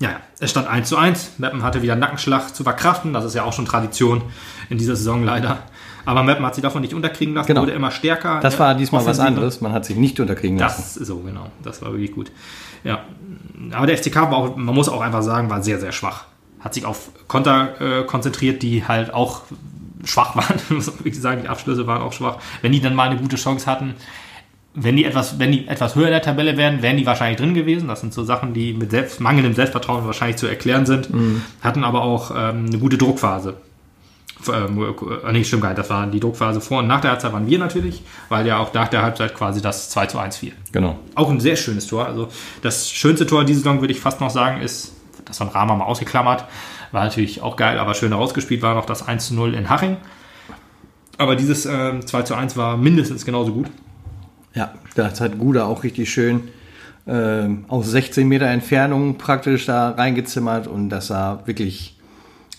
Ja, 0.00 0.10
ja, 0.10 0.20
es 0.38 0.50
stand 0.50 0.68
1 0.68 0.88
zu 0.88 0.96
1. 0.96 1.32
Meppen 1.38 1.62
hatte 1.62 1.82
wieder 1.82 1.96
Nackenschlag 1.96 2.54
zu 2.54 2.62
verkraften. 2.62 3.12
Das 3.12 3.24
ist 3.24 3.34
ja 3.34 3.42
auch 3.42 3.52
schon 3.52 3.66
Tradition 3.66 4.22
in 4.70 4.78
dieser 4.78 4.96
Saison 4.96 5.24
leider. 5.24 5.64
Aber 6.08 6.22
Meppen 6.22 6.46
hat 6.46 6.54
sich 6.54 6.62
davon 6.62 6.80
nicht 6.80 6.94
unterkriegen 6.94 7.34
lassen, 7.34 7.48
Genau. 7.48 7.60
wurde 7.60 7.72
immer 7.72 7.90
stärker. 7.90 8.40
Das 8.40 8.54
ne? 8.54 8.60
war 8.60 8.74
diesmal 8.74 9.04
was 9.04 9.20
anderes. 9.20 9.60
Man 9.60 9.72
hat 9.72 9.84
sich 9.84 9.94
nicht 9.94 10.18
unterkriegen 10.18 10.56
lassen. 10.56 10.82
Das 10.82 10.94
so, 10.94 11.18
genau. 11.18 11.48
Das 11.62 11.82
war 11.82 11.92
wirklich 11.92 12.12
gut. 12.12 12.32
Ja. 12.82 13.00
Aber 13.72 13.86
der 13.86 13.98
FCK 13.98 14.16
war 14.16 14.32
auch, 14.38 14.56
man 14.56 14.74
muss 14.74 14.88
auch 14.88 15.02
einfach 15.02 15.20
sagen, 15.20 15.50
war 15.50 15.62
sehr, 15.62 15.78
sehr 15.78 15.92
schwach. 15.92 16.24
Hat 16.60 16.72
sich 16.72 16.86
auf 16.86 17.10
Konter 17.26 18.00
äh, 18.00 18.04
konzentriert, 18.04 18.62
die 18.62 18.86
halt 18.88 19.12
auch 19.12 19.42
schwach 20.02 20.34
waren, 20.34 20.58
wie 21.04 21.10
ich 21.10 21.20
sagen, 21.20 21.42
die 21.42 21.48
Abschlüsse 21.48 21.86
waren 21.86 22.00
auch 22.00 22.14
schwach. 22.14 22.38
Wenn 22.62 22.72
die 22.72 22.80
dann 22.80 22.94
mal 22.94 23.10
eine 23.10 23.20
gute 23.20 23.36
Chance 23.36 23.66
hatten, 23.66 23.94
wenn 24.72 24.96
die 24.96 25.04
etwas, 25.04 25.38
wenn 25.38 25.52
die 25.52 25.68
etwas 25.68 25.94
höher 25.94 26.06
in 26.06 26.12
der 26.12 26.22
Tabelle 26.22 26.56
wären, 26.56 26.80
wären 26.80 26.96
die 26.96 27.04
wahrscheinlich 27.04 27.38
drin 27.38 27.52
gewesen. 27.52 27.86
Das 27.86 28.00
sind 28.00 28.14
so 28.14 28.24
Sachen, 28.24 28.54
die 28.54 28.72
mit 28.72 28.92
selbst, 28.92 29.20
mangelndem 29.20 29.52
Selbstvertrauen 29.52 30.06
wahrscheinlich 30.06 30.38
zu 30.38 30.46
erklären 30.46 30.86
sind. 30.86 31.12
Mhm. 31.12 31.42
Hatten 31.60 31.84
aber 31.84 32.00
auch 32.00 32.30
ähm, 32.34 32.64
eine 32.66 32.78
gute 32.78 32.96
Druckphase. 32.96 33.58
Ähm, 34.46 34.94
äh, 35.24 35.32
nee, 35.32 35.44
stimmt 35.44 35.62
gar 35.62 35.70
nicht. 35.70 35.78
Das 35.78 35.90
war 35.90 36.06
die 36.06 36.20
Druckphase 36.20 36.60
vor 36.60 36.78
und 36.78 36.86
nach 36.86 37.00
der 37.00 37.10
Halbzeit 37.10 37.32
waren 37.32 37.46
wir 37.48 37.58
natürlich, 37.58 38.02
weil 38.28 38.46
ja 38.46 38.58
auch 38.58 38.72
nach 38.72 38.88
der 38.88 39.02
Halbzeit 39.02 39.34
quasi 39.34 39.60
das 39.60 39.90
2 39.90 40.06
zu 40.06 40.18
1 40.18 40.36
fiel. 40.36 40.52
Genau. 40.72 40.96
Auch 41.14 41.30
ein 41.30 41.40
sehr 41.40 41.56
schönes 41.56 41.86
Tor. 41.86 42.06
Also 42.06 42.28
das 42.62 42.90
schönste 42.90 43.26
Tor 43.26 43.44
diese 43.44 43.60
Saison, 43.60 43.80
würde 43.80 43.92
ich 43.92 44.00
fast 44.00 44.20
noch 44.20 44.30
sagen, 44.30 44.60
ist, 44.60 44.94
das 45.24 45.38
von 45.38 45.48
Rama 45.48 45.74
mal 45.74 45.84
ausgeklammert, 45.84 46.44
war 46.92 47.04
natürlich 47.04 47.42
auch 47.42 47.56
geil, 47.56 47.78
aber 47.78 47.94
schön 47.94 48.10
herausgespielt 48.10 48.62
war 48.62 48.74
noch 48.74 48.86
das 48.86 49.06
1 49.06 49.28
zu 49.28 49.34
0 49.34 49.54
in 49.54 49.68
Haching. 49.68 49.96
Aber 51.18 51.34
dieses 51.34 51.66
äh, 51.66 52.00
2 52.00 52.22
zu 52.22 52.34
1 52.34 52.56
war 52.56 52.76
mindestens 52.76 53.24
genauso 53.24 53.52
gut. 53.52 53.66
Ja, 54.54 54.72
das 54.94 55.20
hat 55.20 55.38
Guda 55.38 55.66
auch 55.66 55.82
richtig 55.82 56.10
schön 56.10 56.48
äh, 57.06 57.48
aus 57.68 57.90
16 57.90 58.26
Meter 58.28 58.46
Entfernung 58.46 59.18
praktisch 59.18 59.66
da 59.66 59.90
reingezimmert 59.90 60.66
und 60.68 60.90
das 60.90 61.08
sah 61.08 61.42
wirklich 61.46 61.97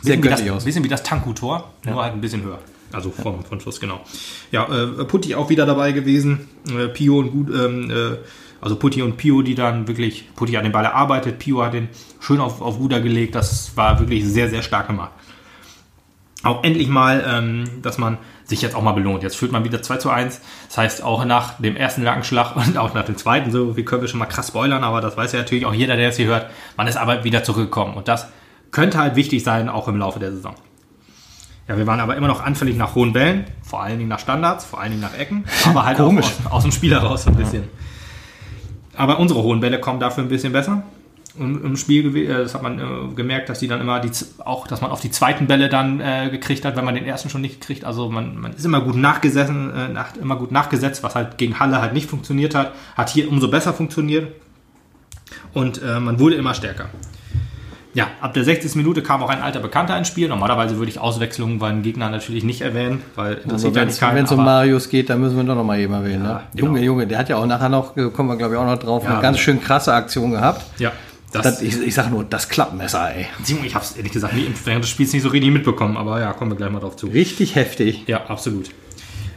sehr 0.02 0.18
bisschen 0.18 0.22
göttlich 0.22 0.52
aus. 0.52 0.64
Ein 0.64 0.66
bisschen 0.66 0.84
wie 0.84 0.90
das 0.90 1.04
Tanku-Tor, 1.04 1.72
ja. 1.86 1.92
nur 1.92 2.04
halt 2.04 2.14
ein 2.14 2.22
bisschen 2.22 2.44
höher. 2.44 2.60
Also 2.92 3.12
vom, 3.12 3.44
von 3.44 3.60
Schluss, 3.60 3.80
genau. 3.80 4.02
Ja, 4.52 4.66
äh, 4.66 5.06
Putti 5.06 5.36
auch 5.36 5.50
wieder 5.50 5.66
dabei 5.66 5.92
gewesen. 5.92 6.50
Äh, 6.68 6.88
Pio 6.88 7.20
und 7.20 7.32
gut, 7.32 7.50
ähm, 7.50 7.92
äh, 7.92 8.18
also 8.62 8.76
Putti 8.76 9.02
und 9.02 9.18
Pio, 9.18 9.42
die 9.42 9.56
dann 9.56 9.88
wirklich, 9.88 10.34
Putti 10.36 10.54
hat 10.54 10.66
den 10.66 10.72
Ball 10.72 10.86
erarbeitet, 10.86 11.40
Pio 11.40 11.64
hat 11.64 11.74
den 11.74 11.90
schön 12.20 12.40
auf, 12.40 12.62
auf 12.62 12.78
Guda 12.78 13.00
gelegt. 13.00 13.36
Das 13.36 13.76
war 13.78 14.00
wirklich 14.00 14.26
sehr, 14.26 14.50
sehr 14.50 14.64
stark 14.64 14.88
gemacht. 14.88 15.12
Auch 16.42 16.64
endlich 16.64 16.88
mal, 16.88 17.24
ähm, 17.28 17.82
dass 17.82 17.98
man 17.98 18.18
sich 18.46 18.62
jetzt 18.62 18.74
auch 18.74 18.82
mal 18.82 18.94
belohnt. 18.94 19.24
Jetzt 19.24 19.36
führt 19.36 19.52
man 19.52 19.64
wieder 19.64 19.82
2 19.82 19.98
zu 19.98 20.10
1. 20.10 20.42
Das 20.68 20.78
heißt, 20.78 21.04
auch 21.04 21.26
nach 21.26 21.60
dem 21.60 21.76
ersten 21.76 22.04
Nackenschlag 22.04 22.56
und 22.56 22.78
auch 22.78 22.94
nach 22.94 23.06
dem 23.06 23.18
zweiten, 23.18 23.52
so 23.52 23.78
wie 23.78 23.86
können 23.86 24.02
wir 24.02 24.08
schon 24.08 24.20
mal 24.20 24.26
krass 24.26 24.48
spoilern, 24.48 24.84
aber 24.84 25.02
das 25.02 25.16
weiß 25.16 25.34
ja 25.34 25.40
natürlich 25.40 25.66
auch 25.66 25.74
jeder, 25.74 25.96
der 25.96 26.10
es 26.10 26.18
hier 26.18 26.28
hört, 26.28 26.50
man 26.76 26.88
ist 26.88 26.98
aber 26.98 27.24
wieder 27.24 27.44
zurückgekommen. 27.44 27.96
Und 27.96 28.08
das 28.08 28.28
könnte 28.72 28.98
halt 28.98 29.16
wichtig 29.16 29.44
sein, 29.44 29.70
auch 29.70 29.88
im 29.88 29.98
Laufe 29.98 30.20
der 30.20 30.32
Saison. 30.32 30.56
Ja, 31.68 31.78
wir 31.78 31.86
waren 31.86 32.00
aber 32.00 32.16
immer 32.16 32.28
noch 32.28 32.44
anfällig 32.44 32.78
nach 32.78 32.96
hohen 32.96 33.14
Bällen, 33.14 33.46
vor 33.62 33.84
allen 33.84 34.00
Dingen 34.00 34.10
nach 34.10 34.20
Standards, 34.20 34.66
vor 34.66 34.82
allen 34.82 34.92
Dingen 34.92 35.04
nach 35.04 35.16
Ecken, 35.16 35.46
aber 35.66 35.86
halt 35.86 36.00
auch 36.02 36.12
aus, 36.16 36.38
aus, 36.50 36.64
dem 36.64 36.72
Spiel 36.72 36.92
heraus 36.92 37.24
so 37.24 37.30
ein 37.30 37.36
bisschen. 37.36 37.64
Ja. 37.64 37.70
Aber 39.00 39.20
unsere 39.20 39.44
hohen 39.44 39.60
Bälle 39.60 39.80
kommen 39.80 40.00
dafür 40.00 40.24
ein 40.24 40.30
bisschen 40.30 40.52
besser 40.52 40.84
im, 41.38 41.64
im 41.64 41.78
Spiel. 41.78 42.16
Äh, 42.16 42.28
das 42.28 42.56
hat 42.56 42.64
man 42.64 42.80
äh, 42.80 43.14
gemerkt, 43.16 43.50
dass 43.50 43.60
die 43.60 43.68
dann 43.68 43.82
immer 43.82 44.00
die, 44.00 44.10
auch, 44.40 44.68
dass 44.68 44.82
man 44.82 44.92
auf 44.92 45.02
die 45.02 45.12
zweiten 45.12 45.48
Bälle 45.48 45.70
dann 45.70 46.00
äh, 46.00 46.30
gekriegt 46.32 46.66
hat, 46.66 46.76
wenn 46.76 46.86
man 46.86 46.96
den 46.96 47.06
ersten 47.06 47.30
schon 47.30 47.42
nicht 47.42 47.62
kriegt. 47.62 47.86
Also 47.86 48.10
man, 48.10 48.40
man 48.40 48.54
ist 48.54 48.66
immer 48.66 48.82
gut 48.82 48.96
nachgesessen, 48.96 49.72
äh, 49.74 49.90
nach, 49.90 50.16
immer 50.16 50.38
gut 50.38 50.52
nachgesetzt, 50.52 51.04
was 51.04 51.16
halt 51.16 51.38
gegen 51.38 51.60
Halle 51.60 51.82
halt 51.82 51.94
nicht 51.94 52.10
funktioniert 52.10 52.56
hat, 52.56 52.74
hat 52.96 53.10
hier 53.10 53.30
umso 53.30 53.50
besser 53.50 53.74
funktioniert 53.74 54.34
und 55.54 55.82
äh, 55.82 56.00
man 56.00 56.20
wurde 56.20 56.36
immer 56.36 56.54
stärker. 56.54 56.90
Ja, 57.94 58.08
ab 58.22 58.36
der 58.36 58.44
60. 58.44 58.76
Minute 58.76 59.02
kam 59.02 59.24
auch 59.24 59.30
ein 59.30 59.42
alter 59.42 59.60
Bekannter 59.60 59.98
ins 59.98 60.08
Spiel. 60.08 60.28
Normalerweise 60.28 60.78
würde 60.78 60.92
ich 60.92 61.00
Auswechslungen 61.00 61.58
beim 61.58 61.82
Gegner 61.82 62.10
natürlich 62.10 62.44
nicht 62.44 62.62
erwähnen, 62.62 63.02
weil 63.16 63.34
interessiert 63.34 63.70
also, 63.70 63.80
ja 63.80 63.86
nicht 63.86 64.00
keinen. 64.00 64.16
Wenn 64.16 64.26
es 64.26 64.32
um 64.32 64.44
Marius 64.44 64.90
geht, 64.90 65.10
dann 65.10 65.20
müssen 65.20 65.38
wir 65.38 65.44
doch 65.44 65.56
noch 65.56 65.64
mal 65.64 65.80
eben 65.80 65.94
erwähnen. 65.94 66.24
Ja, 66.24 66.34
ne? 66.34 66.42
genau. 66.54 66.68
Junge, 66.68 66.84
Junge, 66.84 67.08
der 67.08 67.18
hat 67.18 67.30
ja 67.30 67.38
auch 67.38 67.48
nachher 67.48 67.70
noch, 67.70 67.96
kommen 68.14 68.30
wir 68.30 68.38
glaube 68.38 68.54
ich 68.54 68.60
auch 68.60 68.66
noch 68.66 68.78
drauf, 68.78 69.04
ja, 69.04 69.14
eine 69.14 69.22
ganz 69.22 69.40
schön 69.40 69.60
krasse 69.60 69.94
Aktion 69.94 70.32
gehabt. 70.32 70.66
Ja. 70.80 70.92
Das, 71.32 71.44
das, 71.44 71.62
ich, 71.62 71.80
ich 71.80 71.94
sage 71.94 72.10
nur, 72.10 72.24
das 72.24 72.50
Klappmesser, 72.50 73.16
ey. 73.16 73.28
Simon, 73.44 73.64
ich 73.66 73.76
habe 73.76 73.86
es 73.86 73.96
ehrlich 73.96 74.12
gesagt 74.12 74.34
nie, 74.34 74.52
während 74.66 74.84
des 74.84 74.90
Spiels 74.90 75.14
nicht 75.14 75.22
so 75.22 75.30
richtig 75.30 75.52
mitbekommen, 75.52 75.96
aber 75.96 76.20
ja, 76.20 76.34
kommen 76.34 76.52
wir 76.52 76.56
gleich 76.56 76.72
mal 76.72 76.80
drauf 76.80 76.96
zu. 76.96 77.08
Richtig 77.08 77.54
heftig. 77.54 78.04
Ja, 78.08 78.26
absolut. 78.28 78.70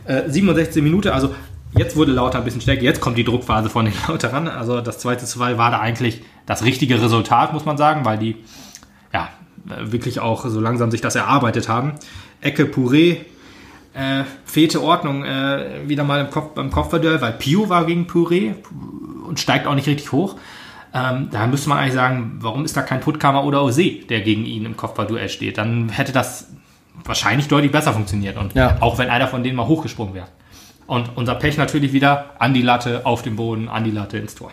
Äh, 0.04 0.22
67 0.28 0.82
Minuten, 0.82 1.08
also 1.08 1.34
jetzt 1.76 1.94
wurde 1.96 2.12
Lauter 2.12 2.38
ein 2.38 2.44
bisschen 2.44 2.62
stärker, 2.62 2.82
jetzt 2.82 3.00
kommt 3.00 3.18
die 3.18 3.24
Druckphase 3.24 3.68
von 3.68 3.84
den 3.84 3.94
Lauter 4.08 4.32
ran. 4.32 4.48
Also 4.48 4.80
das 4.80 4.98
zweite 4.98 5.26
2 5.26 5.58
war 5.58 5.70
da 5.70 5.80
eigentlich 5.80 6.22
das 6.46 6.64
richtige 6.64 7.00
Resultat, 7.00 7.52
muss 7.52 7.64
man 7.64 7.76
sagen, 7.76 8.04
weil 8.04 8.18
die 8.18 8.36
ja, 9.12 9.28
wirklich 9.64 10.20
auch 10.20 10.46
so 10.46 10.60
langsam 10.60 10.90
sich 10.90 11.00
das 11.00 11.14
erarbeitet 11.14 11.68
haben. 11.68 11.94
Ecke 12.40 12.66
Puree, 12.66 13.20
äh, 13.94 14.24
fehlte 14.44 14.82
Ordnung 14.82 15.24
äh, 15.24 15.88
wieder 15.88 16.04
mal 16.04 16.20
im 16.20 16.30
Kopf, 16.30 16.54
beim 16.54 16.70
Kopfverduell, 16.70 17.20
weil 17.20 17.32
Pio 17.32 17.68
war 17.68 17.84
gegen 17.84 18.06
Puree 18.06 18.54
und 19.26 19.38
steigt 19.38 19.66
auch 19.66 19.74
nicht 19.74 19.86
richtig 19.86 20.12
hoch. 20.12 20.36
Ähm, 20.94 21.28
da 21.30 21.46
müsste 21.46 21.68
man 21.68 21.78
eigentlich 21.78 21.94
sagen, 21.94 22.38
warum 22.40 22.64
ist 22.64 22.76
da 22.76 22.82
kein 22.82 23.00
Puttkammer 23.00 23.44
oder 23.44 23.62
Ose, 23.62 23.90
der 24.08 24.20
gegen 24.20 24.44
ihn 24.44 24.66
im 24.66 24.76
Kopfballduell 24.76 25.28
steht? 25.28 25.56
Dann 25.58 25.88
hätte 25.88 26.12
das 26.12 26.48
wahrscheinlich 27.04 27.48
deutlich 27.48 27.72
besser 27.72 27.92
funktioniert. 27.92 28.36
Und 28.36 28.54
ja. 28.54 28.76
auch 28.80 28.98
wenn 28.98 29.08
einer 29.08 29.28
von 29.28 29.42
denen 29.42 29.56
mal 29.56 29.66
hochgesprungen 29.66 30.14
wäre. 30.14 30.28
Und 30.86 31.16
unser 31.16 31.34
Pech 31.36 31.56
natürlich 31.56 31.92
wieder 31.92 32.30
an 32.38 32.52
die 32.52 32.62
Latte, 32.62 33.06
auf 33.06 33.22
dem 33.22 33.36
Boden, 33.36 33.68
an 33.68 33.84
die 33.84 33.90
Latte 33.90 34.18
ins 34.18 34.34
Tor. 34.34 34.52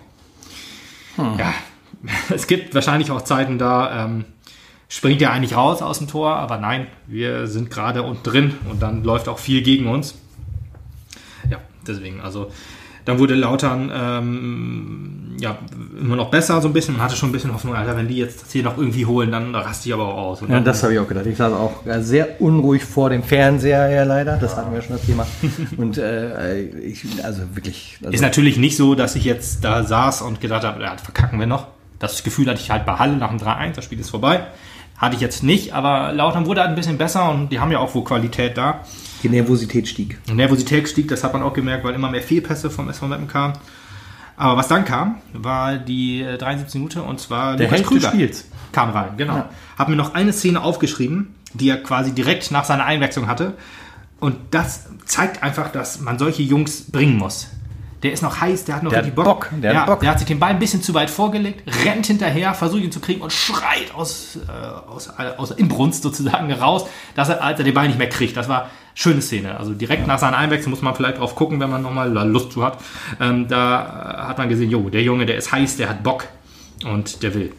Hm. 1.15 1.37
Ja, 1.37 1.53
es 2.29 2.47
gibt 2.47 2.73
wahrscheinlich 2.75 3.11
auch 3.11 3.21
Zeiten 3.21 3.57
da, 3.57 4.05
ähm, 4.05 4.25
springt 4.87 5.21
er 5.21 5.31
eigentlich 5.31 5.55
raus 5.55 5.81
aus 5.81 5.99
dem 5.99 6.07
Tor, 6.07 6.35
aber 6.35 6.57
nein, 6.57 6.87
wir 7.07 7.47
sind 7.47 7.69
gerade 7.69 8.03
unten 8.03 8.23
drin 8.23 8.55
und 8.69 8.81
dann 8.81 9.03
läuft 9.03 9.27
auch 9.27 9.39
viel 9.39 9.61
gegen 9.61 9.87
uns. 9.87 10.15
Ja, 11.49 11.59
deswegen, 11.85 12.21
also 12.21 12.51
dann 13.05 13.17
wurde 13.17 13.33
Lautern 13.33 13.91
ähm, 13.93 15.19
ja, 15.39 15.57
immer 15.99 16.15
noch 16.15 16.29
besser 16.29 16.61
so 16.61 16.67
ein 16.67 16.73
bisschen. 16.73 16.95
Man 16.95 17.03
hatte 17.03 17.15
schon 17.15 17.29
ein 17.29 17.31
bisschen 17.31 17.53
Hoffnung, 17.53 17.75
Alter, 17.75 17.97
wenn 17.97 18.07
die 18.07 18.17
jetzt 18.17 18.41
das 18.43 18.51
hier 18.51 18.63
noch 18.63 18.77
irgendwie 18.77 19.05
holen, 19.05 19.31
dann 19.31 19.55
raste 19.55 19.89
ich 19.89 19.93
aber 19.93 20.07
auch 20.07 20.17
aus. 20.17 20.43
ja, 20.47 20.59
das 20.59 20.83
habe 20.83 20.93
ich 20.93 20.99
auch 20.99 21.07
gedacht. 21.07 21.25
Ich 21.25 21.37
saß 21.37 21.53
auch 21.53 21.81
sehr 21.99 22.41
unruhig 22.41 22.83
vor 22.83 23.09
dem 23.09 23.23
Fernseher 23.23 23.89
ja 23.89 24.03
leider. 24.03 24.37
Das 24.37 24.55
hatten 24.55 24.73
wir 24.73 24.81
schon 24.81 24.97
das 24.97 25.05
Thema. 25.05 25.25
Und 25.77 25.97
äh, 25.97 26.61
ich, 26.61 27.03
also 27.23 27.43
wirklich. 27.55 27.97
Also 28.01 28.13
Ist 28.13 28.21
natürlich 28.21 28.57
nicht 28.57 28.77
so, 28.77 28.95
dass 28.95 29.15
ich 29.15 29.23
jetzt 29.23 29.63
da 29.63 29.83
saß 29.83 30.21
und 30.21 30.41
gedacht 30.41 30.63
habe, 30.63 30.81
ja, 30.81 30.95
verkacken 30.97 31.39
wir 31.39 31.47
noch. 31.47 31.67
Das 31.99 32.23
Gefühl 32.23 32.47
hatte 32.47 32.61
ich 32.61 32.71
halt 32.71 32.85
bei 32.85 32.93
Halle 32.93 33.17
nach 33.17 33.29
dem 33.29 33.39
3-1, 33.39 33.73
das 33.73 33.85
Spiel 33.85 33.99
ist 33.99 34.09
vorbei. 34.09 34.47
Hatte 34.97 35.15
ich 35.15 35.21
jetzt 35.21 35.43
nicht, 35.43 35.73
aber 35.73 36.11
Lautern 36.11 36.45
wurde 36.45 36.61
halt 36.61 36.69
ein 36.69 36.75
bisschen 36.75 36.97
besser 36.97 37.29
und 37.29 37.49
die 37.49 37.59
haben 37.59 37.71
ja 37.71 37.79
auch 37.79 37.93
wohl 37.95 38.03
Qualität 38.03 38.57
da. 38.57 38.81
Die 39.23 39.29
Nervosität 39.29 39.87
stieg. 39.87 40.19
Die 40.27 40.33
Nervosität 40.33 40.89
stieg, 40.89 41.07
das 41.07 41.23
hat 41.23 41.33
man 41.33 41.41
auch 41.41 41.53
gemerkt, 41.53 41.83
weil 41.83 41.93
immer 41.93 42.09
mehr 42.09 42.21
Fehlpässe 42.21 42.69
vom 42.69 42.89
SV 42.89 43.07
Meppen 43.07 43.27
kamen. 43.27 43.53
Aber 44.35 44.57
was 44.57 44.69
dann 44.69 44.85
kam, 44.85 45.17
war 45.33 45.77
die 45.77 46.25
73 46.37 46.73
äh, 46.73 46.77
Minute 46.77 47.03
und 47.03 47.19
zwar 47.19 47.57
der 47.57 47.69
Lukas 47.69 47.85
Krüger 47.85 48.09
Spiels. 48.09 48.47
kam 48.71 48.91
rein. 48.91 49.11
Genau. 49.17 49.35
Ja. 49.35 49.49
Hab 49.77 49.89
mir 49.89 49.97
noch 49.97 50.13
eine 50.13 50.31
Szene 50.31 50.61
aufgeschrieben, 50.61 51.35
die 51.53 51.69
er 51.69 51.83
quasi 51.83 52.13
direkt 52.13 52.49
nach 52.51 52.63
seiner 52.63 52.85
Einwechslung 52.85 53.27
hatte. 53.27 53.55
Und 54.21 54.37
das 54.51 54.87
zeigt 55.05 55.43
einfach, 55.43 55.71
dass 55.71 55.99
man 55.99 56.19
solche 56.19 56.43
Jungs 56.43 56.89
bringen 56.89 57.17
muss 57.17 57.47
der 58.03 58.13
ist 58.13 58.23
noch 58.23 58.39
heiß, 58.39 58.65
der 58.65 58.75
hat 58.75 58.83
noch 58.83 58.91
der 58.91 58.99
richtig 58.99 59.15
Bock. 59.15 59.25
Bock. 59.25 59.49
Der, 59.61 59.73
ja, 59.73 59.79
hat 59.81 59.87
Bock. 59.87 59.99
der 59.99 60.11
hat 60.11 60.19
sich 60.19 60.27
den 60.27 60.39
Ball 60.39 60.51
ein 60.51 60.59
bisschen 60.59 60.81
zu 60.81 60.93
weit 60.93 61.09
vorgelegt, 61.09 61.63
rennt 61.85 62.05
hinterher, 62.05 62.53
versucht 62.53 62.81
ihn 62.81 62.91
zu 62.91 62.99
kriegen 62.99 63.21
und 63.21 63.33
schreit 63.33 63.93
aus, 63.93 64.37
äh, 64.47 64.89
aus, 64.89 65.09
aus 65.37 65.51
Inbrunst 65.51 66.03
sozusagen 66.03 66.51
raus, 66.53 66.85
dass 67.15 67.29
er, 67.29 67.43
als 67.43 67.59
er 67.59 67.65
den 67.65 67.73
Ball 67.73 67.87
nicht 67.87 67.99
mehr 67.99 68.09
kriegt. 68.09 68.37
Das 68.37 68.47
war 68.47 68.61
eine 68.61 68.69
schöne 68.95 69.21
Szene. 69.21 69.57
Also 69.57 69.73
direkt 69.73 70.07
nach 70.07 70.19
seinem 70.19 70.35
Einwechsel 70.35 70.69
muss 70.69 70.81
man 70.81 70.95
vielleicht 70.95 71.17
drauf 71.19 71.35
gucken, 71.35 71.59
wenn 71.59 71.69
man 71.69 71.81
nochmal 71.81 72.09
Lust 72.27 72.53
zu 72.53 72.63
hat. 72.63 72.77
Ähm, 73.19 73.47
da 73.49 74.27
hat 74.29 74.37
man 74.37 74.47
gesehen, 74.47 74.69
jo, 74.69 74.89
der 74.89 75.03
Junge, 75.03 75.25
der 75.25 75.35
ist 75.35 75.51
heiß, 75.51 75.77
der 75.77 75.89
hat 75.89 76.03
Bock 76.03 76.25
und 76.85 77.21
der 77.21 77.33
will. 77.33 77.51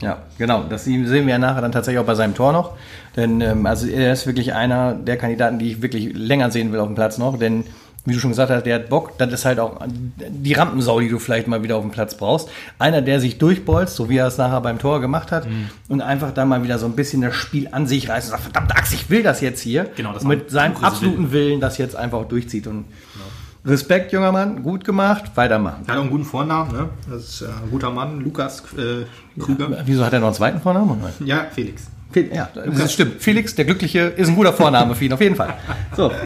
Ja, 0.00 0.18
genau. 0.38 0.64
Das 0.68 0.84
sehen 0.84 1.08
wir 1.08 1.22
ja 1.22 1.38
nachher 1.38 1.62
dann 1.62 1.72
tatsächlich 1.72 2.00
auch 2.00 2.06
bei 2.06 2.14
seinem 2.14 2.34
Tor 2.34 2.52
noch. 2.52 2.72
Denn 3.16 3.40
ähm, 3.40 3.64
also 3.66 3.86
er 3.86 4.12
ist 4.12 4.26
wirklich 4.26 4.52
einer 4.52 4.94
der 4.94 5.16
Kandidaten, 5.16 5.58
die 5.58 5.72
ich 5.72 5.82
wirklich 5.82 6.12
länger 6.14 6.50
sehen 6.50 6.72
will 6.72 6.80
auf 6.80 6.86
dem 6.86 6.94
Platz 6.94 7.16
noch. 7.18 7.38
Denn 7.38 7.64
wie 8.06 8.12
du 8.12 8.20
schon 8.20 8.30
gesagt 8.30 8.50
hast, 8.50 8.66
der 8.66 8.76
hat 8.76 8.88
Bock. 8.90 9.16
Das 9.18 9.32
ist 9.32 9.44
halt 9.44 9.58
auch 9.58 9.80
die 10.16 10.52
Rampensau, 10.52 11.00
die 11.00 11.08
du 11.08 11.18
vielleicht 11.18 11.48
mal 11.48 11.62
wieder 11.62 11.76
auf 11.76 11.82
dem 11.82 11.90
Platz 11.90 12.16
brauchst. 12.16 12.48
Einer, 12.78 13.00
der 13.00 13.18
sich 13.18 13.38
durchbolzt, 13.38 13.96
so 13.96 14.10
wie 14.10 14.18
er 14.18 14.26
es 14.26 14.36
nachher 14.36 14.60
beim 14.60 14.78
Tor 14.78 15.00
gemacht 15.00 15.32
hat, 15.32 15.48
mhm. 15.48 15.70
und 15.88 16.02
einfach 16.02 16.32
da 16.32 16.44
mal 16.44 16.62
wieder 16.62 16.78
so 16.78 16.86
ein 16.86 16.96
bisschen 16.96 17.22
das 17.22 17.34
Spiel 17.34 17.68
an 17.72 17.86
sich 17.86 18.08
reißt 18.08 18.28
und 18.28 18.30
sagt, 18.32 18.42
verdammt 18.42 18.76
Axt, 18.76 18.92
ich 18.92 19.08
will 19.08 19.22
das 19.22 19.40
jetzt 19.40 19.60
hier. 19.60 19.88
Genau, 19.96 20.12
das 20.12 20.24
mit 20.24 20.50
seinem 20.50 20.76
absoluten 20.76 21.32
Willen 21.32 21.60
das 21.60 21.78
jetzt 21.78 21.96
einfach 21.96 22.26
durchzieht. 22.26 22.66
Und 22.66 22.84
genau. 22.84 23.72
Respekt, 23.72 24.12
junger 24.12 24.32
Mann, 24.32 24.62
gut 24.62 24.84
gemacht, 24.84 25.30
weitermachen. 25.34 25.84
Er 25.86 25.92
hat 25.92 25.98
auch 25.98 26.02
einen 26.02 26.10
guten 26.10 26.24
Vornamen, 26.24 26.72
ne? 26.72 26.90
Das 27.08 27.22
ist 27.22 27.40
äh, 27.40 27.46
ein 27.46 27.70
guter 27.70 27.90
Mann, 27.90 28.20
Lukas 28.20 28.62
äh, 28.76 29.06
Krüger. 29.40 29.70
Ja, 29.70 29.78
wieso 29.86 30.04
hat 30.04 30.12
er 30.12 30.20
noch 30.20 30.26
einen 30.26 30.36
zweiten 30.36 30.60
Vornamen? 30.60 30.98
Ja, 31.24 31.46
Felix. 31.50 31.86
Ja, 32.32 32.48
das 32.54 32.92
stimmt. 32.92 33.20
Felix, 33.20 33.54
der 33.54 33.64
Glückliche, 33.64 34.00
ist 34.00 34.28
ein 34.28 34.36
guter 34.36 34.52
Vorname 34.52 34.94
für 34.94 35.06
ihn, 35.06 35.12
auf 35.12 35.20
jeden 35.20 35.34
Fall. 35.34 35.54
So. 35.96 36.12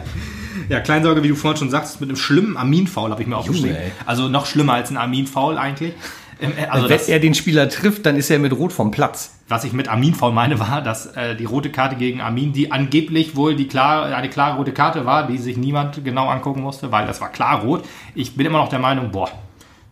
Ja, 0.69 0.79
Kleinsorge, 0.79 1.23
wie 1.23 1.27
du 1.29 1.35
vorhin 1.35 1.57
schon 1.57 1.69
sagst, 1.69 1.99
mit 1.99 2.09
einem 2.09 2.15
schlimmen 2.15 2.55
Armin-Foul 2.55 3.09
habe 3.11 3.21
ich 3.21 3.27
mir 3.27 3.37
aufgeschrieben. 3.37 3.75
Also 4.05 4.29
noch 4.29 4.45
schlimmer 4.45 4.73
als 4.73 4.91
ein 4.91 4.97
Armin-Foul 4.97 5.57
eigentlich. 5.57 5.93
Äh, 6.39 6.65
also 6.69 6.87
Wenn 6.87 6.97
das, 6.97 7.09
er 7.09 7.19
den 7.19 7.33
Spieler 7.33 7.69
trifft, 7.69 8.05
dann 8.05 8.15
ist 8.15 8.29
er 8.29 8.39
mit 8.39 8.53
Rot 8.53 8.71
vom 8.71 8.91
Platz. 8.91 9.35
Was 9.47 9.63
ich 9.63 9.73
mit 9.73 9.87
Armin-Foul 9.87 10.31
meine, 10.31 10.59
war, 10.59 10.81
dass 10.81 11.07
äh, 11.07 11.35
die 11.35 11.45
rote 11.45 11.71
Karte 11.71 11.95
gegen 11.95 12.21
Armin, 12.21 12.53
die 12.53 12.71
angeblich 12.71 13.35
wohl 13.35 13.55
die 13.55 13.67
klar, 13.67 14.05
eine 14.05 14.29
klare 14.29 14.57
rote 14.57 14.71
Karte 14.71 15.05
war, 15.05 15.27
die 15.27 15.37
sich 15.37 15.57
niemand 15.57 16.03
genau 16.03 16.27
angucken 16.27 16.61
musste, 16.61 16.91
weil 16.91 17.07
das 17.07 17.19
war 17.19 17.31
klar 17.31 17.61
rot. 17.61 17.83
Ich 18.15 18.35
bin 18.35 18.45
immer 18.45 18.59
noch 18.59 18.69
der 18.69 18.79
Meinung, 18.79 19.11
boah, 19.11 19.29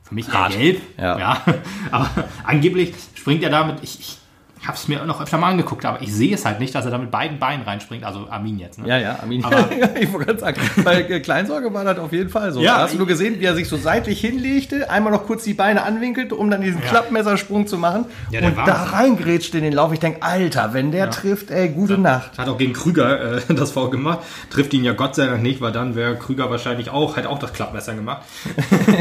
für 0.04 0.16
mich 0.16 0.28
eher 0.30 0.50
gelb. 0.50 0.82
Ja. 0.98 1.20
ja. 1.20 1.42
Aber 1.92 2.10
angeblich 2.44 2.94
springt 3.16 3.44
er 3.44 3.50
damit, 3.50 3.78
ich, 3.82 4.00
ich 4.00 4.18
habe 4.66 4.76
es 4.78 4.88
mir 4.88 5.06
noch 5.06 5.22
öfter 5.22 5.38
mal 5.38 5.50
angeguckt, 5.52 5.86
aber 5.86 6.02
ich 6.02 6.14
sehe 6.14 6.34
es 6.34 6.46
halt 6.46 6.60
nicht, 6.60 6.74
dass 6.76 6.86
er 6.86 6.92
da 6.92 6.98
mit 6.98 7.12
beiden 7.12 7.40
Beinen 7.40 7.64
reinspringt. 7.64 8.04
Also 8.04 8.28
Armin 8.30 8.58
jetzt. 8.60 8.80
Ne? 8.80 8.88
Ja, 8.88 8.98
ja, 8.98 9.20
Armin. 9.22 9.44
Aber- 9.46 9.70
ich 10.00 10.12
wollte 10.12 10.26
gerade 10.26 10.40
sagen, 10.40 10.62
bei 10.84 11.04
Kleinsorge 11.20 11.74
war 11.74 11.84
das 11.84 12.00
auf 12.00 12.12
jeden 12.12 12.30
Fall 12.30 12.52
so. 12.52 12.62
Ja, 12.62 12.78
hast 12.78 12.90
du 12.90 12.94
ich- 12.94 12.98
nur 13.00 13.08
gesehen, 13.08 13.40
wie 13.40 13.46
er 13.46 13.56
sich 13.56 13.68
so 13.68 13.78
seitlich 13.78 14.20
hinlegte, 14.22 14.90
einmal 14.90 15.12
noch 15.14 15.26
kurz 15.26 15.44
die 15.44 15.54
Beine 15.54 15.84
anwinkelt, 15.84 16.34
um 16.34 16.50
dann 16.50 16.62
diesen 16.62 16.82
Klappmessersprung 16.82 17.68
zu 17.68 17.78
machen 17.78 18.06
Ja, 18.32 18.42
und 18.46 18.58
da 18.58 18.84
reingrätscht 18.84 19.54
in 19.56 19.64
den 19.64 19.74
Lauf. 19.74 19.94
Ich 19.94 20.00
denke, 20.00 20.24
Alter, 20.24 20.74
wenn 20.74 20.92
der 20.92 21.10
trifft, 21.12 21.52
ey, 21.52 21.70
gute 21.70 21.98
Nacht. 21.98 22.38
Hat 22.38 22.48
auch 22.50 22.58
gegen 22.58 22.74
Krüger 22.74 23.38
äh, 23.38 23.42
das 23.54 23.72
Foul 23.72 23.90
gemacht. 23.92 24.20
Trifft 24.50 24.74
ihn 24.74 24.84
ja 24.84 24.94
Gott 24.94 25.16
sei 25.16 25.26
Dank 25.28 25.44
nicht, 25.44 25.62
weil 25.62 25.72
dann 25.72 25.96
wäre 25.96 26.16
Krüger 26.16 26.50
wahrscheinlich 26.50 26.90
auch, 26.90 27.16
hätte 27.18 27.30
auch 27.30 27.40
das 27.40 27.54
Klappmesser 27.54 27.94
gemacht. 27.94 28.24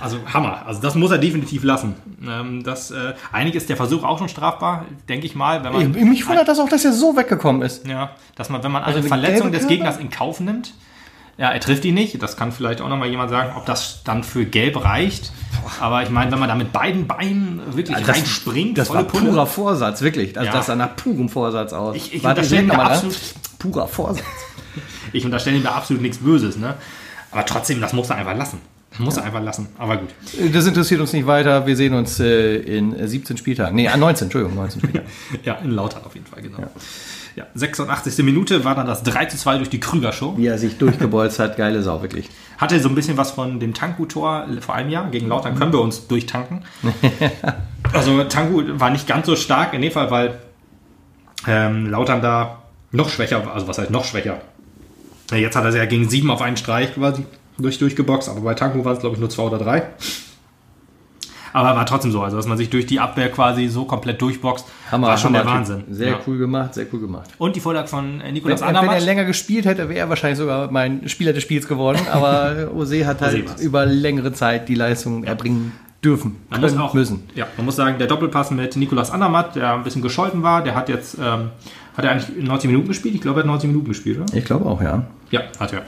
Also 0.00 0.18
Hammer. 0.32 0.66
Also 0.66 0.82
das 0.82 0.94
muss 0.94 1.10
er 1.10 1.18
definitiv 1.18 1.64
lassen. 1.64 1.94
Ähm, 2.26 2.62
das, 2.62 2.90
äh, 2.90 3.14
eigentlich 3.32 3.54
ist 3.54 3.68
der 3.70 3.76
Versuch 3.76 4.04
auch 4.04 4.18
schon 4.18 4.28
strafbar, 4.54 4.84
denke 5.08 5.26
ich 5.26 5.34
mal, 5.34 5.62
wenn 5.64 5.72
man. 5.72 5.94
Ich, 5.94 6.04
mich 6.04 6.26
wundert 6.28 6.48
das 6.48 6.58
auch, 6.58 6.68
dass 6.68 6.84
er 6.84 6.92
so 6.92 7.16
weggekommen 7.16 7.62
ist. 7.62 7.86
Ja, 7.86 8.10
dass 8.36 8.48
man, 8.50 8.62
wenn 8.62 8.72
man 8.72 8.82
eine 8.84 8.96
eine 8.96 9.02
Verletzung 9.06 9.52
des? 9.52 9.66
Gegners 9.66 9.98
in 9.98 10.10
Kauf 10.10 10.40
nimmt, 10.40 10.74
ja, 11.36 11.50
er 11.50 11.60
trifft 11.60 11.84
ihn 11.84 11.94
nicht. 11.94 12.22
Das 12.22 12.36
kann 12.36 12.52
vielleicht 12.52 12.80
auch 12.80 12.88
nochmal 12.88 13.08
jemand 13.08 13.30
sagen, 13.30 13.52
ob 13.56 13.66
das 13.66 14.02
dann 14.04 14.22
für 14.22 14.44
gelb 14.44 14.82
reicht. 14.84 15.32
Aber 15.80 16.02
ich 16.02 16.10
meine, 16.10 16.30
wenn 16.32 16.38
man 16.38 16.48
da 16.48 16.54
mit 16.54 16.72
beiden 16.72 17.06
Beinen 17.06 17.60
wirklich 17.76 17.96
Das- 17.98 18.16
reinspringt, 18.16 18.78
Das 18.78 18.90
war 18.90 19.02
Pulle. 19.04 19.30
purer 19.30 19.46
Vorsatz, 19.46 20.00
wirklich. 20.02 20.36
Also 20.38 20.46
Ja. 20.46 20.52
das 20.52 20.66
sah 20.66 20.76
nach 20.76 20.94
purem 20.96 21.28
Vorsatz 21.28 21.72
aus. 21.72 21.96
Ich- 21.96 22.14
ich 22.14 22.22
Warte, 22.24 22.40
unterstelle 22.42 22.62
mir 22.68 22.78
absolut-? 22.78 23.18
Purer 23.58 23.88
Vorsatz. 23.88 24.24
Ich 25.12 25.24
unterstelle 25.24 25.56
ihm 25.56 25.62
da 25.62 25.70
absolut 25.72 26.02
nichts 26.02 26.18
Böses, 26.18 26.56
ne? 26.56 26.74
Aber 27.30 27.46
trotzdem, 27.46 27.80
das 27.80 27.92
muss 27.92 28.10
er 28.10 28.16
einfach 28.16 28.36
lassen. 28.36 28.60
Muss 28.98 29.16
er 29.16 29.24
einfach 29.24 29.42
lassen. 29.42 29.68
Aber 29.78 29.96
gut. 29.96 30.10
Das 30.52 30.66
interessiert 30.66 31.00
uns 31.00 31.12
nicht 31.12 31.26
weiter. 31.26 31.66
Wir 31.66 31.76
sehen 31.76 31.94
uns 31.94 32.20
äh, 32.20 32.56
in 32.56 33.06
17 33.06 33.36
Spieltagen. 33.36 33.74
Nee, 33.74 33.88
an 33.88 33.98
19, 34.00 34.26
Entschuldigung, 34.26 34.56
19 34.56 34.80
Spieltagen. 34.80 35.08
Ja, 35.44 35.54
in 35.56 35.72
Lautern 35.72 36.04
auf 36.04 36.14
jeden 36.14 36.26
Fall, 36.26 36.42
genau. 36.42 36.58
Ja. 37.36 37.46
86. 37.54 38.24
Minute 38.24 38.64
war 38.64 38.76
dann 38.76 38.86
das 38.86 39.02
3 39.02 39.26
zu 39.26 39.36
2 39.36 39.56
durch 39.58 39.68
die 39.68 39.80
Krüger-Show. 39.80 40.34
Wie 40.36 40.46
er 40.46 40.58
sich 40.58 40.78
durchgebolzt 40.78 41.40
hat, 41.40 41.56
geile 41.56 41.82
Sau, 41.82 42.00
wirklich. 42.00 42.28
Hatte 42.58 42.78
so 42.78 42.88
ein 42.88 42.94
bisschen 42.94 43.16
was 43.16 43.32
von 43.32 43.58
dem 43.58 43.74
Tanku-Tor 43.74 44.46
vor 44.60 44.74
einem 44.76 44.90
Jahr. 44.90 45.10
Gegen 45.10 45.26
Lautern 45.28 45.56
können 45.56 45.72
wir 45.72 45.80
uns 45.80 46.06
durchtanken. 46.06 46.64
also 47.92 48.22
Tanku 48.24 48.62
war 48.78 48.90
nicht 48.90 49.08
ganz 49.08 49.26
so 49.26 49.34
stark 49.34 49.74
in 49.74 49.82
dem 49.82 49.90
Fall, 49.90 50.12
weil 50.12 50.38
ähm, 51.48 51.90
Lautern 51.90 52.22
da 52.22 52.62
noch 52.92 53.08
schwächer 53.08 53.44
war. 53.44 53.54
Also 53.54 53.66
was 53.66 53.78
heißt 53.78 53.90
noch 53.90 54.04
schwächer? 54.04 54.40
Ja, 55.30 55.36
Jetzt 55.36 55.56
hat 55.56 55.64
er 55.64 55.72
sie 55.72 55.78
ja 55.78 55.86
gegen 55.86 56.08
sieben 56.08 56.30
auf 56.30 56.40
einen 56.40 56.56
Streich 56.56 56.94
quasi 56.94 57.24
durch, 57.58 57.78
durchgeboxt, 57.78 58.28
aber 58.28 58.40
bei 58.40 58.54
Tanku 58.54 58.84
war 58.84 58.92
es 58.92 58.98
glaube 59.00 59.14
ich 59.14 59.20
nur 59.20 59.30
zwei 59.30 59.42
oder 59.44 59.58
drei. 59.58 59.82
Aber 61.52 61.76
war 61.76 61.86
trotzdem 61.86 62.10
so, 62.10 62.20
also 62.20 62.36
dass 62.36 62.48
man 62.48 62.58
sich 62.58 62.68
durch 62.68 62.84
die 62.86 62.98
Abwehr 62.98 63.30
quasi 63.30 63.68
so 63.68 63.84
komplett 63.84 64.20
durchboxt, 64.20 64.66
Hammer, 64.90 65.06
war 65.06 65.16
schon 65.18 65.32
der 65.34 65.42
Hammer-Typ. 65.44 65.76
Wahnsinn. 65.78 65.94
Sehr 65.94 66.08
Ja. 66.10 66.18
cool 66.26 66.36
gemacht, 66.36 66.74
sehr 66.74 66.86
cool 66.92 66.98
gemacht. 67.00 67.30
Und 67.38 67.54
die 67.54 67.60
Vorlage 67.60 67.86
von 67.86 68.20
äh, 68.20 68.24
Wenn, 68.24 68.34
Nikolas 68.34 68.60
wenn 68.60 68.74
er 68.74 68.80
Andermatt. 68.80 69.04
länger 69.04 69.24
gespielt 69.24 69.64
hätte, 69.64 69.88
wäre 69.88 70.00
er 70.00 70.08
wahrscheinlich 70.08 70.38
sogar 70.38 70.68
mein 70.72 71.08
Spieler 71.08 71.32
des 71.32 71.44
Spiels 71.44 71.68
geworden. 71.68 72.00
Aber 72.12 72.70
Ose 72.74 73.06
hat 73.06 73.20
halt 73.20 73.48
war's. 73.48 73.60
über 73.60 73.86
längere 73.86 74.32
Zeit 74.32 74.68
die 74.68 74.74
Leistung 74.74 75.22
erbringen 75.22 75.70
dürfen, 76.02 76.36
Man 76.50 76.60
muss 76.60 76.76
auch, 76.76 76.92
müssen. 76.92 77.22
Ja, 77.36 77.46
man 77.56 77.66
muss 77.66 77.76
sagen, 77.76 77.98
der 77.98 78.08
Doppelpass 78.08 78.50
mit 78.50 78.74
Nikolas 78.76 79.12
Andermatt, 79.12 79.54
der 79.54 79.74
ein 79.74 79.84
bisschen 79.84 80.02
gescholten 80.02 80.42
war, 80.42 80.62
der 80.64 80.74
hat 80.74 80.88
jetzt, 80.88 81.14
ähm, 81.22 81.50
hat 81.96 82.04
er 82.04 82.10
eigentlich 82.10 82.44
90 82.44 82.68
Minuten 82.68 82.88
gespielt? 82.88 83.14
Ich 83.14 83.20
glaube, 83.20 83.38
er 83.40 83.44
hat 83.44 83.46
90 83.46 83.68
Minuten 83.70 83.88
gespielt, 83.88 84.18
oder? 84.20 84.34
Ich 84.36 84.44
glaube 84.44 84.66
auch, 84.66 84.82
ja. 84.82 85.04
Ja, 85.30 85.42
hat 85.60 85.72
er. 85.72 85.82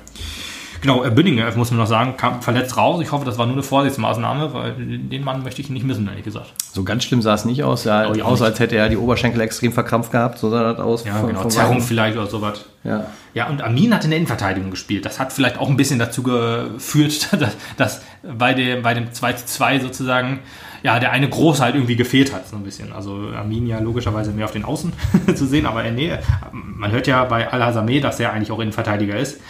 Genau, 0.81 1.05
äh, 1.05 1.11
Bündinger, 1.11 1.51
muss 1.57 1.71
man 1.71 1.79
noch 1.81 1.87
sagen, 1.87 2.17
kam 2.17 2.43
verletzt 2.43 2.77
raus. 2.77 3.01
Ich 3.03 3.13
hoffe, 3.13 3.25
das 3.25 3.39
war 3.39 3.47
nur 3.47 3.55
eine 3.55 3.63
Vorsichtsmaßnahme, 3.63 4.53
weil 4.55 4.73
den 4.77 5.25
Mann 5.25 5.43
möchte 5.43 5.61
ich 5.61 5.71
nicht 5.71 5.85
missen, 5.87 6.07
ehrlich 6.09 6.25
gesagt. 6.25 6.53
So 6.73 6.85
ganz 6.85 7.05
schlimm 7.05 7.23
sah 7.23 7.35
es 7.35 7.45
nicht 7.45 7.63
aus. 7.65 7.85
Ja, 7.85 8.09
Oh, 8.09 8.13
nicht. 8.13 8.25
als 8.25 8.59
hätte 8.61 8.77
er 8.77 8.89
die 8.89 8.97
Oberschenkel 8.97 9.41
extrem 9.41 9.73
verkrampft 9.73 10.13
gehabt. 10.13 10.39
So 10.39 10.51
sah 10.51 10.63
das 10.73 10.79
aus. 10.81 11.05
Ja, 11.05 11.15
von- 11.15 11.29
genau, 11.29 11.41
von 11.43 11.51
Zerrung 11.51 11.77
Weitem. 11.77 11.85
vielleicht 11.87 12.17
oder 12.17 12.27
sowas. 12.27 12.65
Ja. 12.85 13.07
Ja, 13.35 13.49
und 13.49 13.63
Amin 13.63 13.93
hat 13.95 14.05
in 14.05 14.11
der 14.11 14.19
Innenverteidigung 14.19 14.71
gespielt. 14.71 15.05
Das 15.05 15.19
hat 15.19 15.33
vielleicht 15.33 15.59
auch 15.59 15.69
ein 15.69 15.77
bisschen 15.77 15.99
dazu 15.99 16.23
geführt, 16.23 17.29
dass, 17.41 17.57
dass 17.77 18.03
bei, 18.23 18.55
dem, 18.55 18.83
bei 18.83 18.95
dem 18.95 19.13
2 19.13 19.33
zu 19.35 19.47
2 19.47 19.81
sozusagen, 19.81 20.41
ja, 20.83 20.99
der 21.01 21.11
eine 21.13 21.29
Große 21.29 21.63
halt 21.63 21.75
irgendwie 21.75 21.97
gefehlt 21.97 22.33
hat, 22.33 22.49
so 22.49 22.57
ein 22.57 22.63
bisschen. 22.63 22.93
Also 22.93 23.29
Amin 23.37 23.67
ja 23.67 23.79
logischerweise 23.81 24.31
mehr 24.31 24.45
auf 24.45 24.53
den 24.53 24.65
Außen 24.65 24.93
zu 25.35 25.47
sehen, 25.47 25.67
aber 25.67 25.83
Nähe. 25.91 26.21
Man 26.53 26.93
hört 26.93 27.07
ja 27.07 27.25
bei 27.25 27.51
Al-Hazameh, 27.51 28.01
dass 28.01 28.21
er 28.21 28.33
eigentlich 28.33 28.51
auch 28.53 28.61
Innenverteidiger 28.61 29.17
ist. 29.17 29.41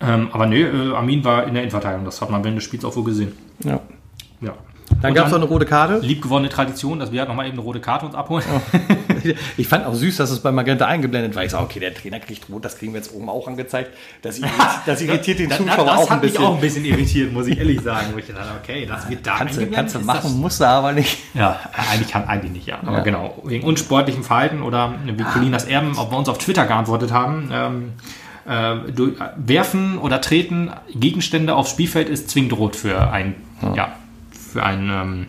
Ähm, 0.00 0.28
aber 0.32 0.46
nee, 0.46 0.62
äh, 0.62 0.94
Amin 0.94 1.24
war 1.24 1.44
in 1.46 1.54
der 1.54 1.62
Innenverteidigung. 1.62 2.04
Das 2.04 2.20
hat 2.20 2.30
man 2.30 2.44
während 2.44 2.58
des 2.58 2.64
Spiels 2.64 2.84
auch 2.84 2.94
wohl 2.96 3.04
gesehen. 3.04 3.32
ja. 3.64 3.80
Ja. 4.42 4.52
Dann 5.02 5.14
gab 5.14 5.26
es 5.26 5.32
noch 5.32 5.38
eine 5.40 5.46
rote 5.48 5.66
Karte. 5.66 5.98
liebgewonnene 5.98 6.48
Tradition, 6.48 7.00
dass 7.00 7.10
wir 7.10 7.18
halt 7.18 7.28
nochmal 7.28 7.46
eben 7.46 7.54
eine 7.56 7.62
rote 7.62 7.80
Karte 7.80 8.06
uns 8.06 8.14
abholen. 8.14 8.44
Ich 9.56 9.66
fand 9.66 9.84
auch 9.84 9.94
süß, 9.94 10.18
dass 10.18 10.30
es 10.30 10.38
bei 10.40 10.52
Magenta 10.52 10.86
eingeblendet 10.86 11.34
war. 11.34 11.42
Ich 11.42 11.50
sag, 11.50 11.60
okay, 11.62 11.80
der 11.80 11.92
Trainer 11.92 12.20
kriegt 12.20 12.48
rot, 12.48 12.64
das 12.64 12.78
kriegen 12.78 12.92
wir 12.92 13.00
jetzt 13.00 13.12
oben 13.12 13.28
auch 13.28 13.48
angezeigt. 13.48 13.90
Das 14.22 14.38
irritiert, 14.38 14.60
das 14.86 15.00
irritiert 15.02 15.38
den 15.40 15.48
Das, 15.48 15.58
Zuschauer 15.58 15.84
das 15.86 15.98
auch 15.98 16.04
ein 16.04 16.10
hat 16.10 16.22
mich 16.22 16.30
bisschen. 16.32 16.46
auch 16.46 16.54
ein 16.54 16.60
bisschen 16.60 16.84
irritiert, 16.84 17.32
muss 17.32 17.48
ich 17.48 17.58
ehrlich 17.58 17.80
sagen. 17.80 18.06
Wo 18.12 18.18
ich 18.18 18.26
dachte, 18.28 18.40
okay, 18.62 18.86
das 18.86 19.08
wird 19.10 19.26
da 19.26 19.36
Kannst 19.38 19.58
kannst 19.72 19.94
du 19.96 19.98
machen, 20.00 20.20
das- 20.22 20.32
musst 20.34 20.60
du 20.60 20.64
aber 20.68 20.92
nicht. 20.92 21.18
Ja, 21.34 21.58
eigentlich 21.90 22.08
kann 22.12 22.24
eigentlich 22.28 22.52
nicht, 22.52 22.66
ja. 22.68 22.78
Aber 22.86 22.98
Ja. 22.98 23.02
genau, 23.02 23.42
wegen 23.44 23.66
unsportlichem 23.66 24.22
Verhalten 24.22 24.62
oder 24.62 24.94
wie 25.04 25.24
Colinas 25.24 25.64
Erben 25.64 25.98
auch 25.98 26.08
bei 26.10 26.16
uns 26.16 26.28
auf 26.28 26.38
Twitter 26.38 26.64
geantwortet 26.66 27.10
haben, 27.12 27.50
ähm, 27.52 27.92
äh, 28.46 28.92
durch, 28.92 29.14
werfen 29.36 29.98
oder 29.98 30.20
treten 30.20 30.70
Gegenstände 30.94 31.54
aufs 31.54 31.70
Spielfeld 31.70 32.08
ist 32.08 32.30
zwingend 32.30 32.52
rot 32.54 32.76
für 32.76 33.10
ein, 33.10 33.34
ja. 33.74 33.96
für 34.52 34.62
ein 34.62 34.90
ähm, 34.90 35.26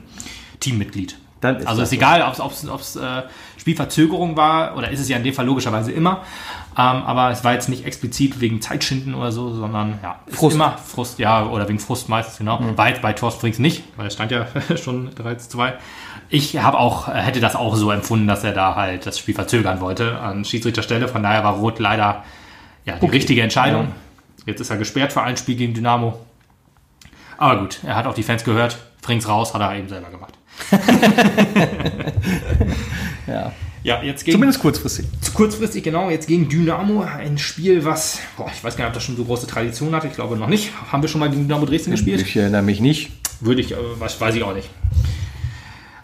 Teammitglied. 0.59 1.18
Dann 1.41 1.57
ist 1.57 1.68
also 1.68 1.82
ist 1.84 1.93
egal, 1.93 2.22
ob 2.39 2.51
es 2.51 2.95
äh, 2.95 3.24
Spielverzögerung 3.57 4.38
war 4.38 4.76
oder 4.78 4.89
ist 4.89 4.99
es 4.99 5.09
ja 5.09 5.18
in 5.18 5.24
dem 5.24 5.34
Fall 5.34 5.45
logischerweise 5.45 5.91
immer. 5.91 6.24
Ähm, 6.78 7.03
aber 7.03 7.32
es 7.32 7.43
war 7.43 7.53
jetzt 7.53 7.70
nicht 7.70 7.86
explizit 7.86 8.39
wegen 8.39 8.61
Zeitschinden 8.61 9.15
oder 9.15 9.32
so, 9.32 9.53
sondern 9.53 9.99
ja, 10.03 10.20
Frust. 10.28 10.55
immer 10.55 10.78
Frust, 10.78 11.20
ja, 11.20 11.45
oder 11.45 11.68
wegen 11.68 11.80
Frust 11.80 12.07
meistens, 12.07 12.38
genau. 12.38 12.59
War 12.76 12.89
jetzt 12.89 13.01
bei 13.01 13.13
Thorsten 13.13 13.41
Frings 13.41 13.59
nicht, 13.59 13.84
weil 13.97 14.07
es 14.07 14.13
stand 14.13 14.32
ja 14.32 14.45
schon 14.78 15.09
3 15.15 15.36
zu 15.36 15.49
2. 15.49 15.74
Ich 16.30 16.57
habe 16.57 16.78
auch, 16.78 17.07
äh, 17.07 17.13
hätte 17.13 17.39
das 17.39 17.55
auch 17.55 17.76
so 17.76 17.89
empfunden, 17.91 18.28
dass 18.28 18.43
er 18.43 18.53
da 18.53 18.76
halt 18.76 19.05
das 19.05 19.18
Spiel 19.18 19.34
verzögern 19.34 19.82
wollte 19.82 20.20
an 20.20 20.45
Schiedsrichterstelle. 20.45 21.07
Von 21.07 21.24
daher 21.24 21.43
war 21.43 21.55
Rot 21.55 21.80
leider 21.80 22.24
ja, 22.88 22.97
die 22.97 23.05
richtige 23.05 23.41
Entscheidung. 23.41 23.89
Jetzt 24.45 24.61
ist 24.61 24.69
er 24.69 24.77
gesperrt 24.77 25.13
für 25.13 25.21
ein 25.21 25.38
Spiel 25.38 25.55
gegen 25.55 25.73
Dynamo. 25.73 26.19
Aber 27.38 27.59
gut, 27.59 27.79
er 27.83 27.95
hat 27.95 28.07
auch 28.07 28.15
die 28.15 28.23
Fans 28.23 28.43
gehört. 28.43 28.77
Frings 29.01 29.27
raus, 29.27 29.53
hat 29.53 29.61
er 29.61 29.75
eben 29.75 29.89
selber 29.89 30.09
gemacht. 30.09 30.33
Ja. 33.27 33.51
Ja, 33.83 34.01
jetzt 34.03 34.25
gegen, 34.25 34.35
Zumindest 34.35 34.59
kurzfristig. 34.59 35.05
kurzfristig, 35.33 35.83
genau, 35.83 36.09
jetzt 36.09 36.27
gegen 36.27 36.49
Dynamo. 36.49 37.01
Ein 37.01 37.38
Spiel, 37.38 37.85
was, 37.85 38.19
boah, 38.35 38.49
ich 38.53 38.63
weiß 38.63 38.75
gar 38.75 38.85
nicht, 38.85 38.89
ob 38.89 38.93
das 38.95 39.03
schon 39.03 39.15
so 39.15 39.23
große 39.23 39.47
Tradition 39.47 39.93
hat. 39.93 40.03
Ich 40.03 40.13
glaube 40.13 40.35
noch 40.35 40.47
nicht. 40.47 40.71
Haben 40.91 41.03
wir 41.03 41.09
schon 41.09 41.19
mal 41.19 41.29
gegen 41.29 41.43
Dynamo 41.43 41.65
Dresden 41.65 41.91
gespielt? 41.91 42.21
Ich 42.21 42.35
erinnere 42.35 42.63
mich 42.63 42.81
nicht. 42.81 43.11
Würde 43.39 43.61
ich, 43.61 43.73
äh, 43.73 43.77
was 43.99 44.19
weiß 44.19 44.35
ich 44.35 44.43
auch 44.43 44.53
nicht. 44.53 44.69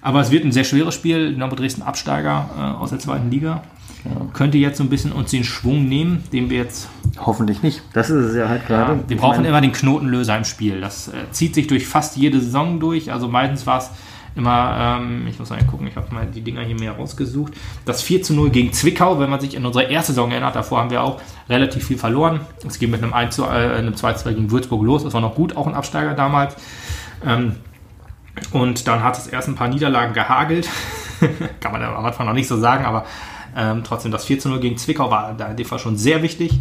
Aber 0.01 0.21
es 0.21 0.31
wird 0.31 0.45
ein 0.45 0.51
sehr 0.51 0.63
schweres 0.63 0.93
Spiel. 0.93 1.33
Dynamo 1.33 1.55
Dresden 1.55 1.81
Absteiger 1.81 2.49
äh, 2.55 2.61
aus 2.81 2.91
der 2.91 2.99
zweiten 2.99 3.31
Liga. 3.31 3.63
Könnte 4.33 4.57
jetzt 4.57 4.77
so 4.77 4.83
ein 4.83 4.89
bisschen 4.89 5.11
uns 5.11 5.31
den 5.31 5.43
Schwung 5.43 5.87
nehmen, 5.87 6.23
den 6.33 6.49
wir 6.49 6.57
jetzt. 6.57 6.89
Hoffentlich 7.19 7.63
nicht. 7.63 7.81
Das 7.93 8.09
ist 8.09 8.31
es 8.31 8.35
ja 8.35 8.49
halt 8.49 8.67
gerade. 8.67 8.99
wir 9.07 9.15
Ich 9.15 9.21
brauchen 9.21 9.37
meine, 9.37 9.47
immer 9.47 9.61
den 9.61 9.71
Knotenlöser 9.71 10.35
im 10.37 10.43
Spiel. 10.43 10.81
Das 10.81 11.07
äh, 11.07 11.11
zieht 11.31 11.55
sich 11.55 11.67
durch 11.67 11.87
fast 11.87 12.17
jede 12.17 12.39
Saison 12.41 12.79
durch. 12.79 13.11
Also 13.11 13.27
meistens 13.27 13.65
war 13.65 13.77
es 13.77 13.91
immer, 14.35 14.99
ähm, 14.99 15.27
ich 15.27 15.39
muss 15.39 15.49
mal 15.49 15.63
gucken, 15.65 15.87
ich 15.87 15.95
habe 15.95 16.13
mal 16.13 16.25
die 16.25 16.41
Dinger 16.41 16.61
hier 16.61 16.77
mehr 16.77 16.93
rausgesucht. 16.93 17.53
Das 17.85 18.01
4 18.01 18.23
zu 18.23 18.33
0 18.33 18.49
gegen 18.49 18.73
Zwickau, 18.73 19.19
wenn 19.19 19.29
man 19.29 19.39
sich 19.39 19.55
in 19.55 19.65
unsere 19.65 19.85
erste 19.85 20.11
Saison 20.11 20.31
erinnert, 20.31 20.55
davor 20.55 20.79
haben 20.79 20.89
wir 20.89 21.03
auch 21.03 21.21
relativ 21.49 21.85
viel 21.85 21.97
verloren. 21.97 22.41
Es 22.67 22.79
ging 22.79 22.89
mit 22.89 23.03
einem 23.03 23.13
1 23.13 23.35
zu, 23.35 23.43
äh, 23.43 23.47
einem 23.47 23.95
2 23.95 24.13
zu 24.13 24.23
2 24.23 24.33
gegen 24.33 24.51
Würzburg 24.51 24.83
los. 24.83 25.03
Das 25.03 25.13
war 25.13 25.21
noch 25.21 25.35
gut, 25.35 25.55
auch 25.55 25.67
ein 25.67 25.75
Absteiger 25.75 26.13
damals. 26.13 26.55
Ähm, 27.25 27.57
und 28.51 28.87
dann 28.87 29.03
hat 29.03 29.17
es 29.17 29.27
erst 29.27 29.47
ein 29.47 29.55
paar 29.55 29.67
Niederlagen 29.67 30.13
gehagelt. 30.13 30.67
Kann 31.59 31.71
man 31.71 31.83
am 31.83 32.03
Anfang 32.03 32.25
noch 32.25 32.33
nicht 32.33 32.47
so 32.47 32.57
sagen, 32.57 32.85
aber 32.85 33.05
ähm, 33.55 33.83
trotzdem 33.83 34.11
das 34.11 34.25
4 34.25 34.39
zu 34.39 34.49
0 34.49 34.59
gegen 34.59 34.77
Zwickau 34.77 35.09
war 35.11 35.33
da 35.37 35.47
in 35.47 35.57
dem 35.57 35.65
Fall 35.65 35.79
schon 35.79 35.97
sehr 35.97 36.21
wichtig. 36.21 36.51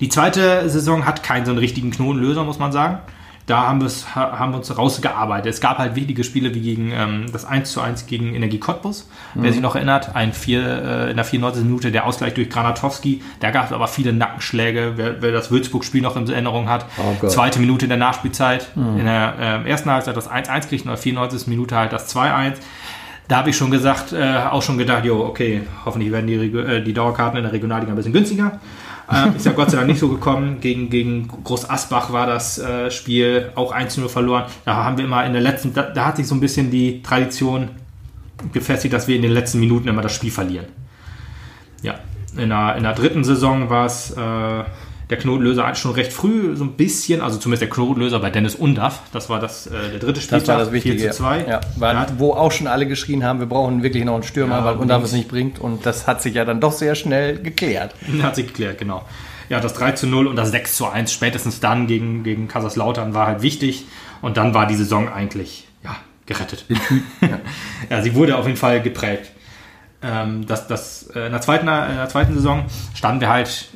Die 0.00 0.08
zweite 0.08 0.68
Saison 0.68 1.06
hat 1.06 1.22
keinen 1.22 1.44
so 1.44 1.52
einen 1.52 1.58
richtigen 1.58 1.90
Knotenlöser, 1.90 2.44
muss 2.44 2.58
man 2.58 2.72
sagen. 2.72 2.98
Da 3.46 3.66
haben, 3.66 3.86
haben 4.14 4.52
wir 4.52 4.56
uns 4.56 4.76
rausgearbeitet. 4.76 5.52
Es 5.52 5.60
gab 5.60 5.76
halt 5.76 5.96
wichtige 5.96 6.24
Spiele 6.24 6.54
wie 6.54 6.60
gegen 6.60 6.92
ähm, 6.92 7.26
das 7.30 7.44
1 7.44 7.72
zu 7.72 7.82
1 7.82 8.06
gegen 8.06 8.34
Energie 8.34 8.58
Cottbus. 8.58 9.06
Wer 9.34 9.52
sich 9.52 9.60
noch 9.60 9.74
erinnert, 9.74 10.16
ein 10.16 10.32
vier, 10.32 10.62
äh, 10.62 11.10
in 11.10 11.16
der 11.16 11.26
94. 11.26 11.62
Minute 11.62 11.92
der 11.92 12.06
Ausgleich 12.06 12.32
durch 12.32 12.48
Granatowski. 12.48 13.22
Da 13.40 13.50
gab 13.50 13.66
es 13.66 13.72
aber 13.72 13.86
viele 13.86 14.14
Nackenschläge. 14.14 14.94
Wer, 14.96 15.20
wer 15.20 15.32
das 15.32 15.50
Würzburg-Spiel 15.50 16.00
noch 16.00 16.16
in 16.16 16.26
Erinnerung 16.26 16.70
hat. 16.70 16.86
Oh. 16.96 17.26
Zweite 17.26 17.60
Minute 17.60 17.86
der 17.86 17.98
Nachspielzeit. 17.98 18.68
In 18.98 19.04
der 19.04 19.34
ähm, 19.38 19.66
ersten 19.66 19.90
Halbzeit 19.90 20.16
das 20.16 20.30
1-1 20.30 20.68
kriegt, 20.68 20.84
in 20.84 20.88
der 20.88 20.96
94. 20.96 21.46
Minute 21.46 21.76
halt 21.76 21.92
das 21.92 22.14
2-1. 22.16 22.54
Da 23.26 23.38
habe 23.38 23.50
ich 23.50 23.56
schon 23.56 23.70
gesagt, 23.70 24.12
äh, 24.12 24.36
auch 24.50 24.62
schon 24.62 24.76
gedacht, 24.76 25.04
jo, 25.04 25.24
okay, 25.24 25.62
hoffentlich 25.84 26.12
werden 26.12 26.26
die, 26.26 26.34
äh, 26.34 26.82
die 26.82 26.92
Dauerkarten 26.92 27.38
in 27.38 27.44
der 27.44 27.52
Regionalliga 27.52 27.92
ein 27.92 27.96
bisschen 27.96 28.12
günstiger. 28.12 28.60
Ähm, 29.10 29.36
ist 29.36 29.46
ja 29.46 29.52
Gott 29.52 29.70
sei 29.70 29.76
Dank 29.76 29.88
nicht 29.88 29.98
so 29.98 30.08
gekommen. 30.08 30.60
Gegen, 30.60 30.90
gegen 30.90 31.28
Groß 31.28 31.68
Asbach 31.68 32.12
war 32.12 32.26
das 32.26 32.58
äh, 32.58 32.90
Spiel 32.90 33.50
auch 33.54 33.74
1-0 33.74 34.08
verloren. 34.08 34.44
Da 34.64 34.76
haben 34.76 34.98
wir 34.98 35.04
immer 35.04 35.24
in 35.24 35.32
der 35.32 35.42
letzten, 35.42 35.72
da, 35.72 35.82
da 35.82 36.06
hat 36.06 36.16
sich 36.16 36.26
so 36.26 36.34
ein 36.34 36.40
bisschen 36.40 36.70
die 36.70 37.02
Tradition 37.02 37.70
gefestigt, 38.52 38.92
dass 38.92 39.08
wir 39.08 39.16
in 39.16 39.22
den 39.22 39.32
letzten 39.32 39.60
Minuten 39.60 39.88
immer 39.88 40.02
das 40.02 40.14
Spiel 40.14 40.30
verlieren. 40.30 40.66
Ja, 41.82 41.94
in 42.36 42.48
der, 42.48 42.76
in 42.76 42.82
der 42.82 42.94
dritten 42.94 43.24
Saison 43.24 43.70
war 43.70 43.86
es 43.86 44.10
äh, 44.10 44.64
der 45.10 45.18
Knotenlöser 45.18 45.74
schon 45.74 45.92
recht 45.92 46.12
früh, 46.12 46.56
so 46.56 46.64
ein 46.64 46.72
bisschen, 46.72 47.20
also 47.20 47.38
zumindest 47.38 47.62
der 47.62 47.70
Knotenlöser 47.70 48.20
bei 48.20 48.30
Dennis 48.30 48.54
Undaff. 48.54 49.02
Das 49.12 49.28
war 49.28 49.38
das, 49.38 49.66
äh, 49.66 49.90
der 49.90 49.98
dritte 49.98 50.20
Spieltag. 50.20 50.40
Das 50.40 50.48
war 50.48 50.58
das 50.58 50.72
Wichtige. 50.72 50.98
4 50.98 51.10
zu 51.10 51.18
2. 51.18 51.44
Ja, 51.46 51.60
weil, 51.76 51.94
Ja, 51.94 52.06
wo 52.16 52.32
auch 52.32 52.52
schon 52.52 52.66
alle 52.66 52.86
geschrien 52.86 53.22
haben, 53.22 53.38
wir 53.38 53.46
brauchen 53.46 53.82
wirklich 53.82 54.04
noch 54.04 54.14
einen 54.14 54.22
Stürmer, 54.22 54.58
Ja, 54.58 54.64
weil 54.64 54.76
unbedingt. 54.76 55.04
es 55.04 55.12
nicht 55.12 55.28
bringt. 55.28 55.58
Und 55.58 55.84
das 55.84 56.06
hat 56.06 56.22
sich 56.22 56.34
ja 56.34 56.44
dann 56.44 56.60
doch 56.60 56.72
sehr 56.72 56.94
schnell 56.94 57.38
geklärt. 57.38 57.94
Hat 58.22 58.36
sich 58.36 58.46
geklärt, 58.46 58.78
genau. 58.78 59.02
Ja, 59.50 59.60
das 59.60 59.74
3 59.74 59.92
zu 59.92 60.06
0 60.06 60.26
und 60.26 60.36
das 60.36 60.50
6 60.50 60.76
zu 60.76 60.86
1 60.86 61.12
spätestens 61.12 61.60
dann 61.60 61.86
gegen, 61.86 62.24
gegen 62.24 62.48
Kaiserslautern 62.48 63.12
war 63.12 63.26
halt 63.26 63.42
wichtig. 63.42 63.84
Und 64.22 64.38
dann 64.38 64.54
war 64.54 64.66
die 64.66 64.74
Saison 64.74 65.12
eigentlich, 65.12 65.68
ja, 65.84 65.96
gerettet. 66.24 66.64
ja, 67.90 68.02
sie 68.02 68.14
wurde 68.14 68.38
auf 68.38 68.46
jeden 68.46 68.56
Fall 68.56 68.80
geprägt. 68.80 69.32
Ähm, 70.02 70.46
das, 70.46 70.66
das, 70.66 71.10
äh, 71.14 71.26
in, 71.26 71.32
der 71.32 71.40
zweiten, 71.42 71.68
in 71.68 71.96
der 71.96 72.08
zweiten 72.08 72.34
Saison 72.34 72.64
standen 72.94 73.20
wir 73.20 73.28
halt 73.28 73.68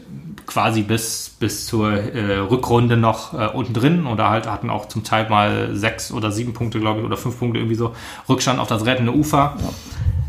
quasi 0.49 0.83
bis, 0.83 1.31
bis 1.39 1.67
zur 1.67 1.93
äh, 1.93 2.39
Rückrunde 2.39 2.97
noch 2.97 3.35
äh, 3.35 3.49
unten 3.49 3.75
drin 3.75 4.07
oder 4.07 4.31
halt 4.31 4.47
hatten 4.47 4.71
auch 4.71 4.89
zum 4.89 5.05
Teil 5.05 5.29
mal 5.29 5.77
sechs 5.77 6.11
oder 6.11 6.33
sieben 6.33 6.55
Punkte, 6.55 6.81
glaube 6.81 7.01
ich, 7.01 7.07
oder 7.07 7.19
fünf 7.19 7.39
Punkte 7.39 7.61
irgendwie 7.61 7.77
so 7.77 7.95
Rückstand 8.29 8.59
auf 8.59 8.67
das 8.67 8.87
rettende 8.87 9.15
Ufer. 9.15 9.57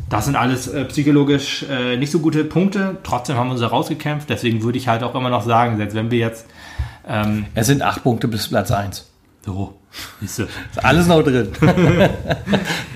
Das 0.10 0.26
sind 0.26 0.36
alles 0.36 0.68
äh, 0.68 0.84
psychologisch 0.86 1.66
äh, 1.70 1.96
nicht 1.96 2.12
so 2.12 2.20
gute 2.20 2.44
Punkte. 2.44 2.98
Trotzdem 3.04 3.38
haben 3.38 3.48
wir 3.48 3.54
uns 3.54 3.62
da 3.62 3.68
rausgekämpft. 3.68 4.30
Deswegen 4.30 4.62
würde 4.62 4.78
ich 4.78 4.90
halt 4.90 5.04
auch 5.04 5.16
immer 5.16 5.30
noch 5.30 5.46
sagen, 5.46 5.78
selbst 5.78 5.96
wenn 5.96 6.12
wir 6.12 6.20
jetzt 6.20 6.48
ähm, 7.08 7.46
Es 7.56 7.68
sind 7.68 7.82
acht 7.82 8.04
Punkte 8.04 8.28
bis 8.28 8.50
Platz 8.50 8.72
eins. 8.72 9.10
so, 9.46 9.74
Ist 10.22 10.44
alles 10.84 11.08
noch 11.08 11.24
drin. 11.24 11.50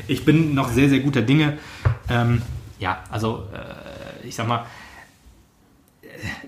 ich 0.07 0.25
bin 0.25 0.53
noch 0.53 0.69
sehr, 0.69 0.89
sehr 0.89 0.99
guter 0.99 1.21
Dinge. 1.21 1.57
Ähm, 2.09 2.41
ja, 2.79 2.97
also 3.09 3.45
äh, 3.53 4.27
ich 4.27 4.35
sag 4.35 4.47
mal, 4.47 4.65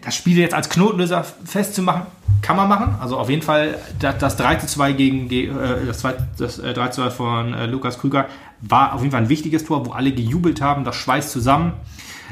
das 0.03 0.15
Spiel 0.15 0.37
jetzt 0.37 0.53
als 0.53 0.69
Knotenlöser 0.69 1.25
festzumachen, 1.45 2.03
kann 2.41 2.55
man 2.55 2.67
machen. 2.69 2.95
Also 3.01 3.17
auf 3.17 3.29
jeden 3.29 3.41
Fall 3.41 3.77
das, 3.99 4.17
das 4.19 4.37
3 4.37 4.55
zu 4.55 4.67
2 4.67 4.91
gegen 4.93 5.27
ge- 5.27 5.47
äh, 5.49 5.85
das, 5.85 5.99
2, 5.99 6.13
das 6.37 6.59
äh, 6.59 6.73
3 6.73 6.87
zu 6.89 7.01
2 7.01 7.09
von 7.09 7.53
äh, 7.53 7.65
Lukas 7.65 7.99
Krüger 7.99 8.25
war 8.61 8.93
auf 8.93 9.01
jeden 9.01 9.11
Fall 9.11 9.21
ein 9.23 9.29
wichtiges 9.29 9.65
Tor, 9.65 9.85
wo 9.85 9.91
alle 9.91 10.11
gejubelt 10.11 10.61
haben, 10.61 10.83
das 10.83 10.95
schweißt 10.95 11.31
zusammen. 11.31 11.73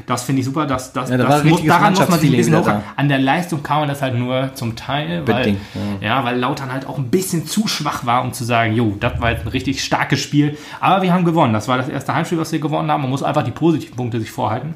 Das 0.06 0.24
finde 0.24 0.40
ich 0.40 0.46
super. 0.46 0.66
Das, 0.66 0.92
das, 0.92 1.08
Ja, 1.08 1.16
da 1.16 1.24
das 1.28 1.44
muss, 1.44 1.64
daran 1.64 1.92
muss 1.94 2.08
man 2.08 2.18
sich 2.18 2.28
ein 2.30 2.36
bisschen 2.36 2.56
hochhalten. 2.58 2.82
An 2.96 3.08
der 3.08 3.20
Leistung 3.20 3.62
kam 3.62 3.80
man 3.80 3.88
das 3.88 4.02
halt 4.02 4.16
nur 4.16 4.50
zum 4.54 4.74
Teil, 4.74 5.22
weil, 5.24 5.44
Bedingt, 5.44 5.60
ja. 6.00 6.24
weil 6.24 6.36
Lautern 6.36 6.72
halt 6.72 6.86
auch 6.86 6.98
ein 6.98 7.10
bisschen 7.10 7.46
zu 7.46 7.68
schwach 7.68 8.04
war, 8.04 8.22
um 8.22 8.32
zu 8.32 8.42
sagen, 8.42 8.74
jo, 8.74 8.96
das 8.98 9.20
war 9.20 9.30
jetzt 9.30 9.42
ein 9.42 9.48
richtig 9.48 9.84
starkes 9.84 10.20
Spiel. 10.20 10.58
Aber 10.80 11.00
wir 11.02 11.12
haben 11.12 11.24
gewonnen. 11.24 11.52
Das 11.52 11.68
war 11.68 11.76
das 11.78 11.88
erste 11.88 12.12
Heimspiel, 12.12 12.38
was 12.38 12.50
wir 12.50 12.58
gewonnen 12.58 12.90
haben. 12.90 13.02
Man 13.02 13.10
muss 13.10 13.22
einfach 13.22 13.44
die 13.44 13.52
positiven 13.52 13.94
Punkte 13.94 14.18
sich 14.18 14.32
vorhalten. 14.32 14.74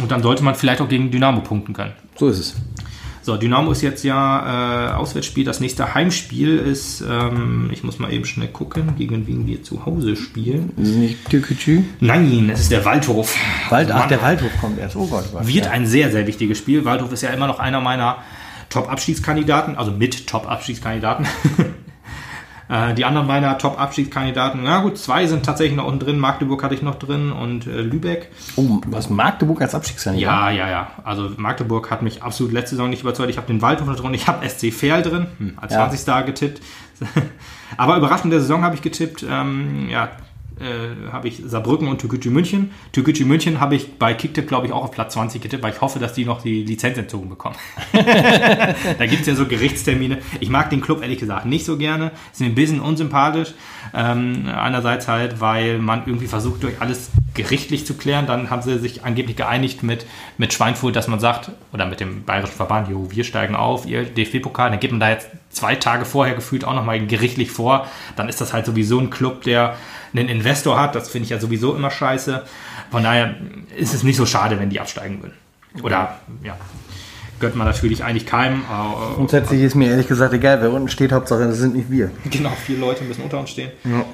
Und 0.00 0.10
dann 0.10 0.22
sollte 0.22 0.42
man 0.42 0.54
vielleicht 0.54 0.80
auch 0.80 0.88
gegen 0.88 1.10
Dynamo 1.10 1.40
punkten 1.40 1.72
können. 1.72 1.92
So 2.16 2.28
ist 2.28 2.38
es. 2.38 2.56
So, 3.26 3.36
Dynamo 3.36 3.72
ist 3.72 3.82
jetzt 3.82 4.04
ja 4.04 4.90
äh, 4.90 4.92
Auswärtsspiel. 4.92 5.44
Das 5.44 5.58
nächste 5.58 5.94
Heimspiel 5.94 6.58
ist, 6.58 7.00
ähm, 7.00 7.70
ich 7.72 7.82
muss 7.82 7.98
mal 7.98 8.12
eben 8.12 8.24
schnell 8.24 8.46
gucken, 8.46 8.94
gegen 8.96 9.26
wen 9.26 9.48
wir 9.48 9.64
zu 9.64 9.84
Hause 9.84 10.14
spielen. 10.14 10.72
Nicht 10.76 11.28
Türkütü? 11.28 11.82
Nein, 11.98 12.48
es 12.54 12.60
ist 12.60 12.70
der 12.70 12.84
Waldhof. 12.84 13.34
Wald, 13.68 13.90
ach, 13.90 14.06
der 14.06 14.22
Waldhof 14.22 14.52
kommt 14.60 14.78
erst. 14.78 14.94
Oh 14.94 15.08
Gott, 15.08 15.24
oh 15.30 15.38
Gott. 15.38 15.48
Wird 15.48 15.64
ja. 15.64 15.72
ein 15.72 15.86
sehr, 15.86 16.12
sehr 16.12 16.28
wichtiges 16.28 16.58
Spiel. 16.58 16.84
Waldhof 16.84 17.12
ist 17.12 17.22
ja 17.22 17.30
immer 17.30 17.48
noch 17.48 17.58
einer 17.58 17.80
meiner 17.80 18.18
Top-Abstiegskandidaten, 18.68 19.76
also 19.76 19.90
mit 19.90 20.28
Top-Abstiegskandidaten. 20.28 21.26
Äh, 22.68 22.94
Die 22.94 23.04
anderen 23.04 23.26
meiner 23.26 23.58
Top-Abstiegskandidaten, 23.58 24.62
na 24.64 24.80
gut, 24.80 24.98
zwei 24.98 25.26
sind 25.26 25.44
tatsächlich 25.46 25.76
noch 25.76 25.86
unten 25.86 26.00
drin. 26.00 26.18
Magdeburg 26.18 26.62
hatte 26.62 26.74
ich 26.74 26.82
noch 26.82 26.96
drin 26.96 27.30
und 27.32 27.66
äh, 27.66 27.80
Lübeck. 27.80 28.30
Oh, 28.56 28.80
was 28.86 29.08
Magdeburg 29.10 29.60
als 29.62 29.74
Abstiegskandidat? 29.74 30.32
Ja, 30.32 30.50
ja, 30.50 30.68
ja. 30.68 30.90
Also 31.04 31.30
Magdeburg 31.36 31.90
hat 31.90 32.02
mich 32.02 32.22
absolut 32.22 32.52
letzte 32.52 32.70
Saison 32.76 32.90
nicht 32.90 33.02
überzeugt. 33.02 33.30
Ich 33.30 33.36
habe 33.36 33.46
den 33.46 33.62
Waldhof 33.62 33.86
noch 33.86 33.96
drin, 33.96 34.14
ich 34.14 34.26
habe 34.26 34.44
SC 34.48 34.72
Verl 34.72 35.02
drin, 35.02 35.26
hm, 35.38 35.58
als 35.60 35.72
Ja. 35.72 35.80
20 35.80 36.00
Star 36.00 36.22
getippt. 36.24 36.60
Aber 37.76 37.96
überraschend 37.96 38.32
der 38.32 38.40
Saison 38.40 38.62
habe 38.64 38.74
ich 38.74 38.82
getippt, 38.82 39.24
ähm, 39.28 39.88
ja, 39.90 40.08
äh, 40.60 41.10
habe 41.12 41.28
ich 41.28 41.42
Saarbrücken 41.44 41.88
und 41.88 41.98
Türkgücü 41.98 42.30
München. 42.30 42.70
Türkgücü 42.92 43.24
München 43.24 43.60
habe 43.60 43.74
ich 43.74 43.98
bei 43.98 44.14
Kicktipp, 44.14 44.48
glaube 44.48 44.66
ich, 44.66 44.72
auch 44.72 44.84
auf 44.84 44.90
Platz 44.90 45.12
20 45.14 45.42
getippt, 45.42 45.62
weil 45.62 45.72
ich 45.72 45.80
hoffe, 45.80 45.98
dass 45.98 46.14
die 46.14 46.24
noch 46.24 46.42
die 46.42 46.62
Lizenz 46.62 46.96
entzogen 46.96 47.28
bekommen. 47.28 47.56
da 47.92 49.06
gibt 49.06 49.20
es 49.20 49.26
ja 49.26 49.34
so 49.34 49.46
Gerichtstermine. 49.46 50.18
Ich 50.40 50.48
mag 50.48 50.70
den 50.70 50.80
Club 50.80 51.02
ehrlich 51.02 51.18
gesagt 51.18 51.46
nicht 51.46 51.64
so 51.64 51.76
gerne. 51.76 52.12
Ist 52.32 52.40
mir 52.40 52.46
ein 52.46 52.54
bisschen 52.54 52.80
unsympathisch. 52.80 53.54
Ähm, 53.94 54.48
einerseits 54.48 55.08
halt, 55.08 55.40
weil 55.40 55.78
man 55.78 56.02
irgendwie 56.06 56.26
versucht, 56.26 56.62
durch 56.62 56.80
alles 56.80 57.10
gerichtlich 57.34 57.86
zu 57.86 57.94
klären. 57.94 58.26
Dann 58.26 58.50
haben 58.50 58.62
sie 58.62 58.78
sich 58.78 59.04
angeblich 59.04 59.36
geeinigt 59.36 59.82
mit, 59.82 60.06
mit 60.38 60.52
Schweinfurt, 60.52 60.96
dass 60.96 61.08
man 61.08 61.20
sagt, 61.20 61.50
oder 61.72 61.86
mit 61.86 62.00
dem 62.00 62.24
bayerischen 62.24 62.54
Verband, 62.54 62.88
jo, 62.88 63.10
wir 63.10 63.24
steigen 63.24 63.54
auf, 63.54 63.86
ihr 63.86 64.04
DFB-Pokal. 64.04 64.70
Dann 64.70 64.80
gibt 64.80 64.92
man 64.92 65.00
da 65.00 65.10
jetzt 65.10 65.28
zwei 65.50 65.76
Tage 65.76 66.04
vorher 66.04 66.34
gefühlt 66.34 66.64
auch 66.64 66.74
nochmal 66.74 67.04
gerichtlich 67.06 67.50
vor. 67.50 67.86
Dann 68.16 68.28
ist 68.28 68.40
das 68.40 68.52
halt 68.52 68.66
sowieso 68.66 68.98
ein 68.98 69.10
Club, 69.10 69.42
der 69.42 69.76
einen 70.14 70.28
Investor 70.28 70.80
hat. 70.80 70.94
Das 70.94 71.08
finde 71.08 71.24
ich 71.24 71.30
ja 71.30 71.38
sowieso 71.38 71.74
immer 71.74 71.90
scheiße. 71.90 72.44
Von 72.90 73.02
daher 73.02 73.34
ist 73.76 73.94
es 73.94 74.02
nicht 74.02 74.16
so 74.16 74.26
schade, 74.26 74.58
wenn 74.58 74.70
die 74.70 74.80
absteigen 74.80 75.22
würden. 75.22 75.34
Oder, 75.82 76.16
ja, 76.42 76.56
gönnt 77.40 77.56
man 77.56 77.66
natürlich 77.66 78.02
eigentlich 78.04 78.26
keinem. 78.26 78.62
aber- 78.70 79.14
Grundsätzlich 79.14 79.62
ist 79.62 79.74
mir 79.74 79.90
ehrlich 79.90 80.08
gesagt 80.08 80.32
egal, 80.34 80.60
wer 80.62 80.72
unten 80.72 80.88
steht, 80.88 81.12
Hauptsache 81.12 81.44
das 81.46 81.58
sind 81.58 81.74
nicht 81.74 81.90
wir. 81.90 82.10
Genau, 82.30 82.50
vier 82.64 82.78
Leute 82.78 83.04
müssen 83.04 83.22
unter 83.22 83.38
uns 83.40 83.50
stehen. 83.50 83.70
Ja. 83.84 84.04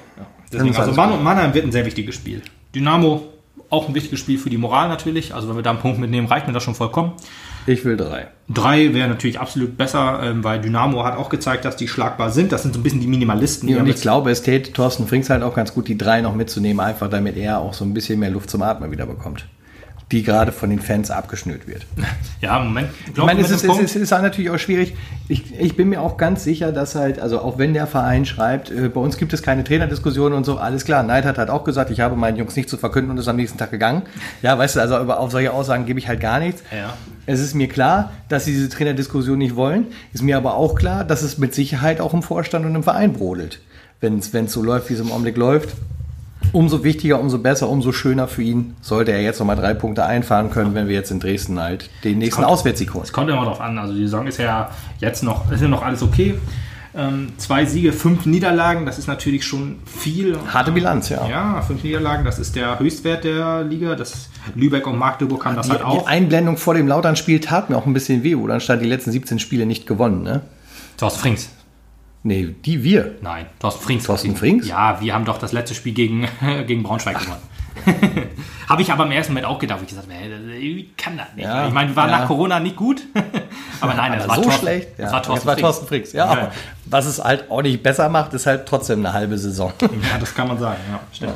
Deswegen, 0.52 0.70
ist 0.70 0.78
also 0.78 0.92
Mann 0.92 1.12
und 1.12 1.22
Mannheim 1.24 1.54
wird 1.54 1.64
ein 1.64 1.72
sehr 1.72 1.86
wichtiges 1.86 2.14
Spiel. 2.14 2.42
Dynamo 2.74 3.22
auch 3.70 3.88
ein 3.88 3.94
wichtiges 3.94 4.20
Spiel 4.20 4.38
für 4.38 4.50
die 4.50 4.58
Moral 4.58 4.88
natürlich. 4.88 5.34
Also 5.34 5.48
wenn 5.48 5.56
wir 5.56 5.62
da 5.62 5.70
einen 5.70 5.78
Punkt 5.78 5.98
mitnehmen, 5.98 6.26
reicht 6.26 6.46
mir 6.46 6.52
das 6.52 6.62
schon 6.62 6.74
vollkommen. 6.74 7.12
Ich 7.66 7.84
will 7.84 7.96
drei. 7.96 8.26
Drei 8.48 8.92
wäre 8.92 9.08
natürlich 9.08 9.40
absolut 9.40 9.78
besser, 9.78 10.20
ähm, 10.22 10.44
weil 10.44 10.60
Dynamo 10.60 11.04
hat 11.04 11.16
auch 11.16 11.30
gezeigt, 11.30 11.64
dass 11.64 11.76
die 11.76 11.88
schlagbar 11.88 12.30
sind. 12.30 12.52
Das 12.52 12.62
sind 12.62 12.74
so 12.74 12.80
ein 12.80 12.82
bisschen 12.82 13.00
die 13.00 13.06
Minimalisten. 13.06 13.68
die 13.68 13.76
und 13.76 13.86
ich 13.86 14.00
glaube, 14.02 14.30
es 14.30 14.42
täte 14.42 14.72
Thorsten 14.72 15.06
Frings 15.06 15.30
halt 15.30 15.42
auch 15.42 15.54
ganz 15.54 15.72
gut, 15.72 15.88
die 15.88 15.96
drei 15.96 16.20
noch 16.20 16.34
mitzunehmen, 16.34 16.80
einfach 16.80 17.08
damit 17.08 17.36
er 17.38 17.60
auch 17.60 17.72
so 17.72 17.84
ein 17.84 17.94
bisschen 17.94 18.18
mehr 18.18 18.30
Luft 18.30 18.50
zum 18.50 18.60
Atmen 18.62 18.90
wieder 18.90 19.06
bekommt. 19.06 19.46
Die 20.12 20.22
gerade 20.22 20.52
von 20.52 20.68
den 20.68 20.78
Fans 20.78 21.10
abgeschnürt 21.10 21.66
wird. 21.66 21.86
ja, 22.42 22.58
Moment. 22.58 22.90
Ich 23.10 23.16
meine, 23.16 23.40
es 23.40 23.50
ist, 23.50 23.64
es, 23.64 23.78
ist, 23.78 23.96
es 23.96 24.02
ist 24.02 24.10
natürlich 24.10 24.50
auch 24.50 24.58
schwierig. 24.58 24.94
Ich, 25.28 25.58
ich 25.58 25.74
bin 25.74 25.88
mir 25.88 26.02
auch 26.02 26.18
ganz 26.18 26.44
sicher, 26.44 26.70
dass 26.70 26.94
halt, 26.94 27.18
also 27.18 27.40
auch 27.40 27.56
wenn 27.56 27.72
der 27.72 27.86
Verein 27.86 28.26
schreibt, 28.26 28.70
äh, 28.70 28.90
bei 28.90 29.00
uns 29.00 29.16
gibt 29.16 29.32
es 29.32 29.42
keine 29.42 29.64
Trainerdiskussion 29.64 30.34
und 30.34 30.44
so, 30.44 30.58
alles 30.58 30.84
klar. 30.84 31.02
Neidhardt 31.02 31.38
hat 31.38 31.48
auch 31.48 31.64
gesagt, 31.64 31.90
ich 31.90 32.00
habe 32.00 32.14
meinen 32.14 32.36
Jungs 32.36 32.54
nicht 32.56 32.68
zu 32.68 32.76
verkünden 32.76 33.10
und 33.10 33.16
ist 33.16 33.26
am 33.26 33.36
nächsten 33.36 33.56
Tag 33.56 33.70
gegangen. 33.70 34.02
Ja, 34.42 34.58
weißt 34.58 34.76
du, 34.76 34.80
also 34.80 35.00
über, 35.00 35.18
auf 35.18 35.30
solche 35.30 35.50
Aussagen 35.50 35.86
gebe 35.86 35.98
ich 35.98 36.08
halt 36.08 36.20
gar 36.20 36.40
nichts. 36.40 36.62
Ja. 36.70 36.92
Es 37.24 37.40
ist 37.40 37.54
mir 37.54 37.68
klar, 37.68 38.12
dass 38.28 38.44
sie 38.44 38.52
diese 38.52 38.68
Trainerdiskussion 38.68 39.38
nicht 39.38 39.56
wollen. 39.56 39.86
Ist 40.12 40.22
mir 40.22 40.36
aber 40.36 40.56
auch 40.56 40.74
klar, 40.74 41.04
dass 41.04 41.22
es 41.22 41.38
mit 41.38 41.54
Sicherheit 41.54 42.02
auch 42.02 42.12
im 42.12 42.22
Vorstand 42.22 42.66
und 42.66 42.74
im 42.74 42.82
Verein 42.82 43.14
brodelt. 43.14 43.60
Wenn 44.00 44.18
es 44.18 44.52
so 44.52 44.62
läuft, 44.62 44.90
wie 44.90 44.94
es 44.94 45.00
im 45.00 45.10
Augenblick 45.10 45.38
läuft. 45.38 45.70
Umso 46.52 46.84
wichtiger, 46.84 47.18
umso 47.18 47.38
besser, 47.38 47.68
umso 47.68 47.92
schöner 47.92 48.28
für 48.28 48.42
ihn, 48.42 48.74
sollte 48.82 49.12
er 49.12 49.22
jetzt 49.22 49.38
nochmal 49.38 49.56
drei 49.56 49.72
Punkte 49.74 50.04
einfahren 50.04 50.50
können, 50.50 50.74
wenn 50.74 50.86
wir 50.86 50.94
jetzt 50.94 51.10
in 51.10 51.18
Dresden 51.18 51.58
halt 51.58 51.88
den 52.04 52.18
nächsten 52.18 52.44
Auswärtssieg 52.44 52.92
holen. 52.92 53.04
Es 53.04 53.12
kommt 53.12 53.30
immer 53.30 53.44
drauf 53.44 53.60
an. 53.60 53.78
Also 53.78 53.94
die 53.94 54.02
Saison 54.02 54.26
ist 54.26 54.38
ja 54.38 54.70
jetzt 54.98 55.22
noch, 55.22 55.50
ist 55.50 55.62
ja 55.62 55.68
noch 55.68 55.82
alles 55.82 56.02
okay. 56.02 56.34
Ähm, 56.94 57.32
zwei 57.38 57.64
Siege, 57.64 57.90
fünf 57.94 58.26
Niederlagen, 58.26 58.84
das 58.84 58.98
ist 58.98 59.06
natürlich 59.06 59.46
schon 59.46 59.76
viel. 59.86 60.36
Harte 60.52 60.72
Bilanz, 60.72 61.08
ja. 61.08 61.26
Ja, 61.26 61.62
fünf 61.62 61.82
Niederlagen, 61.82 62.22
das 62.26 62.38
ist 62.38 62.54
der 62.54 62.78
Höchstwert 62.78 63.24
der 63.24 63.64
Liga. 63.64 63.94
Das 63.94 64.28
Lübeck 64.54 64.86
und 64.86 64.98
Magdeburg 64.98 65.42
haben 65.46 65.56
das 65.56 65.66
Die, 65.66 65.72
halt 65.72 65.80
die 65.80 65.84
auch. 65.86 66.06
Einblendung 66.06 66.58
vor 66.58 66.74
dem 66.74 66.86
Lautern-Spiel 66.86 67.40
tat 67.40 67.70
mir 67.70 67.78
auch 67.78 67.86
ein 67.86 67.94
bisschen 67.94 68.24
weh, 68.24 68.36
wo 68.36 68.46
dann 68.46 68.60
stand 68.60 68.82
die 68.82 68.86
letzten 68.88 69.10
17 69.10 69.38
Spiele 69.38 69.64
nicht 69.64 69.86
gewonnen, 69.86 70.22
ne? 70.22 70.42
Thorsten 70.98 71.20
Frings. 71.20 71.48
Nee, 72.24 72.54
die 72.64 72.84
wir. 72.84 73.16
Nein, 73.20 73.46
Thorsten 73.58 73.82
Frings. 73.82 74.04
Thorsten 74.04 74.36
Frings? 74.36 74.66
Ja, 74.68 75.00
wir 75.00 75.12
haben 75.14 75.24
doch 75.24 75.38
das 75.38 75.52
letzte 75.52 75.74
Spiel 75.74 75.92
gegen, 75.92 76.28
gegen 76.66 76.82
Braunschweig 76.82 77.18
gewonnen. 77.18 77.42
Habe 78.68 78.82
ich 78.82 78.92
aber 78.92 79.04
im 79.06 79.12
ersten 79.12 79.32
Moment 79.32 79.46
auch 79.46 79.58
gedacht, 79.58 79.80
wo 79.80 79.82
ich 79.82 79.88
gesagt 79.88 80.06
habe, 80.08 80.20
wie 80.60 80.90
kann 80.96 81.16
das 81.16 81.28
nicht? 81.34 81.44
Ja, 81.46 81.66
ich 81.66 81.72
meine, 81.72 81.90
wir 81.90 81.96
waren 81.96 82.10
ja. 82.10 82.20
nach 82.20 82.26
Corona 82.28 82.60
nicht 82.60 82.76
gut. 82.76 83.02
aber 83.80 83.94
nein, 83.94 84.12
das 84.12 84.28
Aber 84.28 84.36
war 84.36 84.44
so 84.44 84.50
schlecht. 84.50 84.90
Das 84.98 85.06
Ja, 85.06 85.12
war 85.12 85.22
Thorsten 85.22 85.34
das 85.34 85.46
war 85.46 85.54
Frings. 85.54 85.62
Thorsten 85.62 85.86
Frings. 85.86 86.12
Ja, 86.12 86.24
Ja. 86.26 86.30
aber 86.32 86.52
was 86.84 87.06
es 87.06 87.22
halt 87.22 87.50
auch 87.50 87.62
nicht 87.62 87.82
besser 87.82 88.08
macht, 88.08 88.34
ist 88.34 88.46
halt 88.46 88.66
trotzdem 88.66 89.00
eine 89.00 89.12
halbe 89.12 89.38
Saison. 89.38 89.72
Ja, 89.80 90.18
das 90.20 90.34
kann 90.34 90.48
man 90.48 90.58
sagen, 90.58 90.80
ja, 90.90 91.00
stimmt. 91.12 91.34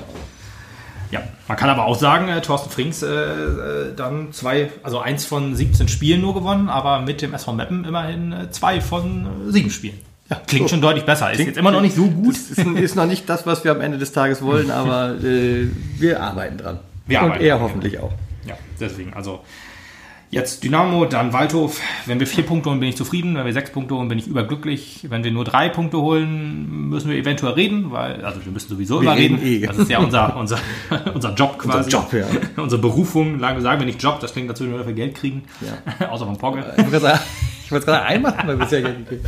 Ja, 1.11 1.21
man 1.49 1.57
kann 1.57 1.71
aber 1.71 1.87
auch 1.87 1.97
sagen, 1.97 2.29
äh, 2.29 2.41
Thorsten 2.43 2.71
Frings 2.71 3.03
äh, 3.03 3.07
äh, 3.09 3.95
dann 3.95 4.33
zwei, 4.33 4.71
also 4.83 4.99
eins 4.99 5.25
von 5.25 5.55
17 5.55 5.89
Spielen 5.89 6.21
nur 6.21 6.35
gewonnen, 6.35 6.69
aber 6.69 7.01
mit 7.01 7.23
dem 7.23 7.33
SV 7.33 7.53
Meppen 7.53 7.85
immerhin 7.85 8.33
äh, 8.33 8.51
zwei 8.51 8.81
von 8.81 9.49
äh, 9.49 9.53
sieben 9.53 9.71
Spielen. 9.71 9.99
Ja, 10.29 10.41
Klingt 10.47 10.65
so. 10.69 10.75
schon 10.75 10.81
deutlich 10.81 11.05
besser. 11.05 11.33
Ist 11.33 11.39
jetzt 11.41 11.57
immer 11.57 11.71
noch 11.71 11.81
nicht 11.81 11.95
so 11.95 12.07
gut. 12.07 12.35
Ist, 12.35 12.59
ist 12.59 12.97
noch 12.97 13.07
nicht 13.07 13.29
das, 13.29 13.47
was 13.47 13.63
wir 13.65 13.71
am 13.71 13.81
Ende 13.81 13.99
des 13.99 14.13
Tages 14.13 14.43
wollen, 14.43 14.71
aber 14.73 15.15
äh, 15.23 15.69
wir 15.99 16.21
arbeiten 16.21 16.59
dran. 16.59 16.81
Wir 17.07 17.21
Und 17.21 17.25
arbeiten 17.27 17.45
er 17.45 17.61
hoffentlich 17.61 17.99
auch. 18.01 18.13
Ja, 18.47 18.55
deswegen, 18.81 19.15
also 19.15 19.41
Jetzt 20.29 20.65
Dynamo, 20.65 21.05
dann 21.05 21.33
Waldhof. 21.33 21.81
Wenn 22.05 22.19
wir 22.19 22.27
vier 22.27 22.45
Punkte 22.45 22.69
holen, 22.69 22.81
bin 22.81 22.89
ich 22.89 22.97
zufrieden. 22.97 23.37
Wenn 23.37 23.47
wir 23.47 23.53
sechs 23.53 23.71
Punkte 23.71 23.95
holen, 23.95 24.09
bin 24.09 24.19
ich 24.19 24.27
überglücklich. 24.27 25.07
Wenn 25.09 25.23
wir 25.23 25.31
nur 25.31 25.45
drei 25.45 25.69
Punkte 25.69 25.99
holen, 25.99 26.89
müssen 26.89 27.09
wir 27.11 27.17
eventuell 27.17 27.53
reden, 27.53 27.93
weil, 27.93 28.25
also 28.25 28.45
wir 28.45 28.51
müssen 28.51 28.69
sowieso 28.69 29.01
Wir 29.01 29.13
immer 29.13 29.17
reden. 29.17 29.39
eh. 29.41 29.65
Das 29.65 29.79
ist 29.79 29.89
ja 29.89 30.01
unser, 30.01 30.37
unser, 30.41 30.59
unser 31.15 31.33
Job 31.35 31.59
quasi. 31.61 31.91
Job, 31.91 32.13
ja. 32.13 32.27
Unsere 32.63 32.83
Berufung. 32.83 33.39
Lange 33.39 33.61
sagen 33.61 33.81
wir 33.81 33.87
nicht 33.87 34.03
Job, 34.03 34.19
das 34.19 34.33
klingt 34.33 34.51
dazu, 34.51 34.65
wenn 34.65 34.73
wir 34.73 34.79
dafür 34.79 34.95
Geld 34.95 35.15
kriegen. 35.15 35.45
Außer 36.11 36.27
vom 36.27 36.37
Pogge. 36.37 36.65
Ich 37.67 37.73
wollte 37.73 37.87
gerade 37.87 38.05
einmal 38.05 38.37
haben 38.37 38.49
wir 38.49 38.57
bisher 38.57 38.81
Geld 38.81 38.97
gekriegt. 38.99 39.27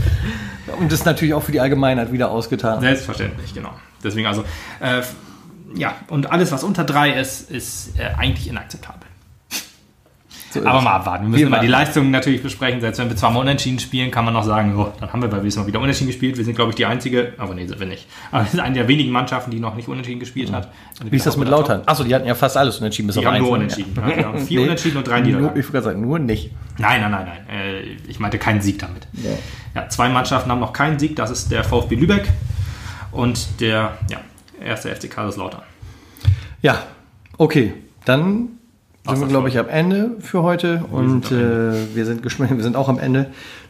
Und 0.79 0.93
das 0.93 1.01
ist 1.01 1.07
natürlich 1.07 1.35
auch 1.35 1.43
für 1.43 1.51
die 1.51 1.61
Allgemeinheit 1.61 2.13
wieder 2.13 2.31
ausgetan. 2.31 2.81
Selbstverständlich, 2.81 3.53
genau. 3.53 3.73
Deswegen 4.05 4.29
also, 4.29 4.45
äh, 4.79 5.03
ja, 5.75 5.97
und 6.07 6.31
alles, 6.31 6.53
was 6.53 6.63
unter 6.63 6.85
drei 6.85 7.15
ist, 7.15 7.51
ist 7.51 7.99
äh, 7.99 8.15
eigentlich 8.17 8.47
inakzeptabel. 8.47 9.08
So 10.51 10.65
Aber 10.65 10.81
mal 10.81 10.93
abwarten. 10.93 11.25
Wir 11.25 11.29
müssen 11.29 11.41
Wir 11.41 11.47
immer 11.49 11.61
die. 11.61 11.67
Leistungen 11.67 12.11
natürlich 12.11 12.43
besprechen. 12.43 12.81
Selbst 12.81 12.99
wenn 12.99 13.09
wir 13.09 13.17
zwar 13.17 13.31
mal 13.31 13.41
unentschieden 13.41 13.79
spielen, 13.79 14.11
kann 14.11 14.25
man 14.25 14.33
noch 14.33 14.45
sagen, 14.45 14.75
oh, 14.79 14.93
dann 14.99 15.13
haben 15.13 15.21
wir 15.21 15.29
bei 15.29 15.43
Wiesbaden 15.43 15.67
wieder 15.67 15.81
unentschieden 15.81 16.09
gespielt. 16.09 16.39
Wir 16.39 16.45
sind, 16.45 16.55
glaube 16.55 16.71
ich, 16.71 16.77
die 16.77 16.87
einzige, 16.87 17.35
aber 17.37 17.55
nee, 17.55 17.67
sind 17.67 17.79
wir 17.79 17.87
nicht. 17.87 18.07
Aber 18.31 18.45
wir 18.45 18.51
sind 18.51 18.61
eine 18.61 18.75
der 18.75 18.89
wenigen 18.89 19.11
Mannschaften, 19.11 19.51
die 19.51 19.61
noch 19.61 19.75
nicht 19.75 19.89
unentschieden 19.89 20.21
gespielt 20.21 20.51
hat. 20.51 20.69
Wie 21.05 21.17
ist 21.17 21.27
das 21.27 21.37
mit 21.37 21.49
Lautern? 21.49 21.83
Achso, 21.85 22.05
die 22.05 22.15
hatten 22.15 22.27
ja 22.27 22.35
fast 22.35 22.57
alles 22.57 22.79
unentschieden. 22.79 23.09
Bis 23.09 23.17
Die 23.17 23.27
auf 23.27 23.33
haben 23.33 23.43
nur 23.43 23.57
eins, 23.59 23.77
ne? 23.77 23.85
unentschieden. 23.85 24.09
Ja. 24.09 24.17
Die 24.17 24.25
haben 24.25 24.39
vier 24.39 24.63
Unentschieden 24.63 24.97
und 24.97 25.07
drei 25.07 25.21
Niederlagen. 25.21 25.61
Ich 25.61 25.67
gerade 25.67 25.85
sagen, 25.85 26.01
nur 26.01 26.19
nicht. 26.19 26.51
Nein, 26.79 27.03
nein, 27.03 27.11
nein, 27.11 27.27
nein. 27.27 27.59
Äh, 27.59 27.83
ich 28.09 28.19
meinte 28.19 28.39
keinen 28.39 28.63
Sieg 28.63 28.79
damit. 28.79 29.07
Ja. 29.13 29.31
Ja, 29.75 29.89
zwei 29.89 30.09
Mannschaften 30.09 30.51
haben 30.51 30.61
noch 30.61 30.73
keinen 30.73 30.99
Sieg. 30.99 31.17
Das 31.17 31.31
ist 31.31 31.51
der 31.51 31.63
VfB 31.63 31.95
Lübeck 31.97 32.29
und 33.13 33.61
der 33.61 33.99
ja, 34.11 34.19
erste 34.65 34.95
FC 34.95 35.11
Kaiserslautern. 35.11 35.63
Ja, 36.63 36.83
okay. 37.37 37.75
Dann 38.05 38.58
sind 39.09 39.21
wir, 39.21 39.29
glaube 39.29 39.49
ich, 39.49 39.59
am 39.59 39.69
Ende 39.69 40.13
für 40.21 40.43
heute. 40.43 40.85
Und 40.91 41.27
sind 41.27 41.39
äh, 41.39 41.95
wir 41.95 42.07
sind 42.07 42.25
wir 42.39 42.63
sind 42.63 42.77
auch 42.77 42.89
am 42.89 42.99
Ende. 42.99 43.27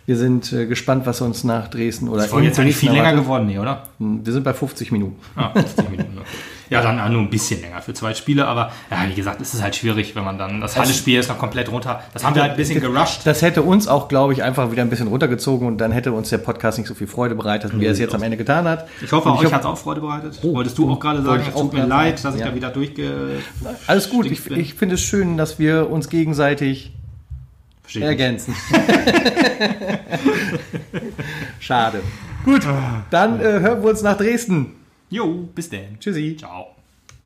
Wir 0.07 0.17
sind 0.17 0.53
äh, 0.53 0.67
gespannt, 0.67 1.07
was 1.07 1.21
uns 1.21 1.45
nach 1.45 1.69
Dresden 1.69 2.09
oder 2.09 2.23
Das 2.23 2.33
war 2.33 2.43
jetzt 2.43 2.59
eigentlich 2.59 2.77
viel 2.77 2.93
länger 2.93 3.15
geworden, 3.15 3.47
nee, 3.47 3.59
oder? 3.59 3.85
Wir 3.99 4.33
sind 4.33 4.43
bei 4.43 4.55
50 4.55 4.91
Minuten. 4.91 5.17
Ah, 5.37 5.51
50 5.51 5.91
Minuten. 5.91 6.19
Okay. 6.19 6.27
Ja, 6.71 6.83
dann 6.83 7.13
nur 7.13 7.23
ein 7.23 7.31
bisschen 7.31 7.61
länger 7.61 7.83
für 7.83 7.95
zwei 7.95 8.15
Spiele, 8.15 8.47
aber 8.47 8.73
ja, 8.91 9.09
wie 9.09 9.15
gesagt, 9.15 9.41
es 9.41 9.55
ist 9.55 9.63
halt 9.63 9.77
schwierig, 9.77 10.15
wenn 10.15 10.25
man 10.25 10.39
dann 10.39 10.61
das 10.61 10.77
Halle-Spiel 10.77 11.19
ist 11.19 11.29
noch 11.29 11.39
komplett 11.39 11.71
runter. 11.71 12.03
Das 12.13 12.25
haben 12.25 12.35
wir 12.35 12.43
halt 12.43 12.53
ein 12.53 12.57
bisschen 12.57 12.81
gerusht. 12.81 13.23
Das 13.25 13.43
hätte 13.43 13.63
uns 13.63 13.89
auch, 13.89 14.09
glaube 14.09 14.33
ich, 14.33 14.43
einfach 14.43 14.71
wieder 14.71 14.83
ein 14.83 14.91
bisschen 14.91 15.09
runtergezogen 15.09 15.67
und 15.67 15.79
dann 15.79 15.93
hätte 15.93 16.13
uns 16.13 16.31
der 16.31 16.39
Podcast 16.39 16.79
nicht 16.79 16.89
so 16.89 16.95
viel 16.95 17.07
Freude 17.07 17.35
bereitet, 17.35 17.79
wie 17.79 17.87
er 17.87 17.93
es 17.93 17.99
jetzt 17.99 18.15
am 18.15 18.23
Ende 18.23 18.37
getan 18.37 18.67
hat. 18.67 18.89
Ich 19.03 19.13
hoffe, 19.13 19.33
euch 19.33 19.53
hat 19.53 19.61
es 19.61 19.67
auch 19.67 19.79
Freude 19.79 20.01
bereitet. 20.01 20.39
Wolltest 20.43 20.79
du 20.79 20.91
auch 20.91 21.01
gerade 21.01 21.23
sagen, 21.23 21.45
es 21.49 21.55
tut 21.55 21.73
mir 21.73 21.87
leid, 21.87 22.25
dass 22.25 22.35
ich 22.35 22.43
da 22.43 22.55
wieder 22.55 22.71
durchge... 22.71 23.41
Alles 23.87 24.11
gut. 24.11 24.27
Ich, 24.27 24.51
ich 24.51 24.75
finde 24.75 24.97
es 24.97 25.03
schön, 25.03 25.37
dass 25.37 25.59
wir 25.59 25.91
uns 25.91 26.09
gegenseitig 26.09 26.93
nicht. 27.95 28.05
ergänzen. 28.05 28.55
Schade. 31.61 32.03
Gut, 32.45 32.67
dann 33.11 33.41
äh, 33.41 33.61
hören 33.61 33.83
wir 33.83 33.91
uns 33.91 34.03
nach 34.03 34.17
Dresden. 34.17 34.78
Jo, 35.11 35.49
bis 35.55 35.71
dann. 35.71 35.99
Tschüssi. 35.99 36.37
Ciao. 36.37 36.78